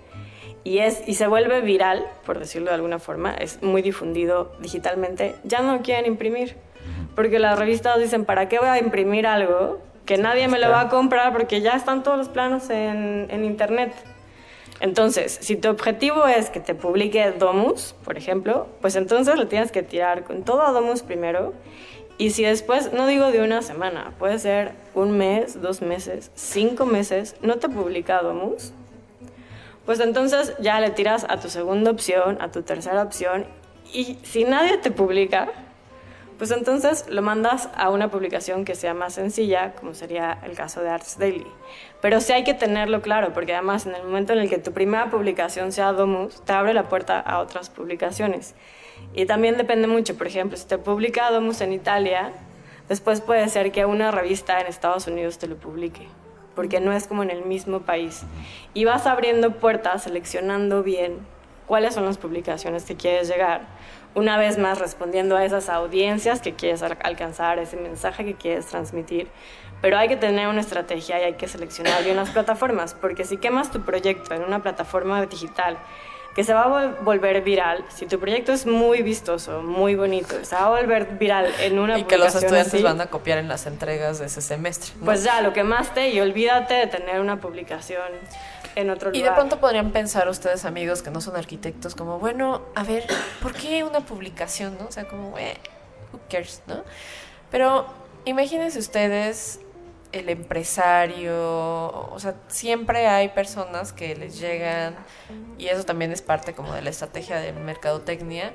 y, 0.64 0.78
es, 0.78 1.02
y 1.06 1.14
se 1.14 1.26
vuelve 1.26 1.60
viral, 1.60 2.06
por 2.24 2.38
decirlo 2.38 2.68
de 2.68 2.76
alguna 2.76 2.98
forma, 2.98 3.34
es 3.34 3.62
muy 3.62 3.82
difundido 3.82 4.52
digitalmente, 4.60 5.34
ya 5.44 5.60
no 5.60 5.82
quieren 5.82 6.06
imprimir. 6.06 6.56
Porque 7.14 7.38
las 7.38 7.58
revistas 7.58 7.98
dicen, 7.98 8.24
¿para 8.24 8.48
qué 8.48 8.58
voy 8.58 8.68
a 8.68 8.78
imprimir 8.78 9.26
algo 9.26 9.80
que 10.06 10.16
nadie 10.16 10.48
me 10.48 10.58
lo 10.58 10.70
va 10.70 10.80
a 10.80 10.88
comprar 10.88 11.32
porque 11.32 11.60
ya 11.60 11.72
están 11.72 12.02
todos 12.02 12.16
los 12.16 12.28
planos 12.28 12.70
en, 12.70 13.26
en 13.30 13.44
internet? 13.44 13.92
Entonces, 14.82 15.38
si 15.40 15.54
tu 15.54 15.68
objetivo 15.68 16.26
es 16.26 16.50
que 16.50 16.58
te 16.58 16.74
publique 16.74 17.30
Domus, 17.30 17.94
por 18.04 18.18
ejemplo, 18.18 18.66
pues 18.80 18.96
entonces 18.96 19.36
le 19.36 19.46
tienes 19.46 19.70
que 19.70 19.84
tirar 19.84 20.24
con 20.24 20.42
todo 20.42 20.62
a 20.62 20.72
Domus 20.72 21.02
primero. 21.02 21.52
Y 22.18 22.30
si 22.30 22.42
después, 22.42 22.92
no 22.92 23.06
digo 23.06 23.30
de 23.30 23.42
una 23.42 23.62
semana, 23.62 24.12
puede 24.18 24.40
ser 24.40 24.72
un 24.96 25.16
mes, 25.16 25.62
dos 25.62 25.82
meses, 25.82 26.32
cinco 26.34 26.84
meses, 26.84 27.36
no 27.42 27.58
te 27.58 27.68
publica 27.68 28.22
Domus, 28.22 28.72
pues 29.86 30.00
entonces 30.00 30.52
ya 30.58 30.80
le 30.80 30.90
tiras 30.90 31.26
a 31.28 31.38
tu 31.38 31.48
segunda 31.48 31.92
opción, 31.92 32.38
a 32.40 32.50
tu 32.50 32.62
tercera 32.62 33.04
opción. 33.04 33.46
Y 33.92 34.18
si 34.24 34.42
nadie 34.42 34.78
te 34.78 34.90
publica, 34.90 35.48
pues 36.42 36.50
entonces 36.50 37.04
lo 37.08 37.22
mandas 37.22 37.68
a 37.76 37.88
una 37.88 38.10
publicación 38.10 38.64
que 38.64 38.74
sea 38.74 38.94
más 38.94 39.14
sencilla, 39.14 39.74
como 39.76 39.94
sería 39.94 40.40
el 40.42 40.56
caso 40.56 40.82
de 40.82 40.90
Arts 40.90 41.16
Daily. 41.16 41.46
Pero 42.00 42.20
sí 42.20 42.32
hay 42.32 42.42
que 42.42 42.52
tenerlo 42.52 43.00
claro, 43.00 43.32
porque 43.32 43.54
además 43.54 43.86
en 43.86 43.94
el 43.94 44.02
momento 44.02 44.32
en 44.32 44.40
el 44.40 44.50
que 44.50 44.58
tu 44.58 44.72
primera 44.72 45.08
publicación 45.08 45.70
sea 45.70 45.92
Domus, 45.92 46.42
te 46.44 46.52
abre 46.52 46.74
la 46.74 46.88
puerta 46.88 47.20
a 47.20 47.38
otras 47.38 47.70
publicaciones. 47.70 48.56
Y 49.14 49.26
también 49.26 49.56
depende 49.56 49.86
mucho, 49.86 50.18
por 50.18 50.26
ejemplo, 50.26 50.58
si 50.58 50.66
te 50.66 50.78
publica 50.78 51.30
Domus 51.30 51.60
en 51.60 51.72
Italia, 51.72 52.32
después 52.88 53.20
puede 53.20 53.48
ser 53.48 53.70
que 53.70 53.84
una 53.84 54.10
revista 54.10 54.60
en 54.60 54.66
Estados 54.66 55.06
Unidos 55.06 55.38
te 55.38 55.46
lo 55.46 55.54
publique, 55.54 56.08
porque 56.56 56.80
no 56.80 56.92
es 56.92 57.06
como 57.06 57.22
en 57.22 57.30
el 57.30 57.44
mismo 57.44 57.82
país. 57.82 58.24
Y 58.74 58.84
vas 58.84 59.06
abriendo 59.06 59.52
puertas, 59.60 60.02
seleccionando 60.02 60.82
bien 60.82 61.18
cuáles 61.68 61.94
son 61.94 62.04
las 62.04 62.18
publicaciones 62.18 62.84
que 62.84 62.96
quieres 62.96 63.28
llegar 63.28 63.60
una 64.14 64.36
vez 64.36 64.58
más 64.58 64.78
respondiendo 64.78 65.36
a 65.36 65.44
esas 65.44 65.68
audiencias 65.68 66.40
que 66.40 66.54
quieres 66.54 66.82
al- 66.82 66.98
alcanzar, 67.02 67.58
ese 67.58 67.76
mensaje 67.76 68.24
que 68.24 68.34
quieres 68.34 68.66
transmitir. 68.66 69.28
Pero 69.80 69.98
hay 69.98 70.08
que 70.08 70.16
tener 70.16 70.48
una 70.48 70.60
estrategia 70.60 71.20
y 71.20 71.24
hay 71.24 71.34
que 71.34 71.48
seleccionar 71.48 72.04
bien 72.04 72.16
las 72.16 72.30
plataformas, 72.30 72.94
porque 72.94 73.24
si 73.24 73.36
quemas 73.38 73.70
tu 73.70 73.80
proyecto 73.82 74.34
en 74.34 74.44
una 74.44 74.62
plataforma 74.62 75.24
digital 75.26 75.76
que 76.34 76.44
se 76.44 76.54
va 76.54 76.62
a 76.62 76.68
vol- 76.68 76.96
volver 77.04 77.42
viral, 77.42 77.84
si 77.94 78.06
tu 78.06 78.18
proyecto 78.18 78.52
es 78.52 78.64
muy 78.66 79.02
vistoso, 79.02 79.62
muy 79.62 79.94
bonito, 79.94 80.42
se 80.44 80.54
va 80.54 80.66
a 80.66 80.70
volver 80.80 81.18
viral 81.18 81.52
en 81.60 81.78
una 81.78 81.98
Y 81.98 82.04
que 82.04 82.16
los 82.16 82.34
estudiantes 82.34 82.72
así, 82.74 82.82
van 82.82 83.00
a 83.02 83.06
copiar 83.06 83.38
en 83.38 83.48
las 83.48 83.66
entregas 83.66 84.18
de 84.18 84.26
ese 84.26 84.40
semestre. 84.40 84.92
¿no? 84.98 85.04
Pues 85.04 85.24
ya, 85.24 85.40
lo 85.42 85.52
quemaste 85.52 86.08
y 86.10 86.20
olvídate 86.20 86.72
de 86.74 86.86
tener 86.86 87.20
una 87.20 87.38
publicación 87.40 88.02
en 88.76 88.88
otro 88.88 89.10
Y 89.12 89.18
lugar. 89.18 89.32
de 89.32 89.36
pronto 89.36 89.60
podrían 89.60 89.90
pensar 89.90 90.26
ustedes, 90.28 90.64
amigos 90.64 91.02
que 91.02 91.10
no 91.10 91.20
son 91.20 91.36
arquitectos, 91.36 91.94
como, 91.94 92.18
bueno, 92.18 92.62
a 92.74 92.82
ver, 92.84 93.06
¿por 93.42 93.52
qué 93.52 93.84
una 93.84 94.00
publicación, 94.00 94.78
no? 94.80 94.86
O 94.86 94.92
sea, 94.92 95.04
como, 95.06 95.36
eh, 95.36 95.58
who 96.14 96.20
cares, 96.30 96.62
¿no? 96.66 96.82
Pero 97.50 97.84
imagínense 98.24 98.78
ustedes 98.78 99.60
el 100.12 100.28
empresario, 100.28 101.34
o 102.12 102.16
sea, 102.18 102.34
siempre 102.48 103.06
hay 103.08 103.28
personas 103.30 103.92
que 103.92 104.14
les 104.14 104.38
llegan, 104.38 104.94
y 105.58 105.68
eso 105.68 105.84
también 105.84 106.12
es 106.12 106.22
parte 106.22 106.52
como 106.54 106.72
de 106.74 106.82
la 106.82 106.90
estrategia 106.90 107.38
de 107.38 107.52
mercadotecnia, 107.52 108.52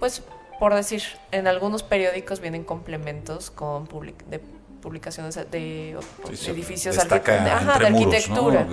pues, 0.00 0.22
por 0.58 0.74
decir, 0.74 1.02
en 1.32 1.46
algunos 1.46 1.82
periódicos 1.82 2.40
vienen 2.40 2.64
complementos 2.64 3.50
con 3.50 3.86
public- 3.86 4.24
de 4.26 4.40
publicaciones 4.82 5.34
de, 5.34 5.96
Sí, 6.34 6.50
edificios 6.50 6.96
ajá, 6.98 7.78
de 7.78 7.90
muros, 7.90 8.14
arquitectura. 8.14 8.66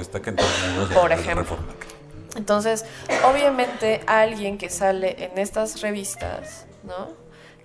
Por 0.94 1.12
ejemplo. 1.12 1.58
Entonces, 2.36 2.86
obviamente 3.30 4.02
alguien 4.08 4.58
que 4.58 4.70
sale 4.70 5.24
en 5.26 5.38
estas 5.38 5.82
revistas, 5.82 6.66
¿no? 6.84 7.10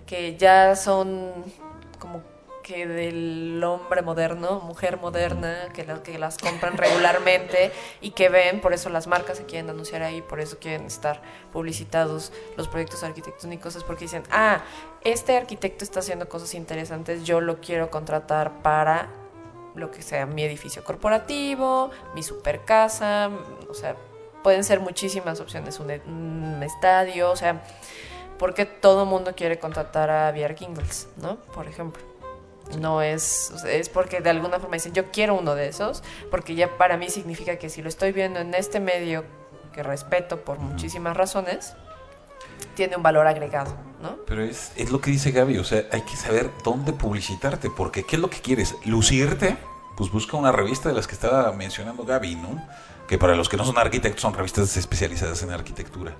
Que 0.05 0.35
ya 0.37 0.75
son 0.75 1.31
como 1.99 2.21
que 2.69 2.85
del 2.85 3.63
hombre 3.63 4.03
moderno, 4.03 4.59
mujer 4.59 4.97
moderna, 4.97 5.69
que, 5.73 5.83
la- 5.85 6.03
que 6.03 6.19
las 6.19 6.37
compran 6.37 6.77
regularmente 6.77 7.71
y 7.99 8.11
que 8.11 8.29
ven, 8.29 8.61
por 8.61 8.73
eso 8.73 8.89
las 8.89 9.07
marcas 9.07 9.37
se 9.37 9.45
quieren 9.45 9.71
anunciar 9.71 10.03
ahí, 10.03 10.21
por 10.21 10.39
eso 10.39 10.59
quieren 10.59 10.85
estar 10.85 11.19
publicitados 11.51 12.31
los 12.57 12.67
proyectos 12.67 13.03
arquitectónicos, 13.03 13.75
es 13.75 13.83
porque 13.83 14.05
dicen, 14.05 14.21
ah, 14.29 14.61
este 15.03 15.35
arquitecto 15.35 15.83
está 15.83 16.01
haciendo 16.01 16.29
cosas 16.29 16.53
interesantes, 16.53 17.23
yo 17.23 17.41
lo 17.41 17.59
quiero 17.59 17.89
contratar 17.89 18.61
para 18.61 19.09
lo 19.73 19.89
que 19.89 20.03
sea 20.03 20.27
mi 20.27 20.43
edificio 20.43 20.83
corporativo, 20.83 21.89
mi 22.13 22.21
super 22.21 22.65
casa, 22.65 23.31
o 23.67 23.73
sea, 23.73 23.95
pueden 24.43 24.63
ser 24.63 24.79
muchísimas 24.79 25.39
opciones, 25.39 25.79
un, 25.79 25.89
e- 25.89 26.65
estadio, 26.67 27.31
o 27.31 27.35
sea, 27.35 27.63
porque 28.37 28.65
todo 28.67 29.07
mundo 29.07 29.33
quiere 29.35 29.57
contratar 29.57 30.11
a 30.11 30.29
VR 30.29 30.53
Kingles, 30.53 31.07
¿no? 31.17 31.37
Por 31.37 31.67
ejemplo. 31.67 32.08
No 32.77 33.01
es, 33.01 33.51
o 33.51 33.67
es 33.67 33.89
porque 33.89 34.21
de 34.21 34.29
alguna 34.29 34.59
forma 34.59 34.75
dicen, 34.75 34.93
yo 34.93 35.11
quiero 35.11 35.33
uno 35.33 35.55
de 35.55 35.67
esos, 35.67 36.03
porque 36.29 36.55
ya 36.55 36.77
para 36.77 36.97
mí 36.97 37.09
significa 37.09 37.57
que 37.57 37.69
si 37.69 37.81
lo 37.81 37.89
estoy 37.89 38.11
viendo 38.11 38.39
en 38.39 38.53
este 38.53 38.79
medio, 38.79 39.25
que 39.73 39.81
respeto 39.83 40.41
por 40.41 40.59
muchísimas 40.59 41.17
razones, 41.17 41.73
tiene 42.75 42.95
un 42.95 43.03
valor 43.03 43.27
agregado, 43.27 43.75
¿no? 44.01 44.17
Pero 44.25 44.43
es, 44.43 44.71
es 44.75 44.91
lo 44.91 45.01
que 45.01 45.11
dice 45.11 45.31
Gaby, 45.31 45.57
o 45.57 45.63
sea, 45.63 45.85
hay 45.91 46.01
que 46.01 46.15
saber 46.15 46.49
dónde 46.63 46.93
publicitarte, 46.93 47.69
porque 47.69 48.03
¿qué 48.03 48.15
es 48.15 48.21
lo 48.21 48.29
que 48.29 48.39
quieres? 48.39 48.75
¿Lucirte? 48.85 49.57
Pues 49.97 50.11
busca 50.11 50.37
una 50.37 50.51
revista 50.51 50.89
de 50.89 50.95
las 50.95 51.07
que 51.07 51.13
estaba 51.13 51.51
mencionando 51.51 52.03
Gaby, 52.05 52.35
¿no? 52.35 52.65
Que 53.07 53.17
para 53.17 53.35
los 53.35 53.49
que 53.49 53.57
no 53.57 53.65
son 53.65 53.77
arquitectos 53.77 54.21
son 54.21 54.33
revistas 54.33 54.77
especializadas 54.77 55.41
en 55.43 55.51
arquitectura. 55.51 56.15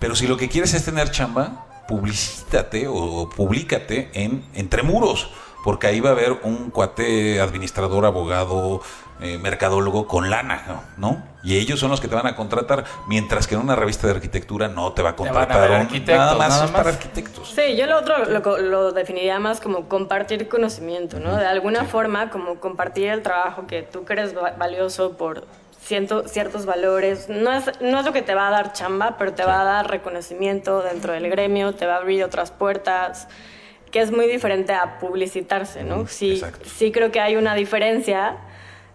Pero 0.00 0.14
si 0.14 0.26
lo 0.26 0.36
que 0.36 0.48
quieres 0.48 0.74
es 0.74 0.84
tener 0.84 1.10
chamba, 1.10 1.66
publicítate 1.88 2.86
o 2.88 3.30
públicate 3.30 4.10
en 4.12 4.44
Entre 4.54 4.82
Muros, 4.82 5.30
porque 5.64 5.86
ahí 5.86 6.00
va 6.00 6.10
a 6.10 6.12
haber 6.12 6.32
un 6.42 6.70
cuate 6.70 7.40
administrador, 7.40 8.04
abogado, 8.06 8.80
eh, 9.20 9.38
mercadólogo 9.38 10.06
con 10.08 10.30
lana, 10.30 10.82
¿no? 10.96 11.22
Y 11.44 11.56
ellos 11.58 11.78
son 11.78 11.90
los 11.90 12.00
que 12.00 12.08
te 12.08 12.14
van 12.14 12.26
a 12.26 12.34
contratar, 12.34 12.84
mientras 13.06 13.46
que 13.46 13.54
en 13.54 13.60
una 13.60 13.76
revista 13.76 14.06
de 14.08 14.14
arquitectura 14.14 14.68
no 14.68 14.92
te 14.92 15.02
va 15.02 15.10
a 15.10 15.12
a 15.12 15.16
contratar 15.16 15.60
ver 15.60 15.70
un- 15.72 15.76
arquitectos, 15.86 16.16
nada 16.16 16.34
más 16.36 16.48
nada 16.48 16.64
es 16.64 16.70
para 16.72 16.84
más. 16.84 16.94
arquitectos. 16.94 17.48
Sí, 17.54 17.76
yo 17.76 17.86
lo 17.86 17.98
otro 17.98 18.24
lo, 18.24 18.58
lo 18.58 18.92
definiría 18.92 19.38
más 19.38 19.60
como 19.60 19.88
compartir 19.88 20.48
conocimiento, 20.48 21.20
¿no? 21.20 21.36
De 21.36 21.46
alguna 21.46 21.84
forma, 21.84 22.30
como 22.30 22.56
compartir 22.60 23.08
el 23.08 23.22
trabajo 23.22 23.66
que 23.66 23.82
tú 23.82 24.04
crees 24.04 24.36
va- 24.36 24.52
valioso 24.58 25.16
por 25.16 25.46
ciento- 25.84 26.26
ciertos 26.28 26.64
valores. 26.66 27.28
No 27.28 27.52
es, 27.52 27.70
no 27.80 28.00
es 28.00 28.04
lo 28.06 28.12
que 28.12 28.22
te 28.22 28.34
va 28.34 28.48
a 28.48 28.50
dar 28.50 28.72
chamba, 28.72 29.16
pero 29.18 29.32
te 29.34 29.44
va 29.44 29.60
a 29.60 29.64
dar 29.64 29.88
reconocimiento 29.90 30.82
dentro 30.82 31.12
del 31.12 31.28
gremio, 31.28 31.74
te 31.74 31.86
va 31.86 31.94
a 31.94 31.98
abrir 31.98 32.22
otras 32.24 32.50
puertas, 32.52 33.28
que 33.92 34.00
es 34.00 34.10
muy 34.10 34.26
diferente 34.26 34.72
a 34.72 34.98
publicitarse, 34.98 35.84
¿no? 35.84 36.06
Sí, 36.08 36.32
exacto. 36.32 36.68
sí 36.68 36.90
creo 36.90 37.12
que 37.12 37.20
hay 37.20 37.36
una 37.36 37.54
diferencia. 37.54 38.38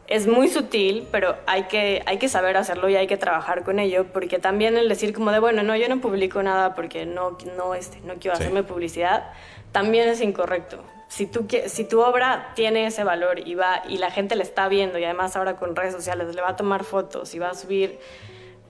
Es 0.07 0.25
muy 0.25 0.47
sutil, 0.47 1.05
pero 1.11 1.35
hay 1.47 1.63
que, 1.63 2.01
hay 2.05 2.17
que 2.17 2.29
saber 2.29 2.55
hacerlo 2.57 2.87
y 2.89 2.95
hay 2.95 3.07
que 3.07 3.17
trabajar 3.17 3.63
con 3.63 3.77
ello, 3.77 4.05
porque 4.13 4.39
también 4.39 4.77
el 4.77 4.87
decir 4.89 5.13
como 5.13 5.31
de, 5.31 5.39
bueno, 5.39 5.63
no, 5.63 5.75
yo 5.75 5.87
no 5.89 5.99
publico 5.99 6.41
nada 6.41 6.73
porque 6.75 7.05
no, 7.05 7.37
no, 7.57 7.75
este, 7.75 7.99
no 8.01 8.13
quiero 8.15 8.37
Sí. 8.37 8.43
hacerme 8.43 8.63
publicidad, 8.63 9.31
también 9.73 10.07
es 10.07 10.21
incorrecto. 10.21 10.81
Si, 11.09 11.25
tú, 11.27 11.45
si 11.67 11.83
tu 11.83 12.01
obra 12.01 12.53
tiene 12.55 12.85
ese 12.87 13.03
valor 13.03 13.45
y, 13.45 13.55
va, 13.55 13.83
y 13.87 13.97
la 13.97 14.09
gente 14.09 14.35
la 14.35 14.43
está 14.43 14.67
viendo 14.69 14.97
y 14.97 15.03
además 15.03 15.35
ahora 15.35 15.57
con 15.57 15.75
redes 15.75 15.93
sociales 15.93 16.33
le 16.33 16.41
va 16.41 16.49
a 16.49 16.55
tomar 16.55 16.83
fotos 16.85 17.35
y 17.35 17.39
va 17.39 17.49
a 17.49 17.53
subir, 17.53 17.99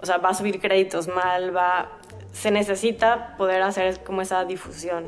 o 0.02 0.06
sea, 0.08 0.18
va 0.18 0.30
a 0.30 0.34
subir 0.34 0.60
créditos 0.60 1.08
mal, 1.08 1.56
va, 1.56 1.90
se 2.34 2.50
necesita 2.52 3.36
poder 3.38 3.62
hacer 3.62 4.04
como 4.04 4.24
esa 4.24 4.44
difusión. 4.44 5.06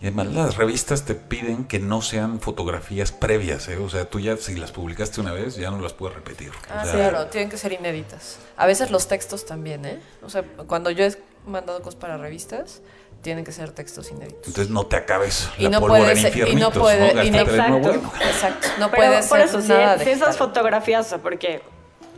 Y 0.00 0.06
además 0.06 0.26
las 0.26 0.56
revistas 0.56 1.04
te 1.06 1.14
piden 1.14 1.64
que 1.64 1.78
no 1.78 2.02
sean 2.02 2.38
fotografías 2.40 3.12
previas, 3.12 3.66
¿eh? 3.68 3.78
O 3.78 3.88
sea, 3.88 4.04
tú 4.04 4.20
ya 4.20 4.36
si 4.36 4.54
las 4.54 4.70
publicaste 4.70 5.20
una 5.22 5.32
vez 5.32 5.56
ya 5.56 5.70
no 5.70 5.80
las 5.80 5.94
puedes 5.94 6.14
repetir. 6.16 6.50
O 6.50 6.52
Ah, 6.70 6.84
sea, 6.84 6.92
claro, 6.92 7.26
tienen 7.28 7.48
que 7.48 7.56
ser 7.56 7.72
inéditas. 7.72 8.36
A 8.58 8.66
veces 8.66 8.90
los 8.90 9.08
textos 9.08 9.46
también, 9.46 9.86
¿eh? 9.86 9.98
O 10.22 10.28
sea, 10.28 10.44
cuando 10.66 10.90
yo 10.90 11.04
he 11.06 11.16
mandado 11.46 11.80
cosas 11.80 11.98
para 11.98 12.18
revistas, 12.18 12.82
tienen 13.22 13.42
que 13.44 13.52
ser 13.52 13.70
textos 13.72 14.10
inéditos. 14.10 14.46
Entonces 14.48 14.68
no 14.70 14.84
te 14.86 14.96
acabes 14.96 15.48
Y 15.56 15.62
la 15.64 15.70
no 15.70 15.80
pólvora 15.80 16.00
puede 16.02 16.12
en 16.12 16.32
ser- 16.32 16.48
y 16.48 16.54
no 16.56 16.70
puede- 16.70 17.24
y 17.26 17.30
no- 17.30 17.44
de 17.44 17.50
Exacto. 17.56 17.78
bueno. 17.78 18.12
Exacto, 18.20 18.68
no 18.78 18.90
Pero 18.90 18.96
puede 19.02 19.22
por 19.22 19.38
ser 19.38 19.48
eso, 19.48 19.62
si, 19.62 19.68
nada 19.68 19.94
si 19.98 20.04
digital. 20.04 20.22
esas 20.28 20.36
fotografías, 20.36 21.14
porque 21.22 21.62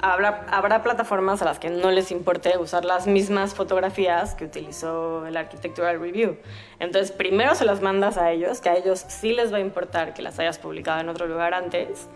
habrá, 0.03 0.47
habrá 0.51 0.83
plataformas 0.83 1.43
a 1.43 1.45
las 1.45 1.59
que 1.59 1.71
no 1.71 1.91
les 1.91 2.11
importe 2.11 2.57
usar 2.59 2.85
las 2.85 3.07
mismas 3.07 3.55
fotografías 3.55 4.35
que 4.35 4.45
utilizó 4.45 5.27
el 5.27 5.37
Architectural 5.37 6.01
Review. 6.01 6.37
Entonces, 6.79 7.13
primero 7.13 7.55
se 7.55 7.65
las 7.65 7.81
mandas 7.81 8.17
a 8.17 8.31
ellos, 8.31 8.61
que 8.61 8.69
a 8.69 8.77
ellos 8.77 9.05
sí 9.09 9.33
les 9.33 9.53
va 9.53 9.59
a 9.59 9.61
importar 9.61 10.15
que 10.15 10.23
las 10.23 10.39
hayas 10.39 10.59
publicado 10.59 11.01
en 11.01 11.09
otro 11.09 11.27
lugar 11.27 11.55
antes. 11.55 12.07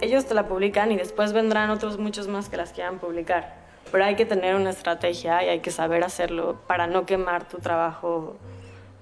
Ellos 0.00 0.26
te 0.26 0.34
la 0.34 0.48
publican 0.48 0.92
y 0.92 0.96
después 0.96 1.32
vendrán 1.32 1.70
otros 1.70 1.98
muchos 1.98 2.28
más 2.28 2.48
que 2.48 2.56
las 2.56 2.72
quieran 2.72 2.98
publicar. 2.98 3.56
Pero 3.92 4.04
hay 4.04 4.16
que 4.16 4.26
tener 4.26 4.54
una 4.56 4.70
estrategia 4.70 5.44
y 5.44 5.48
hay 5.48 5.60
que 5.60 5.70
saber 5.70 6.04
hacerlo 6.04 6.60
para 6.66 6.86
no 6.86 7.06
quemar 7.06 7.46
tu 7.46 7.58
trabajo 7.58 8.36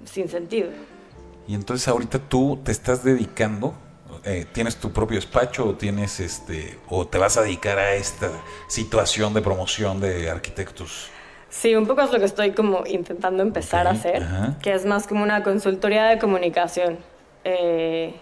sin 0.04 0.28
sentido. 0.28 0.70
Y 1.46 1.54
entonces 1.54 1.88
ahorita 1.88 2.18
tú 2.18 2.60
te 2.62 2.72
estás 2.72 3.02
dedicando, 3.04 3.74
eh, 4.24 4.46
tienes 4.52 4.76
tu 4.76 4.92
propio 4.92 5.16
despacho 5.16 5.66
o 5.66 5.74
tienes 5.74 6.20
este 6.20 6.78
o 6.88 7.06
te 7.06 7.18
vas 7.18 7.36
a 7.36 7.42
dedicar 7.42 7.78
a 7.78 7.94
esta 7.94 8.30
situación 8.68 9.34
de 9.34 9.42
promoción 9.42 10.00
de 10.00 10.30
arquitectos. 10.30 11.10
Sí, 11.48 11.74
un 11.74 11.86
poco 11.86 12.00
es 12.00 12.10
lo 12.10 12.18
que 12.18 12.24
estoy 12.24 12.52
como 12.52 12.84
intentando 12.86 13.42
empezar 13.42 13.86
a 13.86 13.90
hacer, 13.90 14.22
ajá. 14.22 14.56
que 14.62 14.72
es 14.72 14.86
más 14.86 15.06
como 15.06 15.22
una 15.22 15.42
consultoría 15.42 16.04
de 16.04 16.18
comunicación. 16.18 16.98
Eh, 17.44 18.14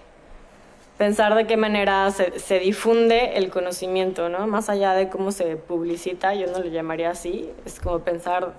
pensar 0.98 1.34
de 1.34 1.46
qué 1.46 1.56
manera 1.56 2.10
se, 2.10 2.40
se 2.40 2.58
difunde 2.58 3.36
el 3.36 3.48
conocimiento, 3.50 4.28
¿no? 4.28 4.46
Más 4.46 4.68
allá 4.68 4.94
de 4.94 5.08
cómo 5.08 5.30
se 5.32 5.56
publicita, 5.56 6.34
yo 6.34 6.48
no 6.48 6.58
lo 6.58 6.66
llamaría 6.66 7.10
así, 7.10 7.48
es 7.64 7.78
como 7.78 8.00
pensar, 8.00 8.52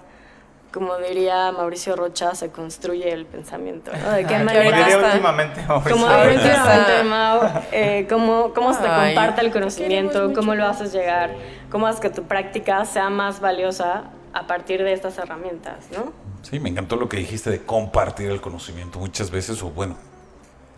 como 0.73 0.97
diría 0.97 1.51
Mauricio 1.51 1.95
Rocha, 1.95 2.33
se 2.35 2.49
construye 2.49 3.11
el 3.11 3.25
pensamiento, 3.25 3.91
¿no? 3.91 4.11
De 4.11 4.25
qué 4.25 4.35
Ah, 4.35 4.39
como 4.39 4.45
manera... 4.45 4.77
diría 4.77 4.87
está. 4.87 5.05
últimamente 5.07 5.61
Mauricio. 5.67 5.91
Como 5.91 6.07
diría 6.07 6.31
últimamente 6.33 7.03
Mau, 7.03 7.41
eh, 7.71 8.07
cómo, 8.09 8.53
cómo 8.53 8.73
se 8.73 8.81
te 8.81 8.87
Ay, 8.87 9.13
comparte 9.13 9.41
el 9.41 9.51
conocimiento, 9.51 10.33
cómo 10.33 10.55
lo 10.55 10.65
haces 10.65 10.93
llegar, 10.93 11.35
cómo 11.69 11.87
haces 11.87 12.01
que 12.01 12.09
tu 12.09 12.23
práctica 12.23 12.85
sea 12.85 13.09
más 13.09 13.39
valiosa 13.41 14.03
a 14.33 14.47
partir 14.47 14.83
de 14.83 14.93
estas 14.93 15.17
herramientas, 15.17 15.87
¿no? 15.91 16.13
Sí, 16.43 16.59
me 16.59 16.69
encantó 16.69 16.95
lo 16.95 17.09
que 17.09 17.17
dijiste 17.17 17.49
de 17.49 17.61
compartir 17.63 18.31
el 18.31 18.41
conocimiento 18.41 18.97
muchas 18.99 19.29
veces 19.29 19.61
o 19.61 19.69
bueno, 19.69 19.95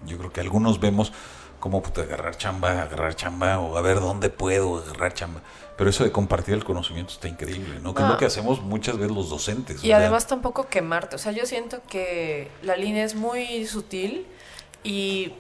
yo 0.05 0.17
creo 0.17 0.31
que 0.33 0.41
algunos 0.41 0.79
vemos 0.79 1.13
cómo 1.59 1.81
puta, 1.81 2.01
agarrar 2.01 2.35
chamba, 2.35 2.81
agarrar 2.81 3.15
chamba 3.15 3.59
o 3.59 3.77
a 3.77 3.81
ver 3.81 4.01
dónde 4.01 4.29
puedo 4.29 4.79
agarrar 4.79 5.13
chamba. 5.13 5.39
Pero 5.77 5.89
eso 5.89 6.03
de 6.03 6.11
compartir 6.11 6.53
el 6.53 6.63
conocimiento 6.63 7.13
está 7.13 7.27
increíble, 7.27 7.79
¿no? 7.81 7.93
Que 7.95 8.03
es 8.03 8.07
lo 8.09 8.17
que 8.17 8.25
hacemos 8.25 8.61
muchas 8.61 8.97
veces 8.97 9.15
los 9.15 9.29
docentes. 9.29 9.83
Y 9.83 9.87
sea, 9.87 9.97
además 9.97 10.27
tampoco 10.27 10.67
quemarte. 10.67 11.15
O 11.15 11.19
sea, 11.19 11.31
yo 11.31 11.45
siento 11.45 11.81
que 11.89 12.49
la 12.61 12.75
línea 12.77 13.03
es 13.03 13.15
muy 13.15 13.65
sutil 13.65 14.25
y, 14.83 15.33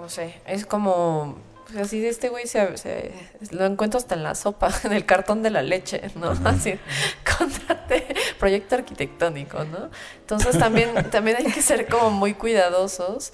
no 0.00 0.08
sé, 0.08 0.40
es 0.46 0.66
como... 0.66 1.38
pues 1.66 1.78
así 1.78 2.00
de 2.00 2.08
este 2.08 2.30
güey 2.30 2.46
se, 2.48 2.76
se- 2.76 3.12
lo 3.52 3.64
encuentro 3.64 3.98
hasta 3.98 4.14
en 4.16 4.22
la 4.24 4.34
sopa, 4.34 4.70
en 4.84 4.92
el 4.92 5.06
cartón 5.06 5.42
de 5.44 5.50
la 5.50 5.62
leche, 5.62 6.00
¿no? 6.16 6.30
Así, 6.44 6.74
contrate 7.38 8.06
proyecto 8.40 8.74
arquitectónico, 8.74 9.64
¿no? 9.64 9.88
Entonces 10.18 10.58
también, 10.58 11.10
también 11.10 11.36
hay 11.38 11.44
que 11.52 11.62
ser 11.62 11.86
como 11.88 12.10
muy 12.10 12.34
cuidadosos. 12.34 13.32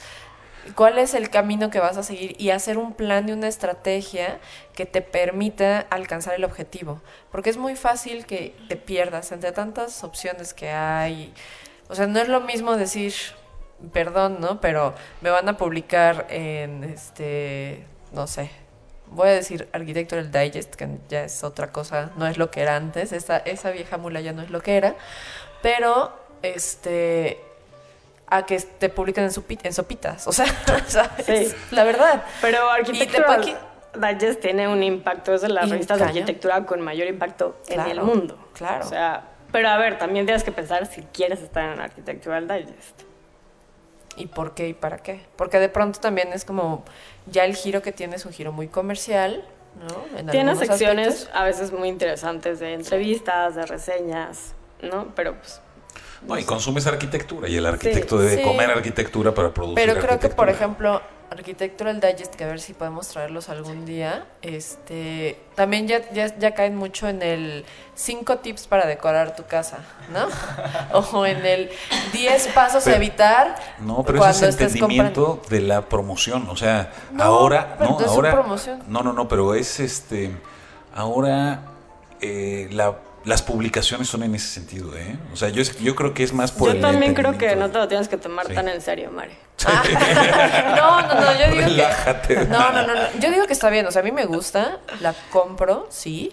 ¿Cuál 0.74 0.98
es 0.98 1.14
el 1.14 1.30
camino 1.30 1.70
que 1.70 1.80
vas 1.80 1.96
a 1.96 2.02
seguir? 2.02 2.34
Y 2.38 2.50
hacer 2.50 2.78
un 2.78 2.94
plan 2.94 3.28
y 3.28 3.32
una 3.32 3.48
estrategia 3.48 4.38
que 4.74 4.86
te 4.86 5.02
permita 5.02 5.80
alcanzar 5.90 6.34
el 6.34 6.44
objetivo. 6.44 7.00
Porque 7.30 7.50
es 7.50 7.56
muy 7.56 7.76
fácil 7.76 8.26
que 8.26 8.54
te 8.68 8.76
pierdas 8.76 9.32
entre 9.32 9.52
tantas 9.52 10.04
opciones 10.04 10.54
que 10.54 10.70
hay. 10.70 11.32
O 11.88 11.94
sea, 11.94 12.06
no 12.06 12.20
es 12.20 12.28
lo 12.28 12.40
mismo 12.40 12.76
decir, 12.76 13.14
perdón, 13.92 14.38
¿no? 14.40 14.60
Pero 14.60 14.94
me 15.20 15.30
van 15.30 15.48
a 15.48 15.56
publicar 15.56 16.26
en 16.30 16.84
este, 16.84 17.84
no 18.12 18.26
sé, 18.26 18.50
voy 19.10 19.28
a 19.28 19.32
decir 19.32 19.68
Architectural 19.72 20.30
Digest, 20.30 20.74
que 20.74 20.88
ya 21.08 21.24
es 21.24 21.42
otra 21.44 21.72
cosa, 21.72 22.10
no 22.16 22.26
es 22.26 22.38
lo 22.38 22.50
que 22.50 22.60
era 22.60 22.76
antes, 22.76 23.12
esa, 23.12 23.38
esa 23.38 23.70
vieja 23.70 23.98
mula 23.98 24.20
ya 24.20 24.32
no 24.32 24.42
es 24.42 24.50
lo 24.50 24.60
que 24.60 24.76
era, 24.76 24.94
pero 25.62 26.16
este 26.42 27.40
a 28.30 28.46
que 28.46 28.58
te 28.60 28.88
publiquen 28.88 29.24
en, 29.24 29.32
sopitas, 29.72 30.26
o 30.26 30.32
sea, 30.32 30.46
¿sabes? 30.86 31.26
Sí. 31.26 31.54
la 31.72 31.84
verdad. 31.84 32.24
Pero 32.40 32.60
te 32.84 32.92
Digest 33.92 34.40
tiene 34.40 34.68
un 34.68 34.82
impacto, 34.82 35.34
es 35.34 35.42
de 35.42 35.48
las 35.48 35.68
revistas 35.68 35.98
de 35.98 36.04
arquitectura 36.04 36.64
con 36.64 36.80
mayor 36.80 37.08
impacto 37.08 37.58
en 37.68 37.80
el 37.80 38.00
mundo. 38.00 38.38
claro. 38.54 38.84
O 38.84 38.88
sea, 38.88 39.24
pero 39.52 39.68
a 39.68 39.78
ver, 39.78 39.98
también 39.98 40.26
tienes 40.26 40.44
que 40.44 40.52
pensar 40.52 40.86
si 40.86 41.02
quieres 41.02 41.40
estar 41.40 41.72
en 41.72 41.80
Architectural 41.80 42.46
Digest. 42.46 43.02
¿Y 44.16 44.26
por 44.26 44.54
qué 44.54 44.68
y 44.68 44.74
para 44.74 44.98
qué? 44.98 45.22
Porque 45.36 45.58
de 45.58 45.68
pronto 45.68 45.98
también 46.00 46.32
es 46.32 46.44
como 46.44 46.84
ya 47.26 47.44
el 47.44 47.54
giro 47.54 47.82
que 47.82 47.92
tiene 47.92 48.16
es 48.16 48.26
un 48.26 48.32
giro 48.32 48.52
muy 48.52 48.68
comercial, 48.68 49.44
¿no? 49.88 50.18
En 50.18 50.26
Tiene 50.28 50.54
secciones 50.56 51.08
aspectos. 51.08 51.36
a 51.40 51.44
veces 51.44 51.72
muy 51.72 51.88
interesantes 51.88 52.60
de 52.60 52.74
entrevistas, 52.74 53.54
de 53.54 53.66
reseñas, 53.66 54.54
¿no? 54.82 55.08
Pero 55.14 55.36
pues 55.36 55.60
No, 56.26 56.38
y 56.38 56.44
consumes 56.44 56.86
arquitectura 56.86 57.48
y 57.48 57.56
el 57.56 57.66
arquitecto 57.66 58.18
debe 58.18 58.36
Sí. 58.36 58.42
comer 58.42 58.70
arquitectura 58.70 59.32
para 59.34 59.52
producir 59.54 59.76
Pero 59.76 59.92
creo 60.00 60.18
que, 60.18 60.28
por 60.28 60.48
arquitectura. 60.48 60.50
ejemplo, 60.52 61.02
Architectural 61.32 62.00
Digest, 62.00 62.34
que 62.34 62.42
a 62.42 62.48
ver 62.48 62.58
si 62.60 62.72
podemos 62.74 63.06
traerlos 63.06 63.48
algún 63.48 63.86
día, 63.86 64.26
este, 64.42 65.38
también 65.54 65.86
ya, 65.86 66.00
ya, 66.10 66.36
ya 66.36 66.54
caen 66.54 66.74
mucho 66.74 67.08
en 67.08 67.22
el 67.22 67.64
5 67.94 68.38
tips 68.38 68.66
para 68.66 68.84
decorar 68.84 69.36
tu 69.36 69.44
casa, 69.46 69.78
¿no? 70.12 70.26
o 71.16 71.24
en 71.24 71.46
el 71.46 71.70
10 72.12 72.48
pasos 72.48 72.84
a 72.88 72.96
evitar 72.96 73.54
No, 73.78 74.02
pero 74.04 74.18
cuando 74.18 74.36
ese 74.36 74.48
es 74.48 74.60
entendimiento 74.60 75.40
de 75.48 75.60
la 75.60 75.82
promoción. 75.82 76.48
O 76.50 76.56
sea, 76.56 76.92
No, 77.12 77.22
ahora. 77.22 77.76
no, 77.78 77.96
ahora. 78.00 78.32
promoción. 78.32 78.82
No, 78.88 79.02
no, 79.04 79.12
no, 79.12 79.28
pero 79.28 79.54
es 79.54 79.78
este. 79.78 80.32
Ahora 80.92 81.60
eh, 82.20 82.68
la- 82.72 82.96
las 83.24 83.42
publicaciones 83.42 84.08
son 84.08 84.22
en 84.22 84.34
ese 84.34 84.48
sentido, 84.48 84.96
¿eh? 84.96 85.16
O 85.32 85.36
sea, 85.36 85.50
yo, 85.50 85.62
yo 85.62 85.94
creo 85.94 86.14
que 86.14 86.22
es 86.22 86.32
más 86.32 86.52
por 86.52 86.68
yo 86.68 86.74
el 86.76 86.80
también 86.80 87.14
creo 87.14 87.36
que 87.36 87.54
no 87.56 87.70
te 87.70 87.78
lo 87.78 87.86
tienes 87.88 88.08
que 88.08 88.16
tomar 88.16 88.46
Sí. 88.46 88.54
tan 88.54 88.68
en 88.68 88.80
serio, 88.80 89.10
Mari. 89.10 89.32
No, 90.76 91.02
no, 91.02 91.14
no, 91.14 91.32
yo 91.38 91.50
digo 91.50 91.62
Relájate. 91.66 92.34
que... 92.34 92.44
No, 92.46 92.72
no, 92.72 92.86
no, 92.86 92.94
no, 92.94 93.02
yo 93.20 93.30
digo 93.30 93.46
que 93.46 93.52
está 93.52 93.68
bien, 93.70 93.86
o 93.86 93.90
sea, 93.90 94.00
a 94.00 94.04
mí 94.04 94.12
me 94.12 94.24
gusta, 94.24 94.78
la 95.00 95.14
compro, 95.30 95.86
sí, 95.90 96.32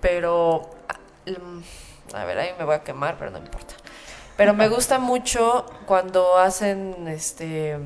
pero... 0.00 0.70
ah, 0.88 0.98
A 2.18 2.24
ver, 2.24 2.38
ahí 2.38 2.50
me 2.58 2.64
voy 2.64 2.74
a 2.76 2.82
quemar, 2.82 3.16
pero 3.18 3.30
no 3.30 3.38
importa. 3.38 3.74
Pero 4.36 4.54
me 4.54 4.68
gusta 4.68 4.98
mucho 4.98 5.66
cuando 5.86 6.38
hacen, 6.38 7.06
este, 7.06 7.78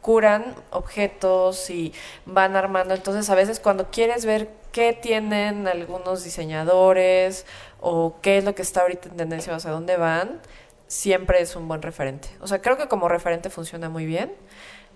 curan 0.00 0.54
objetos 0.70 1.70
y 1.70 1.92
van 2.24 2.56
armando. 2.56 2.94
Entonces, 2.94 3.28
a 3.30 3.34
veces 3.34 3.60
cuando 3.60 3.90
quieres 3.90 4.24
ver 4.24 4.50
qué 4.72 4.92
tienen 4.92 5.68
algunos 5.68 6.24
diseñadores 6.24 7.46
o 7.80 8.16
qué 8.22 8.38
es 8.38 8.44
lo 8.44 8.54
que 8.54 8.62
está 8.62 8.82
ahorita 8.82 9.08
en 9.08 9.16
tendencia 9.16 9.52
o 9.52 9.56
hacia 9.56 9.70
dónde 9.70 9.96
van, 9.96 10.40
siempre 10.86 11.40
es 11.40 11.56
un 11.56 11.68
buen 11.68 11.82
referente. 11.82 12.28
O 12.40 12.46
sea, 12.46 12.60
creo 12.62 12.76
que 12.76 12.88
como 12.88 13.08
referente 13.08 13.50
funciona 13.50 13.88
muy 13.88 14.06
bien, 14.06 14.32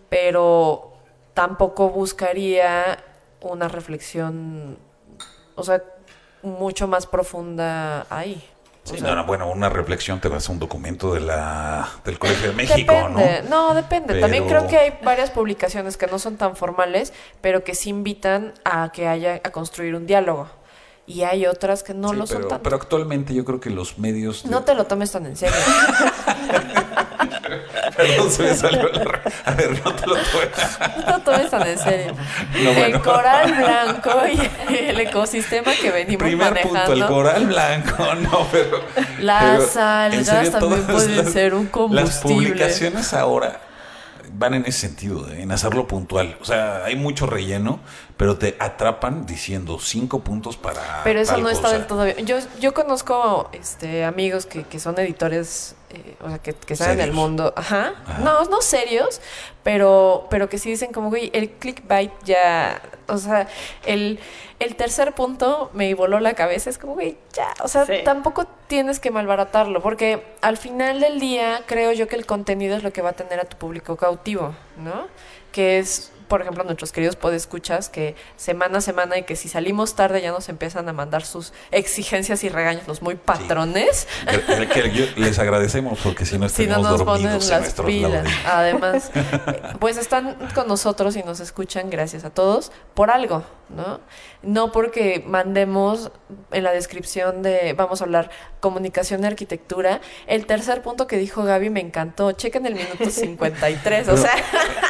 pero 0.09 0.93
tampoco 1.35 1.91
buscaría 1.91 2.99
una 3.41 3.69
reflexión, 3.69 4.79
o 5.55 5.63
sea, 5.63 5.83
mucho 6.43 6.89
más 6.89 7.07
profunda 7.07 8.07
ahí. 8.11 8.43
O 8.85 8.89
Sí, 8.89 8.99
sea, 8.99 9.11
no, 9.11 9.17
no, 9.17 9.27
bueno, 9.27 9.49
una 9.51 9.69
reflexión 9.69 10.21
te 10.21 10.29
vas 10.29 10.49
a 10.49 10.53
un 10.53 10.59
documento 10.59 11.13
de 11.13 11.21
la, 11.21 11.87
del 12.05 12.19
Colegio 12.19 12.49
de 12.49 12.55
México, 12.55 12.93
depende. 12.93 13.43
¿no? 13.49 13.75
depende. 13.75 14.21
También 14.21 14.49
creo 14.49 14.67
que 14.67 14.79
hay 14.79 14.99
varias 15.03 15.31
publicaciones 15.31 15.99
que 15.99 16.07
no 16.07 16.19
son 16.19 16.39
tan 16.39 16.57
formales, 16.57 17.13
pero 17.43 17.63
que 17.63 17.75
sí 17.75 17.91
invitan 17.91 18.55
a 18.65 18.91
que 18.91 19.07
haya 19.07 19.35
a 19.45 19.51
construir 19.51 19.95
un 19.95 20.07
diálogo. 20.07 20.49
Y 21.11 21.25
hay 21.25 21.47
otras 21.47 21.83
que 21.83 21.93
no 21.93 22.11
Sí, 22.11 22.17
lo 22.17 22.25
pero, 22.27 22.41
son 22.41 22.49
tanto. 22.49 22.63
pero 22.63 22.77
actualmente 22.77 23.35
yo 23.35 23.45
creo 23.45 23.59
que 23.61 23.71
los 23.71 23.99
medios. 23.99 24.45
de- 24.45 24.51
No 24.51 24.63
te 24.63 24.75
lo 24.75 24.85
tomes 24.85 25.11
tan 25.11 25.27
en 25.27 25.37
serio. 25.37 25.57
Perdón, 27.97 28.31
se 28.31 28.43
me 28.45 28.55
salió 28.55 28.89
la. 28.89 29.21
A 29.45 29.51
ver, 29.55 29.81
no 29.85 29.93
te 29.95 30.07
lo 30.07 30.15
tomes. 30.15 30.49
No 31.07 31.17
te 31.17 31.21
tomes 31.25 31.51
tan 31.51 31.67
en 31.67 31.79
serio. 31.79 32.13
No, 32.63 32.73
bueno. 32.73 32.97
El 32.97 33.01
coral 33.03 33.53
blanco 33.55 34.11
y 34.69 34.75
el 34.75 35.01
ecosistema 35.01 35.73
que 35.81 35.91
venimos 35.91 36.23
Primer 36.23 36.51
manejando. 36.53 36.79
punto, 36.81 36.93
el 36.93 37.07
coral 37.07 37.47
blanco, 37.47 38.15
no, 38.23 38.47
pero... 38.53 38.81
Las 39.21 39.77
algas 39.77 40.51
también 40.53 40.85
pueden 40.87 41.33
ser 41.33 41.55
un 41.55 41.65
Las 41.65 41.71
combustible. 41.73 42.35
publicaciones 42.51 43.13
ahora, 43.13 43.61
van 44.33 44.55
en 44.55 44.63
ese 44.67 44.81
sentido, 44.81 45.29
¿eh? 45.31 45.43
en 45.43 45.53
hacerlo 45.53 45.87
puntual. 45.87 46.37
O 46.41 46.45
sea, 46.45 46.85
hay 46.85 46.97
mucho 46.97 47.27
relleno, 47.27 47.81
pero 48.21 48.37
te 48.37 48.55
atrapan 48.59 49.25
diciendo 49.25 49.79
cinco 49.79 50.21
puntos 50.21 50.59
para. 50.59 51.01
Pero 51.05 51.21
eso 51.21 51.33
tal 51.33 51.43
no 51.43 51.49
está 51.49 51.73
del 51.73 51.87
todo 51.87 52.05
bien. 52.05 52.27
Yo, 52.27 52.37
yo 52.61 52.75
conozco 52.75 53.49
este, 53.55 54.05
amigos 54.05 54.45
que, 54.45 54.65
que 54.65 54.79
son 54.79 54.99
editores, 54.99 55.75
eh, 55.89 56.17
o 56.21 56.29
sea, 56.29 56.37
que, 56.39 56.53
que 56.53 56.75
están 56.75 56.91
en 56.91 57.01
el 57.01 57.13
mundo. 57.15 57.55
Ajá. 57.57 57.95
Ajá. 58.07 58.19
No, 58.19 58.45
no 58.45 58.61
serios, 58.61 59.23
pero, 59.63 60.27
pero 60.29 60.51
que 60.51 60.59
sí 60.59 60.69
dicen 60.69 60.93
como, 60.93 61.09
güey, 61.09 61.31
el 61.33 61.49
clickbait 61.53 62.13
ya. 62.25 62.83
O 63.09 63.17
sea, 63.17 63.49
el, 63.87 64.21
el 64.59 64.77
tercer 64.77 65.15
punto 65.15 65.71
me 65.73 65.95
voló 65.95 66.21
la 66.21 66.35
cabeza. 66.35 66.69
Es 66.69 66.77
como, 66.77 66.93
güey, 66.93 67.17
ya. 67.33 67.49
O 67.65 67.69
sea, 67.69 67.87
Sí. 67.87 68.01
tampoco 68.05 68.47
tienes 68.67 69.01
que 69.01 69.11
malbaratarlo, 69.11 69.81
porque 69.81 70.23
al 70.43 70.59
final 70.59 71.01
del 71.01 71.21
día 71.21 71.63
creo 71.65 71.93
yo 71.93 72.07
que 72.07 72.17
el 72.17 72.27
contenido 72.27 72.77
es 72.77 72.83
lo 72.83 72.93
que 72.93 73.01
va 73.01 73.09
a 73.09 73.15
tener 73.15 73.41
a 73.41 73.47
tu 73.47 73.57
público 73.57 73.97
cautivo, 73.97 74.55
¿no? 74.77 75.07
Que 75.53 75.79
es, 75.79 76.13
por 76.31 76.41
ejemplo, 76.41 76.65
nuestros 76.65 76.93
queridos 76.93 77.17
podescuchas 77.17 77.91
que 77.91 78.15
semana 78.37 78.79
a 78.79 78.81
semana 78.81 79.19
y 79.19 79.25
que 79.25 79.37
si 79.37 79.49
salimos 79.51 79.97
tarde 79.97 80.23
ya 80.23 80.31
nos 80.31 80.49
empiezan 80.49 80.89
a 80.89 80.93
mandar 80.95 81.25
sus 81.25 81.53
exigencias 81.73 82.45
y 82.45 82.49
regaños, 82.49 82.87
los 82.89 83.03
muy 83.03 83.17
patrones. 83.17 84.07
Que- 84.57 84.69
que 84.69 85.13
les 85.17 85.39
agradecemos 85.41 85.99
porque 86.03 86.25
si 86.25 86.39
no 86.39 86.49
Si 86.61 86.67
no 86.67 86.79
nos 86.79 87.03
ponen 87.03 87.27
en 87.33 87.49
las 87.49 87.75
pilas. 87.75 88.27
Además, 88.47 89.11
pues 89.81 89.97
están 89.97 90.37
con 90.55 90.69
nosotros 90.69 91.17
y 91.17 91.23
nos 91.25 91.41
escuchan, 91.41 91.91
gracias 91.91 92.25
a 92.25 92.31
todos, 92.31 92.71
por 92.95 93.11
algo, 93.11 93.43
¿no? 93.69 94.01
No 94.43 94.73
porque 94.73 95.23
mandemos 95.27 96.13
en 96.53 96.65
la 96.65 96.73
descripción 96.73 97.43
de, 97.43 97.75
vamos 97.75 98.01
a 98.01 98.05
hablar, 98.05 98.31
comunicación 98.61 99.23
y 99.25 99.27
arquitectura. 99.27 100.01
El 100.27 100.47
tercer 100.47 100.81
punto 100.83 101.07
que 101.07 101.17
dijo 101.19 101.43
Gaby 101.43 101.69
me 101.71 101.81
encantó. 101.81 102.33
Chequen 102.33 102.65
el 102.67 102.75
minuto 102.77 103.11
53, 103.11 104.09
o 104.09 104.17
sea, 104.17 104.33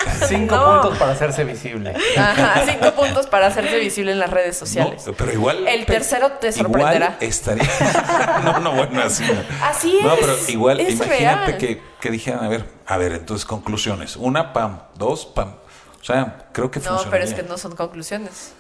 Cinco 0.29 0.57
No. 0.57 0.81
puntos 0.83 0.99
para 0.99 1.13
hacerse 1.13 1.45
visible. 1.45 1.95
ajá, 2.19 2.63
cinco 2.69 2.93
puntos 2.93 3.27
para 3.27 3.47
hacerse 3.49 3.79
visible 3.79 4.13
en 4.13 4.19
las 4.19 4.31
redes 4.31 4.57
sociales. 4.57 5.07
No, 5.07 5.13
pero 5.13 5.33
igual. 5.33 5.67
El 5.69 5.85
tercero 5.87 6.33
te 6.33 6.53
sorprenderá. 6.53 7.17
Igual 7.17 7.17
estaría. 7.21 7.69
no, 8.45 8.59
no, 8.61 8.73
bueno, 8.73 9.03
así 9.03 9.25
no. 9.25 9.43
Así 9.67 9.97
es. 9.99 10.05
No, 10.05 10.15
pero 10.21 10.35
igual, 10.49 10.81
es 10.81 10.95
imagínate 10.95 11.47
real. 11.47 11.59
que, 11.59 11.83
que 12.01 12.11
dijeran, 12.11 12.45
a 12.45 12.49
ver, 12.49 12.65
a 12.87 12.97
ver, 12.97 13.13
entonces 13.13 13.45
conclusiones. 13.45 14.17
Una, 14.17 14.53
pam. 14.53 14.81
Dos, 14.97 15.27
pam. 15.27 15.55
O 16.01 16.05
sea, 16.05 16.47
creo 16.53 16.71
que 16.71 16.81
No, 16.81 16.87
funciona. 16.87 17.11
pero 17.11 17.25
es 17.25 17.35
que 17.35 17.43
no 17.43 17.59
son 17.59 17.77
conclusiones. 17.77 18.53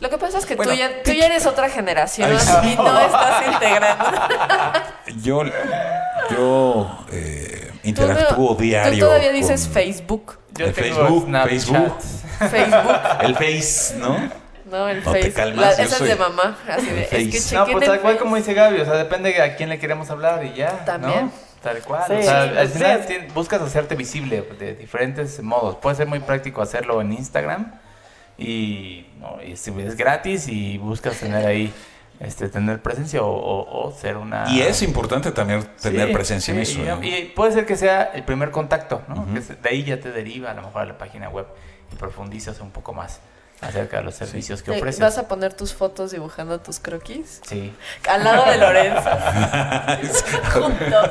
Lo 0.00 0.10
que 0.10 0.18
pasa 0.18 0.38
es 0.38 0.44
que 0.44 0.56
Bueno, 0.56 0.72
tú, 0.72 0.76
ya, 0.78 1.02
tú 1.04 1.12
ya 1.12 1.26
eres 1.26 1.46
otra 1.46 1.70
generación 1.70 2.28
Ay, 2.30 2.72
y 2.72 2.76
no 2.76 2.98
estás 3.00 3.46
integrando. 3.46 4.04
Yo, 5.22 5.42
yo 6.30 6.98
eh, 7.12 7.53
interactúo 7.84 8.54
diario. 8.54 8.92
tú 8.92 9.00
todavía 9.06 9.32
dices 9.32 9.64
con 9.64 9.72
Facebook. 9.74 10.38
Yo 10.56 10.66
El 10.66 10.72
tengo 10.72 10.96
Facebook, 10.96 11.24
Snapchat. 11.26 11.50
Facebook. 11.50 11.96
Facebook. 12.50 12.96
El 13.22 13.34
Face, 13.36 13.94
¿no? 13.98 14.44
No, 14.70 14.88
el 14.88 15.04
No 15.04 15.12
te 15.12 15.22
Facebook. 15.22 15.34
calmas, 15.36 15.76
yo 15.78 15.84
esa 15.84 15.96
soy- 15.98 16.08
es 16.10 16.18
de 16.18 16.24
mamá. 16.24 16.58
Así 16.68 16.86
de, 16.86 17.02
es 17.02 17.08
que 17.08 17.32
Face. 17.40 17.54
No, 17.54 17.66
pues 17.66 17.84
tal 17.86 18.00
cual 18.00 18.12
Face. 18.14 18.22
como 18.22 18.36
dice 18.36 18.54
Gaby, 18.54 18.80
o 18.80 18.84
sea, 18.84 18.94
depende 18.94 19.32
de 19.32 19.42
a 19.42 19.56
quién 19.56 19.68
le 19.68 19.78
queremos 19.78 20.10
hablar 20.10 20.44
y 20.44 20.54
ya. 20.54 20.84
También. 20.84 21.26
¿no? 21.26 21.32
Tal 21.62 21.78
cual. 21.78 22.04
Sí, 22.08 22.12
o 22.14 22.22
sea, 22.22 22.50
sí, 22.50 22.58
al 22.58 22.66
sí. 22.68 22.72
final 22.74 23.06
tien- 23.06 23.32
buscas 23.32 23.62
hacerte 23.62 23.94
visible 23.94 24.42
de 24.58 24.74
diferentes 24.74 25.42
modos. 25.42 25.76
Puede 25.76 25.96
ser 25.96 26.06
muy 26.06 26.18
práctico 26.20 26.60
hacerlo 26.60 27.00
en 27.00 27.12
Instagram 27.12 27.72
y, 28.36 29.06
no, 29.18 29.38
y 29.42 29.52
es, 29.52 29.66
es 29.68 29.96
gratis 29.96 30.48
y 30.48 30.76
buscas 30.78 31.16
tener 31.18 31.46
ahí, 31.46 31.72
este, 32.20 32.48
tener 32.48 32.80
presencia 32.82 33.22
o, 33.22 33.28
o- 33.30 33.86
o 33.88 33.92
ser 33.92 34.16
una. 34.16 34.48
Y 34.50 34.60
es 34.62 34.82
importante 34.82 35.30
también 35.32 35.64
tener 35.80 36.08
Sí, 36.08 36.14
presencia 36.14 36.54
en 36.54 36.60
eso. 36.60 36.80
y- 36.80 36.84
¿no? 36.84 37.02
Y, 37.02 37.32
puede 37.34 37.52
ser 37.52 37.66
que 37.66 37.76
sea 37.76 38.04
el 38.14 38.22
primer 38.24 38.50
contacto, 38.50 39.02
¿no? 39.08 39.26
Que 39.34 39.40
de 39.40 39.68
ahí 39.68 39.84
ya 39.84 40.00
te 40.00 40.10
deriva 40.12 40.50
a 40.50 40.54
lo 40.54 40.62
mejor 40.62 40.82
a 40.82 40.86
la 40.86 40.98
página 40.98 41.28
web 41.28 41.46
y 41.92 41.96
profundizas 41.96 42.60
un 42.60 42.70
poco 42.70 42.92
más 42.94 43.20
acerca 43.60 43.98
de 43.98 44.02
los 44.04 44.14
servicios 44.14 44.62
que 44.62 44.72
ofreces. 44.72 45.00
¿Vas 45.00 45.16
a 45.18 45.26
poner 45.28 45.54
tus 45.54 45.72
fotos 45.74 46.10
dibujando 46.10 46.60
tus 46.60 46.80
croquis? 46.80 47.40
Sí. 47.48 47.72
Al 48.08 48.22
lado 48.24 48.44
de 48.50 48.58
Lorenzo. 48.58 49.10
Juntos. 50.52 51.10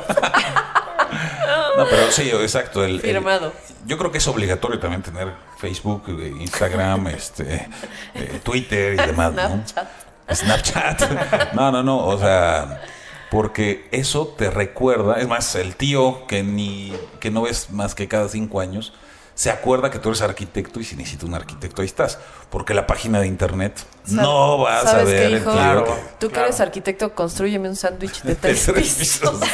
No, 1.76 1.86
pero 1.90 2.10
sí, 2.10 2.30
exacto. 2.30 2.84
El, 2.84 2.96
el- 2.96 3.00
Firmado. 3.00 3.52
yo 3.86 3.98
creo 3.98 4.12
que 4.12 4.18
es 4.18 4.28
obligatorio 4.28 4.78
también 4.78 5.02
tener 5.02 5.32
Facebook, 5.58 6.04
eh, 6.08 6.32
Instagram, 6.40 7.08
este, 7.08 7.68
eh, 8.14 8.40
Twitter 8.42 8.94
y 8.94 8.96
demás, 9.06 9.32
¿no? 9.32 9.62
Snapchat. 10.32 11.52
No, 11.54 11.70
no, 11.70 11.82
no. 11.82 11.98
O 12.06 12.18
sea, 12.18 12.82
porque 13.30 13.88
eso 13.92 14.28
te 14.36 14.50
recuerda. 14.50 15.14
Es 15.20 15.28
más, 15.28 15.54
el 15.54 15.76
tío 15.76 16.26
que 16.26 16.42
ni 16.42 16.92
que 17.20 17.30
no 17.30 17.42
ves 17.42 17.70
más 17.70 17.94
que 17.94 18.08
cada 18.08 18.28
cinco 18.28 18.60
años 18.60 18.92
se 19.36 19.50
acuerda 19.50 19.90
que 19.90 19.98
tú 19.98 20.10
eres 20.10 20.22
arquitecto 20.22 20.78
y 20.78 20.84
si 20.84 20.94
necesita 20.94 21.26
un 21.26 21.34
arquitecto 21.34 21.82
ahí 21.82 21.86
estás. 21.86 22.18
Porque 22.50 22.72
la 22.72 22.86
página 22.86 23.20
de 23.20 23.26
internet 23.26 23.84
no 24.06 24.58
vas 24.58 24.84
a 24.86 24.90
¿sabes 24.92 25.06
ver 25.06 25.16
qué, 25.18 25.26
el 25.26 25.42
hijo? 25.42 25.50
Claro. 25.52 25.84
que- 25.84 25.92
Tú 26.20 26.28
que 26.28 26.34
Claro. 26.34 26.46
eres 26.48 26.60
arquitecto, 26.60 27.14
construyeme 27.16 27.68
un 27.68 27.74
sándwich 27.76 28.22
de 28.22 28.34
tres, 28.36 28.64
tres 28.64 28.94
pisos. 28.94 29.40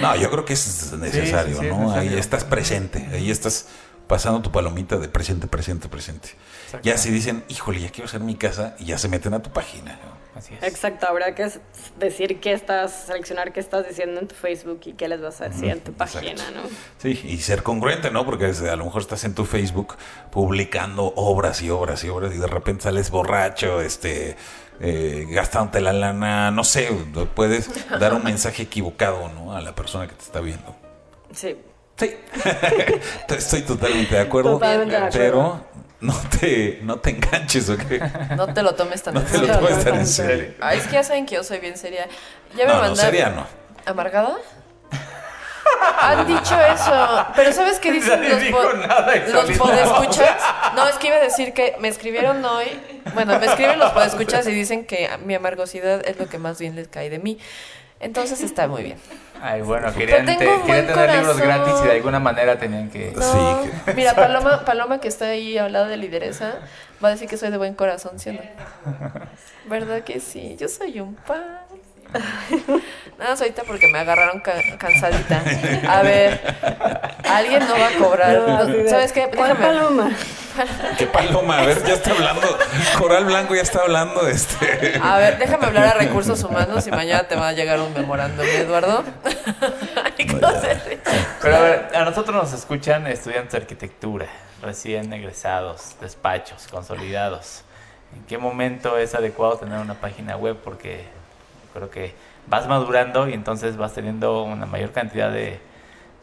No, 0.00 0.16
yo 0.16 0.30
creo 0.30 0.44
que 0.46 0.54
es 0.54 0.92
necesario, 0.94 1.58
sí, 1.60 1.66
es 1.66 1.70
¿no? 1.72 1.76
Ahí 1.78 1.86
necesario. 2.06 2.18
estás 2.18 2.44
presente, 2.44 3.06
ahí 3.12 3.30
estás 3.30 3.66
pasando 4.10 4.42
tu 4.42 4.50
palomita 4.50 4.96
de 4.96 5.06
presente, 5.06 5.46
presente, 5.46 5.88
presente. 5.88 6.30
Exacto. 6.64 6.84
Ya 6.84 6.98
si 6.98 7.12
dicen, 7.12 7.44
híjole, 7.48 7.80
ya 7.80 7.90
quiero 7.90 8.06
hacer 8.06 8.18
mi 8.18 8.34
casa, 8.34 8.74
y 8.80 8.86
ya 8.86 8.98
se 8.98 9.08
meten 9.08 9.34
a 9.34 9.40
tu 9.40 9.50
página. 9.50 10.00
¿no? 10.04 10.18
Así 10.36 10.52
es. 10.52 10.64
Exacto, 10.64 11.06
habrá 11.06 11.36
que 11.36 11.48
decir 11.96 12.40
qué 12.40 12.52
estás, 12.52 13.04
seleccionar 13.06 13.52
qué 13.52 13.60
estás 13.60 13.86
diciendo 13.86 14.18
en 14.18 14.26
tu 14.26 14.34
Facebook 14.34 14.80
y 14.86 14.94
qué 14.94 15.06
les 15.06 15.20
vas 15.20 15.40
a 15.40 15.48
decir 15.48 15.66
en 15.66 15.78
tu 15.78 15.92
exacto. 15.92 16.18
página, 16.18 16.50
¿no? 16.50 16.62
Sí, 16.98 17.20
y 17.22 17.38
ser 17.38 17.62
congruente, 17.62 18.10
¿no? 18.10 18.24
Porque 18.24 18.46
a 18.46 18.76
lo 18.76 18.84
mejor 18.84 19.02
estás 19.02 19.22
en 19.22 19.36
tu 19.36 19.44
Facebook 19.44 19.94
publicando 20.32 21.12
obras 21.14 21.62
y 21.62 21.70
obras 21.70 22.02
y 22.02 22.08
obras 22.08 22.34
y 22.34 22.38
de 22.38 22.48
repente 22.48 22.82
sales 22.82 23.12
borracho, 23.12 23.80
este, 23.80 24.36
eh, 24.80 25.24
gastándote 25.30 25.80
la 25.80 25.92
lana, 25.92 26.50
no 26.50 26.64
sé, 26.64 26.88
puedes 27.36 27.70
dar 28.00 28.12
un 28.14 28.24
mensaje 28.24 28.64
equivocado, 28.64 29.28
¿no? 29.28 29.54
A 29.54 29.60
la 29.60 29.76
persona 29.76 30.08
que 30.08 30.16
te 30.16 30.24
está 30.24 30.40
viendo. 30.40 30.74
Sí. 31.32 31.56
Sí, 32.00 32.16
estoy 33.28 33.62
totalmente 33.62 34.14
de 34.14 34.20
acuerdo, 34.22 34.52
Totalmente 34.54 34.90
de 34.92 34.96
acuerdo. 35.06 35.18
pero 35.18 35.64
no 36.00 36.14
te, 36.40 36.78
no 36.82 36.98
te 36.98 37.10
enganches, 37.10 37.68
¿ok? 37.68 37.82
No 38.36 38.52
te 38.54 38.62
lo 38.62 38.74
tomes 38.74 39.02
tan 39.02 39.14
No 39.14 39.20
en 39.20 39.26
te 39.26 39.38
lo 39.38 39.46
serio. 39.46 39.58
tomes 39.68 39.84
tan 39.84 39.94
en 39.96 40.06
serio. 40.06 40.54
Ay, 40.60 40.78
es 40.78 40.86
que 40.86 40.92
ya 40.94 41.02
saben 41.04 41.26
que 41.26 41.34
yo 41.34 41.44
soy 41.44 41.58
bien 41.60 41.76
seria. 41.76 42.08
Ya 42.56 42.66
me 42.66 42.72
No. 42.72 43.46
¿Amargada? 43.86 44.36
Han 46.02 46.26
dicho 46.26 46.58
eso, 46.74 47.26
pero 47.36 47.52
¿sabes 47.52 47.78
qué 47.78 47.92
dicen 47.92 48.20
Nadie 48.20 48.50
los, 48.50 48.60
po- 48.66 48.72
nada 48.76 49.14
los 49.16 49.58
podescuchas? 49.58 50.36
No, 50.74 50.86
es 50.88 50.96
que 50.96 51.08
iba 51.08 51.16
a 51.16 51.20
decir 51.20 51.52
que 51.52 51.76
me 51.80 51.88
escribieron 51.88 52.44
hoy, 52.44 52.66
bueno, 53.14 53.38
me 53.38 53.46
escriben 53.46 53.78
los 53.78 53.90
podescuchas 53.92 54.46
y 54.46 54.52
dicen 54.52 54.86
que 54.86 55.08
mi 55.24 55.34
amargosidad 55.34 56.06
es 56.08 56.18
lo 56.18 56.28
que 56.28 56.38
más 56.38 56.58
bien 56.58 56.76
les 56.76 56.88
cae 56.88 57.10
de 57.10 57.18
mí. 57.18 57.38
Entonces 58.00 58.40
está 58.42 58.66
muy 58.66 58.82
bien. 58.82 58.98
Ay, 59.42 59.62
bueno, 59.62 59.92
querían, 59.94 60.26
te- 60.26 60.36
tener 60.36 61.10
libros 61.16 61.40
gratis 61.40 61.74
y 61.82 61.86
de 61.86 61.92
alguna 61.92 62.20
manera 62.20 62.58
tenían 62.58 62.90
que... 62.90 63.12
No, 63.16 63.22
Sí, 63.22 63.70
mira, 63.96 64.14
Paloma, 64.16 64.64
Paloma 64.64 65.00
que 65.00 65.08
está 65.08 65.26
ahí 65.26 65.56
al 65.56 65.72
lado 65.72 65.86
de 65.86 65.96
lideresa, 65.96 66.56
va 67.02 67.08
a 67.08 67.10
decir 67.12 67.28
que 67.28 67.36
soy 67.36 67.50
de 67.50 67.56
buen 67.56 67.74
corazón, 67.74 68.18
¿sí 68.18 68.30
o 68.30 68.32
no? 68.34 68.40
¿Verdad 69.68 70.02
que 70.02 70.20
sí? 70.20 70.56
Yo 70.58 70.68
soy 70.68 71.00
un 71.00 71.14
pan. 71.14 71.59
Nada 73.18 73.32
más 73.32 73.40
ahorita 73.42 73.64
porque 73.64 73.86
me 73.86 73.98
agarraron 73.98 74.40
ca- 74.40 74.62
cansadita. 74.78 75.42
A 75.88 76.02
ver, 76.02 76.40
alguien 77.28 77.60
no 77.68 77.78
va 77.78 77.88
a 77.88 77.92
cobrar. 77.98 78.38
No, 78.38 78.88
¿Sabes 78.88 79.12
qué? 79.12 79.28
¿Cuál 79.36 79.50
Déjame. 79.58 79.66
paloma? 79.78 80.10
¿Qué 80.98 81.06
paloma? 81.06 81.58
A 81.58 81.66
ver, 81.66 81.84
ya 81.84 81.94
está 81.94 82.12
hablando. 82.12 82.58
Coral 82.98 83.26
Blanco 83.26 83.54
ya 83.54 83.60
está 83.62 83.80
hablando. 83.82 84.26
Este. 84.26 84.98
A 85.02 85.18
ver, 85.18 85.36
déjame 85.38 85.66
hablar 85.66 85.84
a 85.88 85.94
recursos 85.94 86.42
humanos 86.42 86.86
y 86.86 86.90
mañana 86.90 87.24
te 87.24 87.36
va 87.36 87.48
a 87.48 87.52
llegar 87.52 87.78
un 87.80 87.92
memorándum, 87.92 88.46
Eduardo. 88.46 89.04
Pero 91.42 91.56
a 91.56 91.60
ver, 91.60 91.88
a 91.94 92.04
nosotros 92.04 92.34
nos 92.34 92.52
escuchan 92.52 93.06
estudiantes 93.06 93.52
de 93.52 93.58
arquitectura, 93.58 94.26
recién 94.62 95.12
egresados, 95.12 95.96
despachos, 96.00 96.66
consolidados. 96.68 97.62
¿En 98.14 98.24
qué 98.24 98.38
momento 98.38 98.98
es 98.98 99.14
adecuado 99.14 99.56
tener 99.58 99.78
una 99.78 99.94
página 99.94 100.36
web? 100.36 100.56
Porque 100.62 101.04
creo 101.72 101.90
que 101.90 102.14
vas 102.46 102.66
madurando 102.68 103.28
y 103.28 103.34
entonces 103.34 103.76
vas 103.76 103.92
teniendo 103.94 104.42
una 104.44 104.66
mayor 104.66 104.92
cantidad 104.92 105.30
de, 105.30 105.60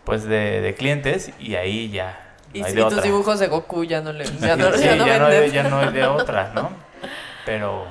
pues 0.03 0.23
de, 0.23 0.61
de 0.61 0.73
clientes 0.75 1.31
y 1.39 1.55
ahí 1.55 1.89
ya 1.89 2.35
Y, 2.53 2.61
no 2.61 2.65
hay 2.65 2.73
y 2.73 2.75
de 2.75 2.83
tus 2.83 2.93
otra. 2.93 3.03
dibujos 3.03 3.39
de 3.39 3.47
Goku 3.47 3.83
ya 3.83 4.01
no 4.01 4.13
le 4.13 4.25
ya 4.39 4.55
no, 4.55 4.71
Sí, 4.73 4.83
ya 4.83 4.95
no 4.95 5.05
ya, 5.07 5.19
no 5.19 5.25
hay, 5.27 5.51
ya 5.51 5.63
no 5.63 5.79
hay 5.79 5.91
de 5.93 6.05
otra, 6.07 6.51
¿no? 6.53 6.69
Pero, 7.45 7.85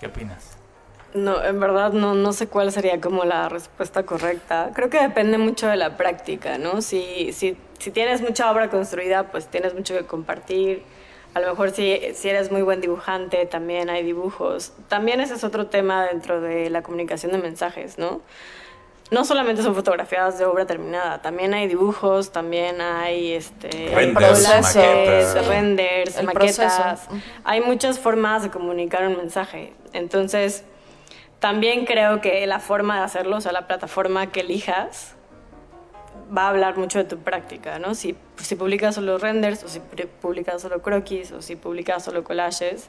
¿qué 0.00 0.06
opinas? 0.06 0.56
No, 1.14 1.42
en 1.42 1.58
verdad 1.58 1.92
no, 1.92 2.14
no 2.14 2.32
sé 2.32 2.48
cuál 2.48 2.70
sería 2.70 3.00
como 3.00 3.24
la 3.24 3.48
respuesta 3.48 4.02
correcta. 4.04 4.70
Creo 4.74 4.90
que 4.90 5.00
depende 5.00 5.38
mucho 5.38 5.66
de 5.66 5.76
la 5.76 5.96
práctica, 5.96 6.58
¿no? 6.58 6.82
Si, 6.82 7.32
si, 7.32 7.56
si 7.78 7.90
tienes 7.90 8.20
mucha 8.20 8.50
obra 8.50 8.68
construida, 8.68 9.24
pues 9.30 9.46
tienes 9.48 9.74
mucho 9.74 9.96
que 9.96 10.04
compartir. 10.04 10.82
A 11.34 11.40
lo 11.40 11.48
mejor 11.50 11.70
si, 11.70 12.00
si 12.14 12.28
eres 12.28 12.50
muy 12.50 12.62
buen 12.62 12.80
dibujante, 12.80 13.46
también 13.46 13.90
hay 13.90 14.02
dibujos. 14.02 14.72
También 14.88 15.20
ese 15.20 15.34
es 15.34 15.44
otro 15.44 15.66
tema 15.66 16.04
dentro 16.06 16.40
de 16.40 16.70
la 16.70 16.82
comunicación 16.82 17.32
de 17.32 17.38
mensajes, 17.38 17.98
¿no? 17.98 18.20
no 19.10 19.24
solamente 19.24 19.62
son 19.62 19.74
fotografías 19.74 20.38
de 20.38 20.44
obra 20.44 20.66
terminada, 20.66 21.22
también 21.22 21.54
hay 21.54 21.66
dibujos, 21.66 22.30
también 22.30 22.80
hay 22.80 23.32
este 23.32 23.90
Renders, 23.94 24.42
maquetas. 24.42 25.46
renders, 25.46 26.18
El 26.18 26.26
maquetas. 26.26 27.06
proceso. 27.06 27.22
Hay 27.44 27.60
muchas 27.60 27.98
formas 27.98 28.42
de 28.42 28.50
comunicar 28.50 29.06
un 29.06 29.16
mensaje. 29.16 29.72
Entonces, 29.92 30.64
también 31.38 31.86
creo 31.86 32.20
que 32.20 32.46
la 32.46 32.60
forma 32.60 32.98
de 32.98 33.04
hacerlo, 33.04 33.36
o 33.36 33.40
sea, 33.40 33.52
la 33.52 33.66
plataforma 33.66 34.26
que 34.30 34.40
elijas, 34.40 35.14
va 36.36 36.42
a 36.42 36.48
hablar 36.50 36.76
mucho 36.76 36.98
de 36.98 37.04
tu 37.04 37.18
práctica, 37.18 37.78
¿no? 37.78 37.94
Si, 37.94 38.16
si 38.36 38.54
publicas 38.56 38.94
solo 38.94 39.18
renders, 39.18 39.64
o 39.64 39.68
si 39.68 39.80
pu- 39.80 40.06
publicas 40.20 40.62
solo 40.62 40.82
croquis, 40.82 41.32
o 41.32 41.40
si 41.42 41.56
publicas 41.56 42.04
solo 42.04 42.22
collages, 42.24 42.88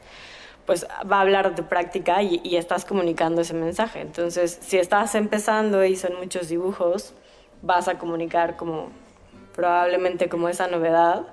pues 0.65 0.85
va 1.11 1.17
a 1.17 1.21
hablar 1.21 1.49
de 1.49 1.55
tu 1.61 1.67
práctica 1.67 2.21
y, 2.21 2.41
y 2.43 2.57
estás 2.57 2.85
comunicando 2.85 3.41
ese 3.41 3.53
mensaje. 3.53 4.01
Entonces, 4.01 4.59
si 4.61 4.77
estás 4.77 5.15
empezando 5.15 5.83
y 5.85 5.95
son 5.95 6.15
muchos 6.17 6.49
dibujos, 6.49 7.13
vas 7.61 7.87
a 7.87 7.97
comunicar 7.97 8.55
como 8.57 8.89
probablemente 9.55 10.29
como 10.29 10.47
esa 10.49 10.67
novedad. 10.67 11.23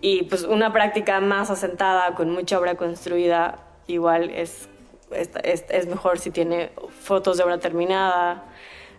Y 0.00 0.22
pues 0.24 0.44
una 0.44 0.72
práctica 0.72 1.20
más 1.20 1.50
asentada, 1.50 2.14
con 2.14 2.30
mucha 2.30 2.58
obra 2.58 2.76
construida, 2.76 3.58
igual 3.86 4.30
es, 4.30 4.68
es- 5.10 5.64
es 5.68 5.86
mejor 5.86 6.18
si 6.18 6.30
tiene 6.30 6.70
fotos 7.00 7.36
de 7.36 7.42
obra 7.44 7.58
terminada. 7.58 8.44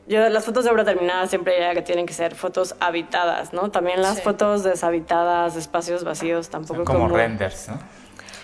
Yo, 0.10 0.28
las 0.28 0.44
fotos 0.44 0.66
de 0.66 0.72
obra 0.72 0.84
terminada 0.84 1.28
siempre 1.28 1.54
diría 1.54 1.74
que 1.74 1.82
tienen 1.84 2.06
que 2.08 2.14
ser 2.14 2.34
fotos 2.36 2.76
habitadas, 2.82 3.54
¿no? 3.54 3.70
También 3.72 4.02
las 4.02 4.16
Sí. 4.18 4.22
fotos 4.24 4.64
deshabitadas, 4.64 5.54
de 5.54 5.60
espacios 5.62 6.04
vacíos, 6.04 6.50
tampoco 6.50 6.84
como 6.84 7.08
renders, 7.08 7.70
¿no? 7.70 7.80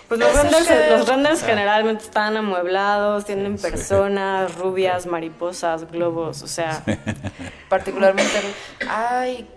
pues 0.07 0.20
los 0.20 0.30
Eso 0.30 0.43
renders, 0.43 0.68
que- 0.68 0.89
los 0.91 1.07
renders 1.07 1.41
generalmente 1.43 2.03
están 2.03 2.38
amueblados, 2.38 3.26
tienen 3.26 3.57
personas, 3.57 4.53
rubias, 4.55 5.07
mariposas, 5.07 5.89
globos, 5.91 6.43
o 6.43 6.47
sea, 6.47 6.84
particularmente 7.70 8.39
ay 8.88 9.49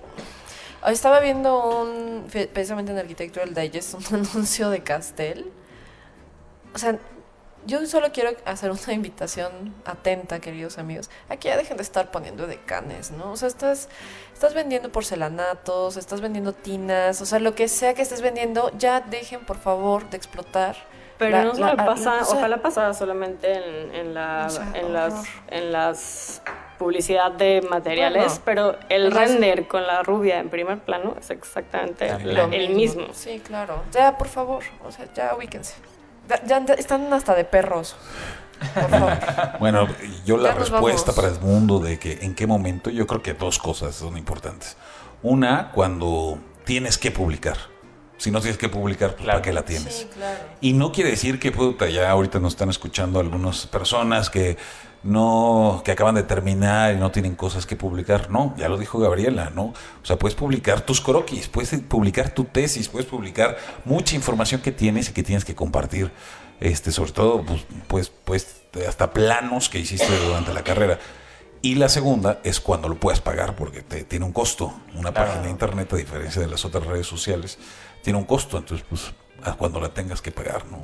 estaba 0.87 1.21
viendo 1.21 1.83
un 1.83 2.25
precisamente 2.55 2.93
en 2.93 2.99
Architectural 2.99 3.53
Digest 3.53 3.93
un 3.95 4.05
anuncio 4.33 4.71
de 4.71 4.83
Castel 4.83 5.45
o 6.75 6.79
sea 6.79 6.97
yo 7.67 7.85
solo 7.87 8.09
quiero 8.13 8.31
hacer 8.45 8.71
una 8.71 8.93
invitación 8.93 9.75
atenta, 9.85 10.41
queridos 10.41 10.79
amigos. 10.79 11.11
Aquí 11.29 11.49
ya 11.49 11.57
dejen 11.57 11.77
de 11.77 11.83
estar 11.83 12.11
poniendo 12.11 12.47
decanes, 12.47 13.11
¿no? 13.11 13.33
O 13.33 13.37
sea, 13.37 13.49
estás, 13.49 13.89
estás 14.33 14.55
vendiendo 14.55 14.91
porcelanatos, 14.91 15.97
estás 15.97 16.21
vendiendo 16.21 16.53
tinas, 16.53 17.21
o 17.21 17.27
sea, 17.27 17.39
lo 17.39 17.55
que 17.55 17.69
sea 17.69 17.95
que 17.95 18.03
estés 18.03 18.23
vendiendo, 18.23 18.71
ya 18.79 19.01
dejen, 19.01 19.41
por 19.41 19.59
favor, 19.59 20.09
de 20.11 20.17
explotar. 20.17 20.77
pero 21.19 21.37
la- 21.39 21.45
no 21.45 21.55
solo 21.55 21.75
la- 21.75 21.85
pasa, 21.85 22.21
o 22.23 22.25
sea, 22.25 22.39
ojalá 22.39 22.63
pasara 22.63 22.95
solamente 22.95 23.53
en, 23.53 23.95
en 23.95 24.15
la, 24.15 24.45
O 24.47 24.51
sea, 24.51 24.71
en 24.75 24.93
las, 24.93 25.25
en 25.49 25.73
las 25.73 26.43
publicidad 26.79 27.33
de 27.33 27.61
materiales, 27.69 28.41
Bueno, 28.41 28.43
pero 28.45 28.79
el 28.89 29.11
las- 29.11 29.15
render 29.33 29.67
con 29.67 29.85
la 29.85 30.05
rubia 30.05 30.39
en 30.39 30.49
primer 30.49 30.79
plano 30.79 31.17
es 31.19 31.31
exactamente 31.31 32.07
el 32.09 32.71
mismo. 32.71 33.09
Sí, 33.15 33.41
claro. 33.45 33.83
Ya, 33.91 34.17
por 34.17 34.29
favor, 34.29 34.63
o 34.87 34.93
sea, 34.93 35.07
ya 35.13 35.35
ubíquense. 35.35 35.75
Ya, 36.47 36.59
están 36.77 37.13
hasta 37.13 37.35
de 37.35 37.45
perros. 37.45 37.97
Por 38.75 38.91
favor. 38.91 39.13
Bueno, 39.61 39.87
yo 40.25 40.37
la 40.37 40.51
Ya 40.51 40.55
respuesta 40.57 41.13
vamos. 41.13 41.17
para 41.17 41.29
el 41.29 41.41
mundo 41.41 41.79
de 41.81 41.99
que 41.99 42.19
en 42.23 42.35
qué 42.35 42.47
momento, 42.47 42.91
yo 42.91 43.07
creo 43.07 43.23
que 43.23 43.35
dos 43.35 43.59
cosas 43.59 43.95
son 43.95 44.17
importantes. 44.19 44.77
Una, 45.23 45.71
cuando 45.73 46.39
tienes 46.65 46.99
que 46.99 47.11
publicar. 47.11 47.57
Si 48.19 48.31
no 48.33 48.41
tienes 48.41 48.59
que 48.59 48.69
publicar, 48.69 49.11
pues, 49.13 49.23
Claro. 49.25 49.39
¿para 49.39 49.43
qué 49.43 49.53
la 49.53 49.63
tienes? 49.63 49.95
Sí, 49.95 50.09
claro. 50.13 50.41
Y 50.61 50.73
no 50.73 50.91
quiere 50.91 51.11
decir 51.11 51.39
que 51.39 51.53
puta, 51.53 51.89
ya 51.89 52.11
ahorita 52.11 52.41
nos 52.41 52.55
están 52.55 52.69
escuchando 52.69 53.21
algunas 53.21 53.67
personas 53.69 54.29
que 54.29 54.57
no, 55.03 55.83
que 55.85 55.93
acaban 55.93 56.15
de 56.15 56.23
terminar 56.23 56.95
y 56.95 56.97
no 56.99 57.11
tienen 57.11 57.35
cosas 57.37 57.67
que 57.67 57.77
publicar. 57.77 58.31
No, 58.31 58.55
ya 58.57 58.69
lo 58.69 58.77
dijo 58.79 58.99
Gabriela, 58.99 59.51
¿no? 59.55 59.67
O 60.03 60.05
sea, 60.05 60.19
puedes 60.19 60.35
publicar 60.35 60.81
tus 60.81 61.01
croquis, 61.01 61.49
puedes 61.49 61.71
publicar 61.83 62.31
tu 62.31 62.45
tesis, 62.45 62.89
puedes 62.89 63.07
publicar 63.07 63.57
mucha 63.85 64.17
información 64.17 64.61
que 64.61 64.73
tienes 64.73 65.09
y 65.11 65.13
que 65.13 65.23
tienes 65.23 65.45
que 65.45 65.55
compartir. 65.55 66.11
Este, 66.61 66.91
sobre 66.91 67.13
todo, 67.13 67.43
pues, 67.45 67.65
pues, 67.87 68.13
pues 68.25 68.65
hasta 68.89 69.13
planos 69.13 69.69
que 69.69 69.79
hiciste 69.79 70.09
durante 70.27 70.53
la 70.53 70.65
carrera. 70.65 70.99
Y 71.63 71.77
la 71.77 71.89
segunda 71.89 72.41
es 72.45 72.61
cuando 72.61 72.89
lo 72.89 72.97
puedes 73.01 73.21
pagar, 73.21 73.57
porque 73.57 73.83
te, 73.83 74.05
tiene 74.05 74.25
un 74.25 74.33
costo. 74.33 74.73
Una 74.95 75.13
Claro. 75.13 75.27
página 75.29 75.45
de 75.45 75.51
internet, 75.51 75.93
a 75.93 75.97
diferencia 75.97 76.41
de 76.41 76.49
las 76.49 76.65
otras 76.65 76.87
redes 76.87 77.07
sociales, 77.07 77.59
tiene 78.03 78.19
un 78.19 78.25
costo. 78.25 78.59
Entonces, 78.59 78.87
pues, 78.89 79.13
cuando 79.57 79.81
la 79.81 79.89
tengas 79.89 80.21
que 80.21 80.31
pagar, 80.33 80.67
¿no? 80.67 80.79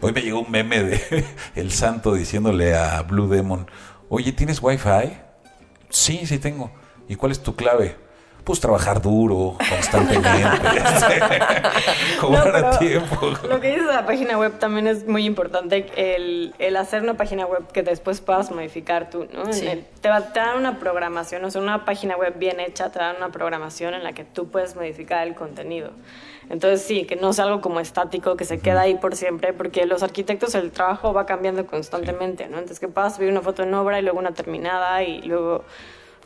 Hoy 0.00 0.12
me 0.12 0.20
llegó 0.20 0.40
un 0.40 0.50
meme 0.50 0.82
de 0.82 1.24
El 1.54 1.70
Santo 1.70 2.14
diciéndole 2.14 2.76
a 2.76 3.00
Blue 3.02 3.28
Demon, 3.28 3.70
oye, 4.08 4.32
¿tienes 4.32 4.62
wifi? 4.62 5.12
Sí, 5.88 6.26
sí 6.26 6.38
tengo. 6.38 6.72
¿Y 7.08 7.16
cuál 7.16 7.32
es 7.32 7.42
tu 7.42 7.54
clave? 7.54 7.96
Pues 8.44 8.60
trabajar 8.60 9.00
duro, 9.00 9.56
constantemente, 9.70 10.28
este, 10.84 11.20
cobrar 12.20 12.60
No, 12.60 12.66
a 12.68 12.78
tiempo. 12.78 13.32
Lo 13.48 13.58
que 13.58 13.68
dice 13.68 13.84
la 13.86 14.04
página 14.04 14.36
web 14.38 14.58
también 14.58 14.86
es 14.86 15.06
muy 15.06 15.24
importante, 15.24 15.86
el, 15.96 16.54
el 16.58 16.76
hacer 16.76 17.02
una 17.02 17.14
página 17.16 17.46
web 17.46 17.66
que 17.72 17.82
después 17.82 18.20
puedas 18.20 18.50
modificar 18.50 19.08
tú, 19.08 19.26
¿no? 19.32 19.44
En 19.46 19.54
Sí. 19.54 19.66
el- 19.66 19.84
te, 20.02 20.10
va, 20.10 20.20
te 20.32 20.40
dan 20.40 20.58
una 20.58 20.78
programación, 20.78 21.42
o 21.44 21.50
sea, 21.50 21.62
una 21.62 21.86
página 21.86 22.16
web 22.18 22.34
bien 22.38 22.60
hecha 22.60 22.90
te 22.92 22.98
dan 22.98 23.16
una 23.16 23.30
programación 23.30 23.94
en 23.94 24.04
la 24.04 24.12
que 24.12 24.24
tú 24.24 24.50
puedes 24.50 24.76
modificar 24.76 25.26
el 25.26 25.34
contenido. 25.34 25.90
Entonces 26.50 26.82
sí, 26.82 27.04
que 27.06 27.16
no 27.16 27.32
sea 27.32 27.46
algo 27.46 27.62
como 27.62 27.80
estático, 27.80 28.36
que 28.36 28.44
se 28.44 28.58
queda 28.60 28.82
ahí 28.82 28.96
por 28.96 29.16
siempre, 29.16 29.54
porque 29.54 29.86
los 29.86 30.02
arquitectos 30.02 30.54
el 30.54 30.70
trabajo 30.70 31.14
va 31.14 31.24
cambiando 31.24 31.66
constantemente, 31.66 32.46
¿no? 32.48 32.56
Entonces 32.58 32.78
que 32.78 32.88
puedas 32.88 33.16
subir 33.16 33.30
una 33.30 33.40
foto 33.40 33.62
en 33.62 33.72
obra 33.72 33.98
y 33.98 34.02
luego 34.02 34.18
una 34.18 34.34
terminada 34.34 35.02
y 35.02 35.22
luego 35.22 35.64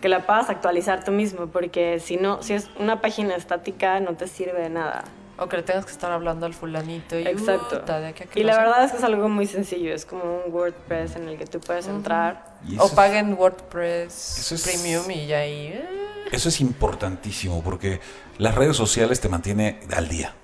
que 0.00 0.08
la 0.08 0.26
puedas 0.26 0.48
actualizar 0.50 1.04
tú 1.04 1.10
mismo, 1.12 1.46
porque 1.48 1.98
si 2.00 2.16
no, 2.16 2.42
si 2.42 2.54
es 2.54 2.68
una 2.78 3.00
página 3.00 3.34
estática 3.36 3.98
no 4.00 4.14
te 4.14 4.26
sirve 4.28 4.60
de 4.62 4.70
nada. 4.70 5.04
O 5.40 5.48
que 5.48 5.56
le 5.56 5.62
tengas 5.62 5.84
que 5.86 5.92
estar 5.92 6.10
hablando 6.10 6.46
al 6.46 6.54
fulanito. 6.54 7.16
Y, 7.16 7.24
Exacto. 7.26 7.76
"Uta, 7.76 8.00
de 8.00 8.08
aquí 8.08 8.24
a 8.24 8.26
que 8.26 8.40
Y 8.40 8.42
la 8.42 8.54
hace". 8.54 8.60
verdad 8.62 8.84
es 8.84 8.90
que 8.90 8.98
es 8.98 9.04
algo 9.04 9.28
muy 9.28 9.46
sencillo, 9.46 9.94
es 9.94 10.04
como 10.04 10.22
un 10.44 10.52
WordPress 10.52 11.14
en 11.14 11.28
el 11.28 11.38
que 11.38 11.46
tú 11.46 11.60
puedes 11.60 11.86
entrar. 11.86 12.56
Y 12.68 12.74
eso 12.74 12.82
O 12.82 12.86
es- 12.86 12.92
paguen 12.92 13.34
WordPress 13.34 14.50
es- 14.52 14.62
Premium 14.62 15.08
y 15.10 15.26
ya 15.28 15.38
ahí. 15.38 15.68
eh, 15.68 15.84
Eso 16.32 16.48
es 16.48 16.60
importantísimo 16.60 17.62
porque 17.62 18.00
las 18.38 18.54
redes 18.54 18.76
sociales 18.76 19.20
te 19.20 19.28
mantiene 19.28 19.80
al 19.96 20.08
día 20.08 20.34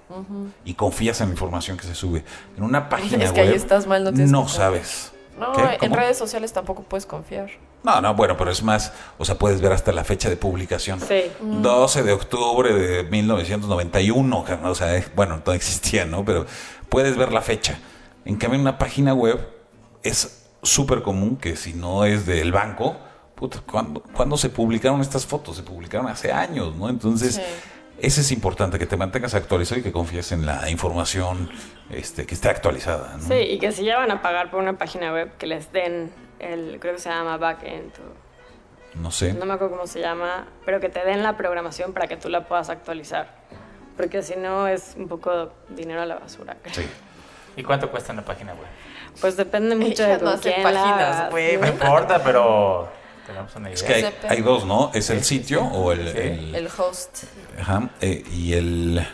y 0.64 0.74
confías 0.74 1.20
en 1.20 1.28
la 1.28 1.32
información 1.32 1.76
que 1.76 1.84
se 1.86 1.94
sube. 1.94 2.24
En 2.56 2.62
una 2.62 2.88
página 2.88 3.24
Es 3.24 3.32
que 3.32 3.40
ahí 3.40 3.48
web 3.48 3.56
estás 3.56 3.86
mal, 3.88 4.04
no 4.04 4.10
confiar. 4.12 4.48
sabes. 4.48 5.12
No, 5.38 5.52
en 5.80 5.92
redes 5.92 6.16
sociales 6.16 6.52
tampoco 6.52 6.82
puedes 6.82 7.06
confiar. 7.06 7.50
No, 7.82 8.00
no, 8.00 8.14
bueno, 8.14 8.36
pero 8.36 8.50
es 8.50 8.62
más, 8.62 8.92
o 9.18 9.24
sea, 9.24 9.36
puedes 9.36 9.60
ver 9.60 9.72
hasta 9.72 9.92
la 9.92 10.04
fecha 10.04 10.30
de 10.30 10.36
publicación. 10.36 11.00
Sí. 11.00 11.24
12 11.40 12.02
de 12.02 12.12
octubre 12.12 12.72
de 12.72 13.02
1991, 13.02 14.44
carnal, 14.44 14.70
o 14.70 14.74
sea, 14.74 14.96
eh, 14.96 15.04
bueno, 15.14 15.42
no 15.44 15.52
existía, 15.52 16.06
¿no? 16.06 16.24
Pero 16.24 16.46
puedes 16.88 17.16
ver 17.16 17.32
la 17.32 17.42
fecha. 17.42 17.78
En 18.24 18.36
cambio, 18.36 18.56
en 18.56 18.62
una 18.62 18.78
página 18.78 19.12
web 19.12 19.46
es 20.02 20.46
súper 20.62 21.02
común 21.02 21.36
que 21.36 21.56
si 21.56 21.74
no 21.74 22.04
es 22.04 22.24
del 22.26 22.52
banco, 22.52 22.96
puta, 23.34 23.60
¿cuándo, 23.70 24.02
cuándo 24.14 24.36
se 24.36 24.48
publicaron 24.48 25.00
estas 25.00 25.26
fotos? 25.26 25.56
Se 25.56 25.62
publicaron 25.62 26.08
hace 26.08 26.32
años, 26.32 26.74
¿no? 26.76 26.88
Entonces, 26.88 27.34
Sí. 27.34 27.42
Ese 28.00 28.20
es 28.22 28.32
importante, 28.32 28.78
que 28.78 28.86
te 28.86 28.96
mantengas 28.96 29.34
actualizado 29.34 29.80
y 29.80 29.82
que 29.84 29.92
confíes 29.92 30.32
en 30.32 30.46
la 30.46 30.68
información 30.70 31.50
este, 31.90 32.26
que 32.26 32.34
esté 32.34 32.48
actualizada, 32.48 33.16
¿no? 33.16 33.22
Sí, 33.26 33.34
y 33.34 33.58
que 33.58 33.72
si 33.72 33.84
ya 33.84 33.98
van 33.98 34.10
a 34.10 34.20
pagar 34.22 34.50
por 34.50 34.60
una 34.60 34.76
página 34.78 35.12
web, 35.12 35.30
que 35.38 35.46
les 35.46 35.70
den 35.72 36.12
el, 36.40 36.78
creo 36.80 36.94
que 36.94 37.00
se 37.00 37.08
llama 37.08 37.36
backend, 37.36 37.92
o- 37.98 38.98
No 39.00 39.10
sé. 39.10 39.32
no 39.34 39.46
me 39.46 39.54
acuerdo 39.54 39.76
cómo 39.76 39.86
se 39.86 40.00
llama, 40.00 40.46
pero 40.64 40.80
que 40.80 40.88
te 40.88 41.04
den 41.04 41.22
la 41.22 41.36
programación 41.36 41.92
para 41.92 42.06
que 42.06 42.16
tú 42.16 42.28
la 42.28 42.44
puedas 42.46 42.68
actualizar. 42.70 43.28
Porque 43.96 44.22
si 44.22 44.34
no 44.36 44.66
es 44.66 44.94
un 44.96 45.06
poco 45.06 45.52
dinero 45.68 46.02
a 46.02 46.06
la 46.06 46.16
basura. 46.16 46.56
creo. 46.62 46.74
Sí. 46.74 46.86
¿Y 47.56 47.62
cuánto 47.62 47.88
cuesta 47.90 48.12
una 48.12 48.24
página 48.24 48.52
web? 48.54 48.66
Pues 49.20 49.36
depende 49.36 49.76
mucho 49.76 50.02
Ella 50.02 50.14
de 50.14 50.18
con 50.18 50.24
no 50.24 50.30
hace 50.32 50.50
páginas. 50.62 51.30
¿no? 51.30 51.60
No 51.60 51.66
importa, 51.68 52.20
pero 52.24 52.88
tenemos 53.26 53.54
una 53.56 53.70
idea. 53.70 53.74
Es 53.74 53.82
que 53.82 54.28
hay, 54.28 54.40
dos, 54.42 54.64
¿no? 54.64 54.90
Es 54.94 55.10
el 55.10 55.24
sitio 55.24 55.62
o 55.64 55.92
el- 55.92 56.08
Sí. 56.12 56.18
el 56.18 56.54
El 56.54 56.66
host. 56.76 57.24
Ajá, 57.60 57.90
eh, 58.00 58.24
y 58.32 58.52
el 58.54 59.06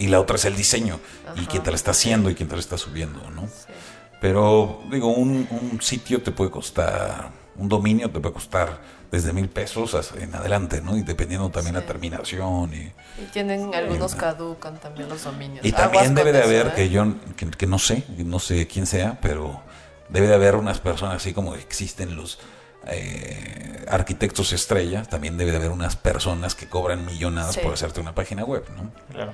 y 0.00 0.06
la 0.06 0.20
otra 0.20 0.36
es 0.36 0.44
el 0.44 0.54
diseño 0.56 1.00
y 1.34 1.46
quién 1.46 1.62
te 1.64 1.70
la 1.70 1.76
está 1.76 1.90
haciendo 1.90 2.30
y 2.30 2.34
quién 2.36 2.48
te 2.48 2.54
la 2.54 2.60
está 2.60 2.78
subiendo, 2.78 3.18
¿no? 3.30 3.42
Sí. 3.48 3.72
Pero 4.20 4.80
digo, 4.90 5.08
un, 5.08 5.46
un 5.50 5.80
sitio 5.82 6.22
te 6.22 6.30
puede 6.32 6.50
costar, 6.50 7.30
un 7.56 7.68
dominio 7.68 8.10
te 8.10 8.20
puede 8.20 8.32
costar 8.34 8.80
desde 9.10 9.32
mil 9.32 9.48
pesos 9.48 9.96
en 10.18 10.34
adelante, 10.34 10.80
¿no? 10.82 10.96
Y 10.96 11.02
dependiendo 11.02 11.48
también 11.50 11.74
la 11.74 11.80
Sí. 11.80 11.86
terminación 11.86 12.72
y, 12.74 12.92
Y 13.20 13.26
tienen 13.32 13.74
algunos 13.74 14.14
caducan 14.14 14.78
también 14.78 15.08
los 15.08 15.24
dominios. 15.24 15.64
y 15.64 15.70
Aguas 15.70 15.82
también 15.90 16.14
debe 16.14 16.32
de 16.32 16.38
eso, 16.40 16.48
haber 16.48 16.66
¿eh? 16.68 16.72
que 16.76 16.90
yo 16.90 17.14
que, 17.36 17.50
que 17.50 17.66
no 17.66 17.78
sé, 17.78 18.04
no 18.18 18.38
sé 18.38 18.66
quién 18.68 18.86
sea, 18.86 19.18
pero 19.20 19.62
debe 20.10 20.26
de 20.28 20.34
haber 20.34 20.54
unas 20.56 20.78
personas 20.80 21.16
así 21.16 21.32
como 21.32 21.54
existen 21.54 22.14
los 22.16 22.38
eh, 22.86 23.84
arquitectos 23.88 24.52
estrellas, 24.52 25.08
también 25.08 25.36
debe 25.36 25.50
de 25.50 25.56
haber 25.58 25.70
unas 25.70 25.96
personas 25.96 26.54
que 26.54 26.68
cobran 26.68 27.04
millonadas 27.06 27.54
Sí. 27.54 27.60
por 27.62 27.72
hacerte 27.74 28.00
una 28.00 28.14
página 28.14 28.44
web, 28.44 28.64
¿no? 28.76 28.90
Claro. 29.12 29.32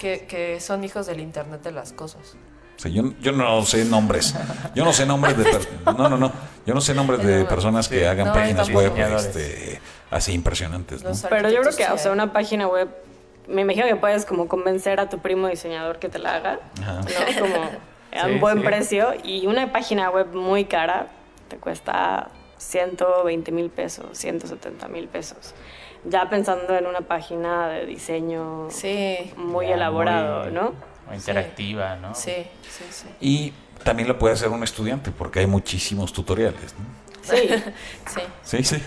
que, 0.00 0.26
que 0.26 0.60
son 0.60 0.84
hijos 0.84 1.06
del 1.06 1.20
Internet 1.20 1.62
de 1.62 1.72
las 1.72 1.92
cosas. 1.92 2.36
O 2.76 2.80
sea, 2.80 2.90
yo, 2.90 3.12
yo 3.20 3.32
no 3.32 3.64
sé 3.64 3.84
nombres. 3.84 4.34
Yo 4.74 4.84
no 4.84 4.92
sé 4.92 5.06
nombres 5.06 5.36
de 5.38 5.44
personas. 5.44 5.96
No, 5.96 6.08
no, 6.08 6.16
no. 6.18 6.32
Yo 6.66 6.74
no 6.74 6.80
sé 6.80 6.92
nombres 6.92 7.24
de 7.24 7.44
personas 7.48 7.88
que 7.88 8.06
hagan 8.06 8.26
No, 8.26 8.32
páginas 8.32 8.68
web 8.70 8.92
este, 9.16 9.80
así 10.10 10.32
impresionantes, 10.32 11.02
¿no? 11.04 11.12
Pero 11.30 11.48
yo 11.50 11.60
creo 11.62 11.76
que, 11.76 11.86
o 11.86 11.96
sea, 11.98 12.10
una 12.12 12.32
página 12.32 12.66
web, 12.66 12.88
me 13.46 13.62
imagino 13.62 13.86
que 13.86 13.96
puedes 13.96 14.26
como 14.26 14.48
convencer 14.48 14.98
a 15.00 15.08
tu 15.08 15.20
primo 15.20 15.46
diseñador 15.48 15.98
que 16.00 16.08
te 16.08 16.18
la 16.18 16.34
haga, 16.34 16.58
Ajá. 16.82 17.00
¿no? 17.00 17.40
Como 17.40 17.62
a 17.62 17.70
Sí, 18.26 18.30
un 18.32 18.40
buen 18.40 18.58
sí. 18.58 18.64
precio. 18.64 19.14
Y 19.22 19.46
una 19.46 19.72
página 19.72 20.10
web 20.10 20.34
muy 20.34 20.64
cara 20.66 21.06
te 21.48 21.56
cuesta 21.58 22.28
120 22.68 23.52
mil 23.52 23.70
pesos, 23.70 24.06
170 24.18 24.88
mil 24.88 25.08
pesos. 25.08 25.54
Ya 26.04 26.28
pensando 26.28 26.76
en 26.76 26.86
una 26.86 27.00
página 27.02 27.68
de 27.68 27.86
diseño 27.86 28.68
Sí, 28.70 29.32
muy 29.36 29.68
Ya, 29.68 29.74
elaborado, 29.74 30.44
muy- 30.44 30.52
¿no? 30.52 30.74
muy 31.06 31.16
interactiva, 31.16 31.96
¿no? 31.96 32.14
sí, 32.14 32.46
sí, 32.62 32.84
sí. 32.90 33.06
Y 33.20 33.52
también 33.84 34.08
lo 34.08 34.18
puede 34.18 34.34
hacer 34.34 34.48
un 34.48 34.62
estudiante 34.62 35.10
porque 35.10 35.40
hay 35.40 35.46
muchísimos 35.46 36.12
tutoriales, 36.12 36.74
¿no? 36.78 37.04
Sí. 37.22 37.48
Sí. 38.06 38.62
Sí, 38.62 38.62
sí. 38.64 38.82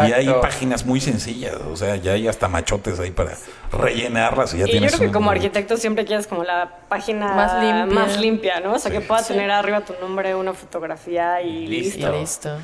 Y 0.00 0.12
hay 0.12 0.26
páginas 0.42 0.84
muy 0.84 1.00
sencillas, 1.00 1.54
o 1.70 1.76
sea, 1.76 1.94
ya 1.96 2.12
hay 2.12 2.26
hasta 2.26 2.48
machotes 2.48 2.98
ahí 2.98 3.12
para 3.12 3.34
rellenarlas 3.70 4.52
y 4.54 4.58
ya 4.58 4.64
Y 4.64 4.66
yo 4.66 4.72
tienes 4.72 4.96
creo 4.96 5.08
que 5.08 5.12
como 5.12 5.30
arquitecto 5.30 5.76
siempre 5.76 6.04
quieres 6.04 6.26
como 6.26 6.42
la 6.42 6.80
página 6.88 7.32
Más 7.34 7.62
limpia. 7.62 7.86
más 7.94 8.18
limpia, 8.20 8.60
¿no? 8.60 8.72
O 8.74 8.78
sea, 8.80 8.90
Sí. 8.90 8.98
que 8.98 9.04
pueda 9.04 9.22
Sí. 9.22 9.32
tener 9.32 9.50
arriba 9.52 9.82
tu 9.82 9.94
nombre, 10.00 10.34
una 10.34 10.54
fotografía 10.54 11.40
y 11.40 11.48
Y 11.50 11.64
Y 11.64 11.66
listo. 11.68 12.58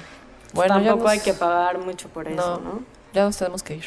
Bueno, 0.55 0.79
ya 0.79 0.85
Tampoco 0.91 1.05
nos- 1.05 1.13
hay 1.13 1.21
que 1.21 1.35
pagar 1.35 1.79
mucho 1.79 2.09
por 2.09 2.29
eso, 2.29 2.61
No. 2.63 2.73
¿no? 2.73 2.83
Ya 3.13 3.25
nos 3.25 3.37
tenemos 3.37 3.63
que 3.63 3.77
ir. 3.77 3.85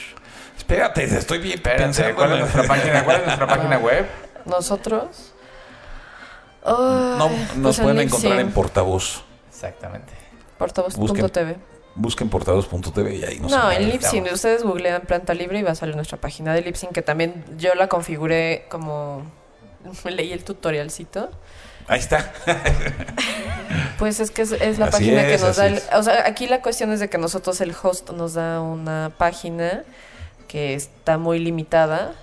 Espérate, 0.57 1.03
estoy 1.03 1.39
bien 1.39 1.55
Espérate, 1.55 1.83
pensando. 1.83 2.15
¿cuál 2.15 2.29
es 2.29 2.33
en- 2.35 2.39
nuestra 2.41 2.63
página, 2.63 3.03
cuál 3.03 3.17
es 3.21 3.25
nuestra 3.25 3.47
página 3.55 3.77
web? 3.77 4.05
Nosotros. 4.45 5.33
No, 6.65 7.17
nos 7.29 7.29
pues 7.61 7.79
pueden 7.79 7.97
en 7.99 8.07
encontrar 8.07 8.39
en 8.39 8.51
portavoz. 8.51 9.23
Exactamente. 9.49 10.13
portavoz.tv. 10.57 11.55
Busquen 11.95 12.29
portavoz.tv 12.29 13.15
y 13.15 13.23
ahí 13.23 13.39
nos 13.39 13.49
No, 13.51 13.71
en. 13.71 13.89
Lipsyn. 13.89 14.25
Ustedes 14.31 14.63
googlean 14.63 15.01
planta 15.03 15.33
libre 15.33 15.59
y 15.59 15.63
va 15.63 15.71
a 15.71 15.75
salir 15.75 15.95
nuestra 15.95 16.19
página 16.19 16.53
de 16.53 16.61
Lipsyn, 16.61 16.89
que 16.89 17.01
también 17.01 17.43
yo 17.57 17.73
la 17.75 17.87
configuré 17.87 18.65
como. 18.69 19.23
Leí 20.05 20.31
el 20.33 20.43
tutorialcito. 20.43 21.29
Ahí 21.87 21.99
está. 21.99 22.33
Pues 23.97 24.19
es 24.19 24.31
que 24.31 24.43
es, 24.43 24.51
es 24.51 24.77
la 24.79 24.85
Así 24.85 24.91
página 24.93 25.25
que 25.27 25.37
nos 25.37 25.55
da. 25.57 25.67
el- 25.67 25.81
o 25.95 26.03
sea, 26.03 26.27
aquí 26.27 26.47
la 26.47 26.61
cuestión 26.61 26.91
es 26.91 26.99
de 26.99 27.09
que 27.09 27.17
nosotros, 27.17 27.59
el 27.61 27.73
host, 27.81 28.11
nos 28.11 28.33
da 28.35 28.61
una 28.61 29.11
página 29.17 29.83
que 30.47 30.73
está 30.75 31.17
muy 31.17 31.39
limitada. 31.39 32.13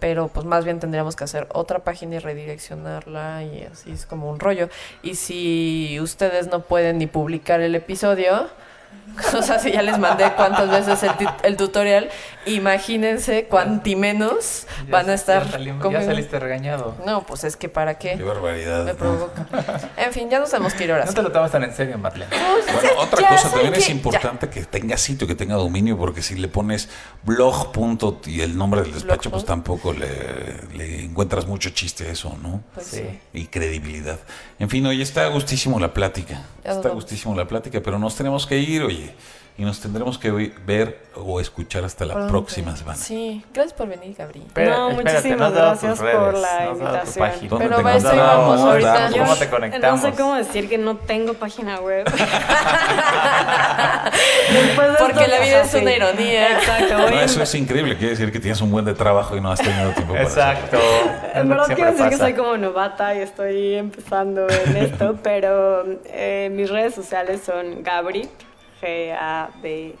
Pero 0.00 0.28
pues 0.28 0.46
más 0.46 0.64
bien 0.64 0.78
tendríamos 0.78 1.16
que 1.16 1.24
hacer 1.24 1.48
otra 1.52 1.80
página 1.80 2.14
y 2.14 2.18
redireccionarla 2.20 3.42
y 3.42 3.64
así 3.64 3.90
es 3.90 4.06
como 4.06 4.30
un 4.30 4.38
rollo. 4.38 4.68
Y 5.02 5.16
si 5.16 5.98
ustedes 6.00 6.46
no 6.46 6.62
pueden 6.62 6.98
ni 6.98 7.08
publicar 7.08 7.60
el 7.60 7.74
episodio, 7.74 8.48
o 9.36 9.42
sea, 9.42 9.58
si 9.58 9.72
ya 9.72 9.82
les 9.82 9.98
mandé 9.98 10.30
cuántas 10.36 10.70
veces 10.70 11.02
el, 11.02 11.10
el 11.42 11.56
tutorial, 11.56 12.08
imagínense 12.46 13.46
cuanti 13.46 13.96
menos 13.96 14.66
Ya- 14.86 14.92
van 14.92 15.10
a 15.10 15.14
estar... 15.14 15.44
Ya, 15.44 15.52
salimos- 15.58 15.82
como- 15.82 15.98
ya 15.98 16.04
saliste 16.04 16.38
regañado. 16.38 16.94
No, 17.04 17.24
pues 17.24 17.42
es 17.44 17.56
que 17.56 17.68
para 17.68 17.98
Qué 17.98 18.14
qué 18.16 18.22
barbaridad. 18.22 18.84
me 18.84 18.94
provoca. 18.94 19.46
En 19.96 20.12
fin, 20.12 20.30
ya 20.30 20.38
nos 20.38 20.50
tenemos 20.50 20.72
que 20.74 20.84
ir 20.84 20.92
ahora 20.92 21.04
No 21.04 21.12
te 21.12 21.22
lo 21.22 21.32
tomas 21.32 21.50
tan 21.50 21.64
en 21.64 21.74
serio, 21.74 21.98
Marlene. 21.98 22.30
Bueno, 22.30 22.90
otra 23.00 23.28
cosa 23.28 23.38
¿saben 23.48 23.52
también 23.64 23.74
es 23.74 23.88
importante 23.90 24.48
que 24.50 24.64
tenga 24.64 24.96
sitio, 24.96 25.26
que 25.26 25.34
tenga 25.34 25.56
dominio, 25.56 25.96
porque 25.98 26.22
si 26.22 26.36
le 26.36 26.48
pones 26.48 26.88
blog 27.24 27.72
punto 27.72 28.20
y 28.26 28.40
el 28.42 28.56
nombre 28.56 28.82
del 28.82 28.92
despacho, 28.94 29.30
pues 29.30 29.44
tampoco 29.44 29.92
le, 29.92 30.08
le 30.76 31.04
encuentras 31.04 31.46
mucho 31.46 31.70
chiste 31.70 32.06
a 32.08 32.12
eso, 32.12 32.36
¿no? 32.42 32.62
Pues 32.74 32.86
Sí. 32.86 33.02
Y 33.32 33.46
credibilidad. 33.46 34.18
En 34.58 34.68
fin, 34.70 34.86
oye, 34.86 35.02
está 35.02 35.26
gustísimo 35.28 35.78
la 35.80 35.92
plática. 35.92 36.42
Ya 36.64 36.72
Está 36.72 36.88
gustísimo 36.90 37.34
la 37.34 37.46
plática, 37.46 37.80
pero 37.82 37.98
nos 37.98 38.14
tenemos 38.16 38.46
que 38.46 38.58
ir, 38.58 38.77
oye. 38.82 39.14
Y 39.60 39.64
nos 39.64 39.80
tendremos 39.80 40.18
que 40.18 40.30
ver 40.64 41.00
o 41.16 41.40
escuchar 41.40 41.84
hasta 41.84 42.04
la 42.04 42.14
Pronto. 42.14 42.30
próxima 42.30 42.76
semana. 42.76 42.96
Sí, 42.96 43.44
gracias 43.52 43.72
por 43.74 43.88
venir, 43.88 44.14
Gabriel. 44.16 44.46
No, 44.54 44.90
espérate, 44.90 44.94
muchísimas 44.94 45.50
no 45.52 45.56
gracias 45.58 45.98
redes, 45.98 46.16
por 46.16 46.34
la 46.34 46.64
no 46.66 46.70
invitación. 46.74 47.28
página. 47.28 47.48
¿Dónde 47.50 47.64
Pero 47.64 47.76
te 47.78 47.82
va, 47.82 47.96
eso 47.96 48.06
encontramos? 48.06 48.44
íbamos 48.46 48.60
ahorita. 48.70 49.10
¿Cómo 49.18 49.34
te 49.36 49.44
No 49.46 49.50
conectamos? 49.50 50.00
sé 50.00 50.12
cómo 50.12 50.34
decir 50.36 50.68
que 50.68 50.78
no 50.78 50.96
tengo 50.96 51.34
página 51.34 51.80
web. 51.80 52.04
Después 54.52 54.88
de 54.92 54.94
Porque 54.98 55.20
esto, 55.24 55.30
la 55.36 55.40
vida 55.40 55.62
es 55.62 55.74
una 55.74 55.92
ironía. 55.92 56.58
Exacto. 56.58 56.98
No, 56.98 57.08
eso 57.20 57.42
es 57.42 57.54
increíble, 57.56 57.96
quiere 57.96 58.10
decir 58.10 58.30
que 58.32 58.38
tienes 58.40 58.60
un 58.60 58.70
buen 58.70 58.84
de 58.84 58.94
trabajo 58.94 59.36
y 59.36 59.40
no 59.40 59.50
has 59.50 59.60
tenido 59.60 59.90
tiempo 59.90 60.12
para. 60.12 60.24
Exacto. 60.24 60.78
Es 60.78 61.36
En 61.36 61.48
verdad 61.48 61.66
que 61.66 61.74
quiero 61.74 61.90
decir 61.92 62.08
que 62.10 62.16
soy 62.16 62.34
como 62.34 62.56
novata 62.56 63.12
y 63.14 63.18
estoy 63.22 63.74
empezando 63.74 64.46
en 64.48 64.76
esto, 64.76 65.16
pero 65.22 65.84
eh, 66.06 66.48
mis 66.52 66.70
redes 66.70 66.94
sociales 66.94 67.40
son 67.44 67.82
Gabrit, 67.82 68.30
G-A-B-R-W-I-T, 68.80 69.96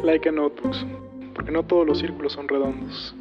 Like 0.02 0.28
a 0.28 0.32
notebooks, 0.32 0.84
porque 1.34 1.52
no 1.52 1.62
todos 1.62 1.86
los 1.86 2.00
círculos 2.00 2.32
son 2.32 2.48
redondos. 2.48 3.14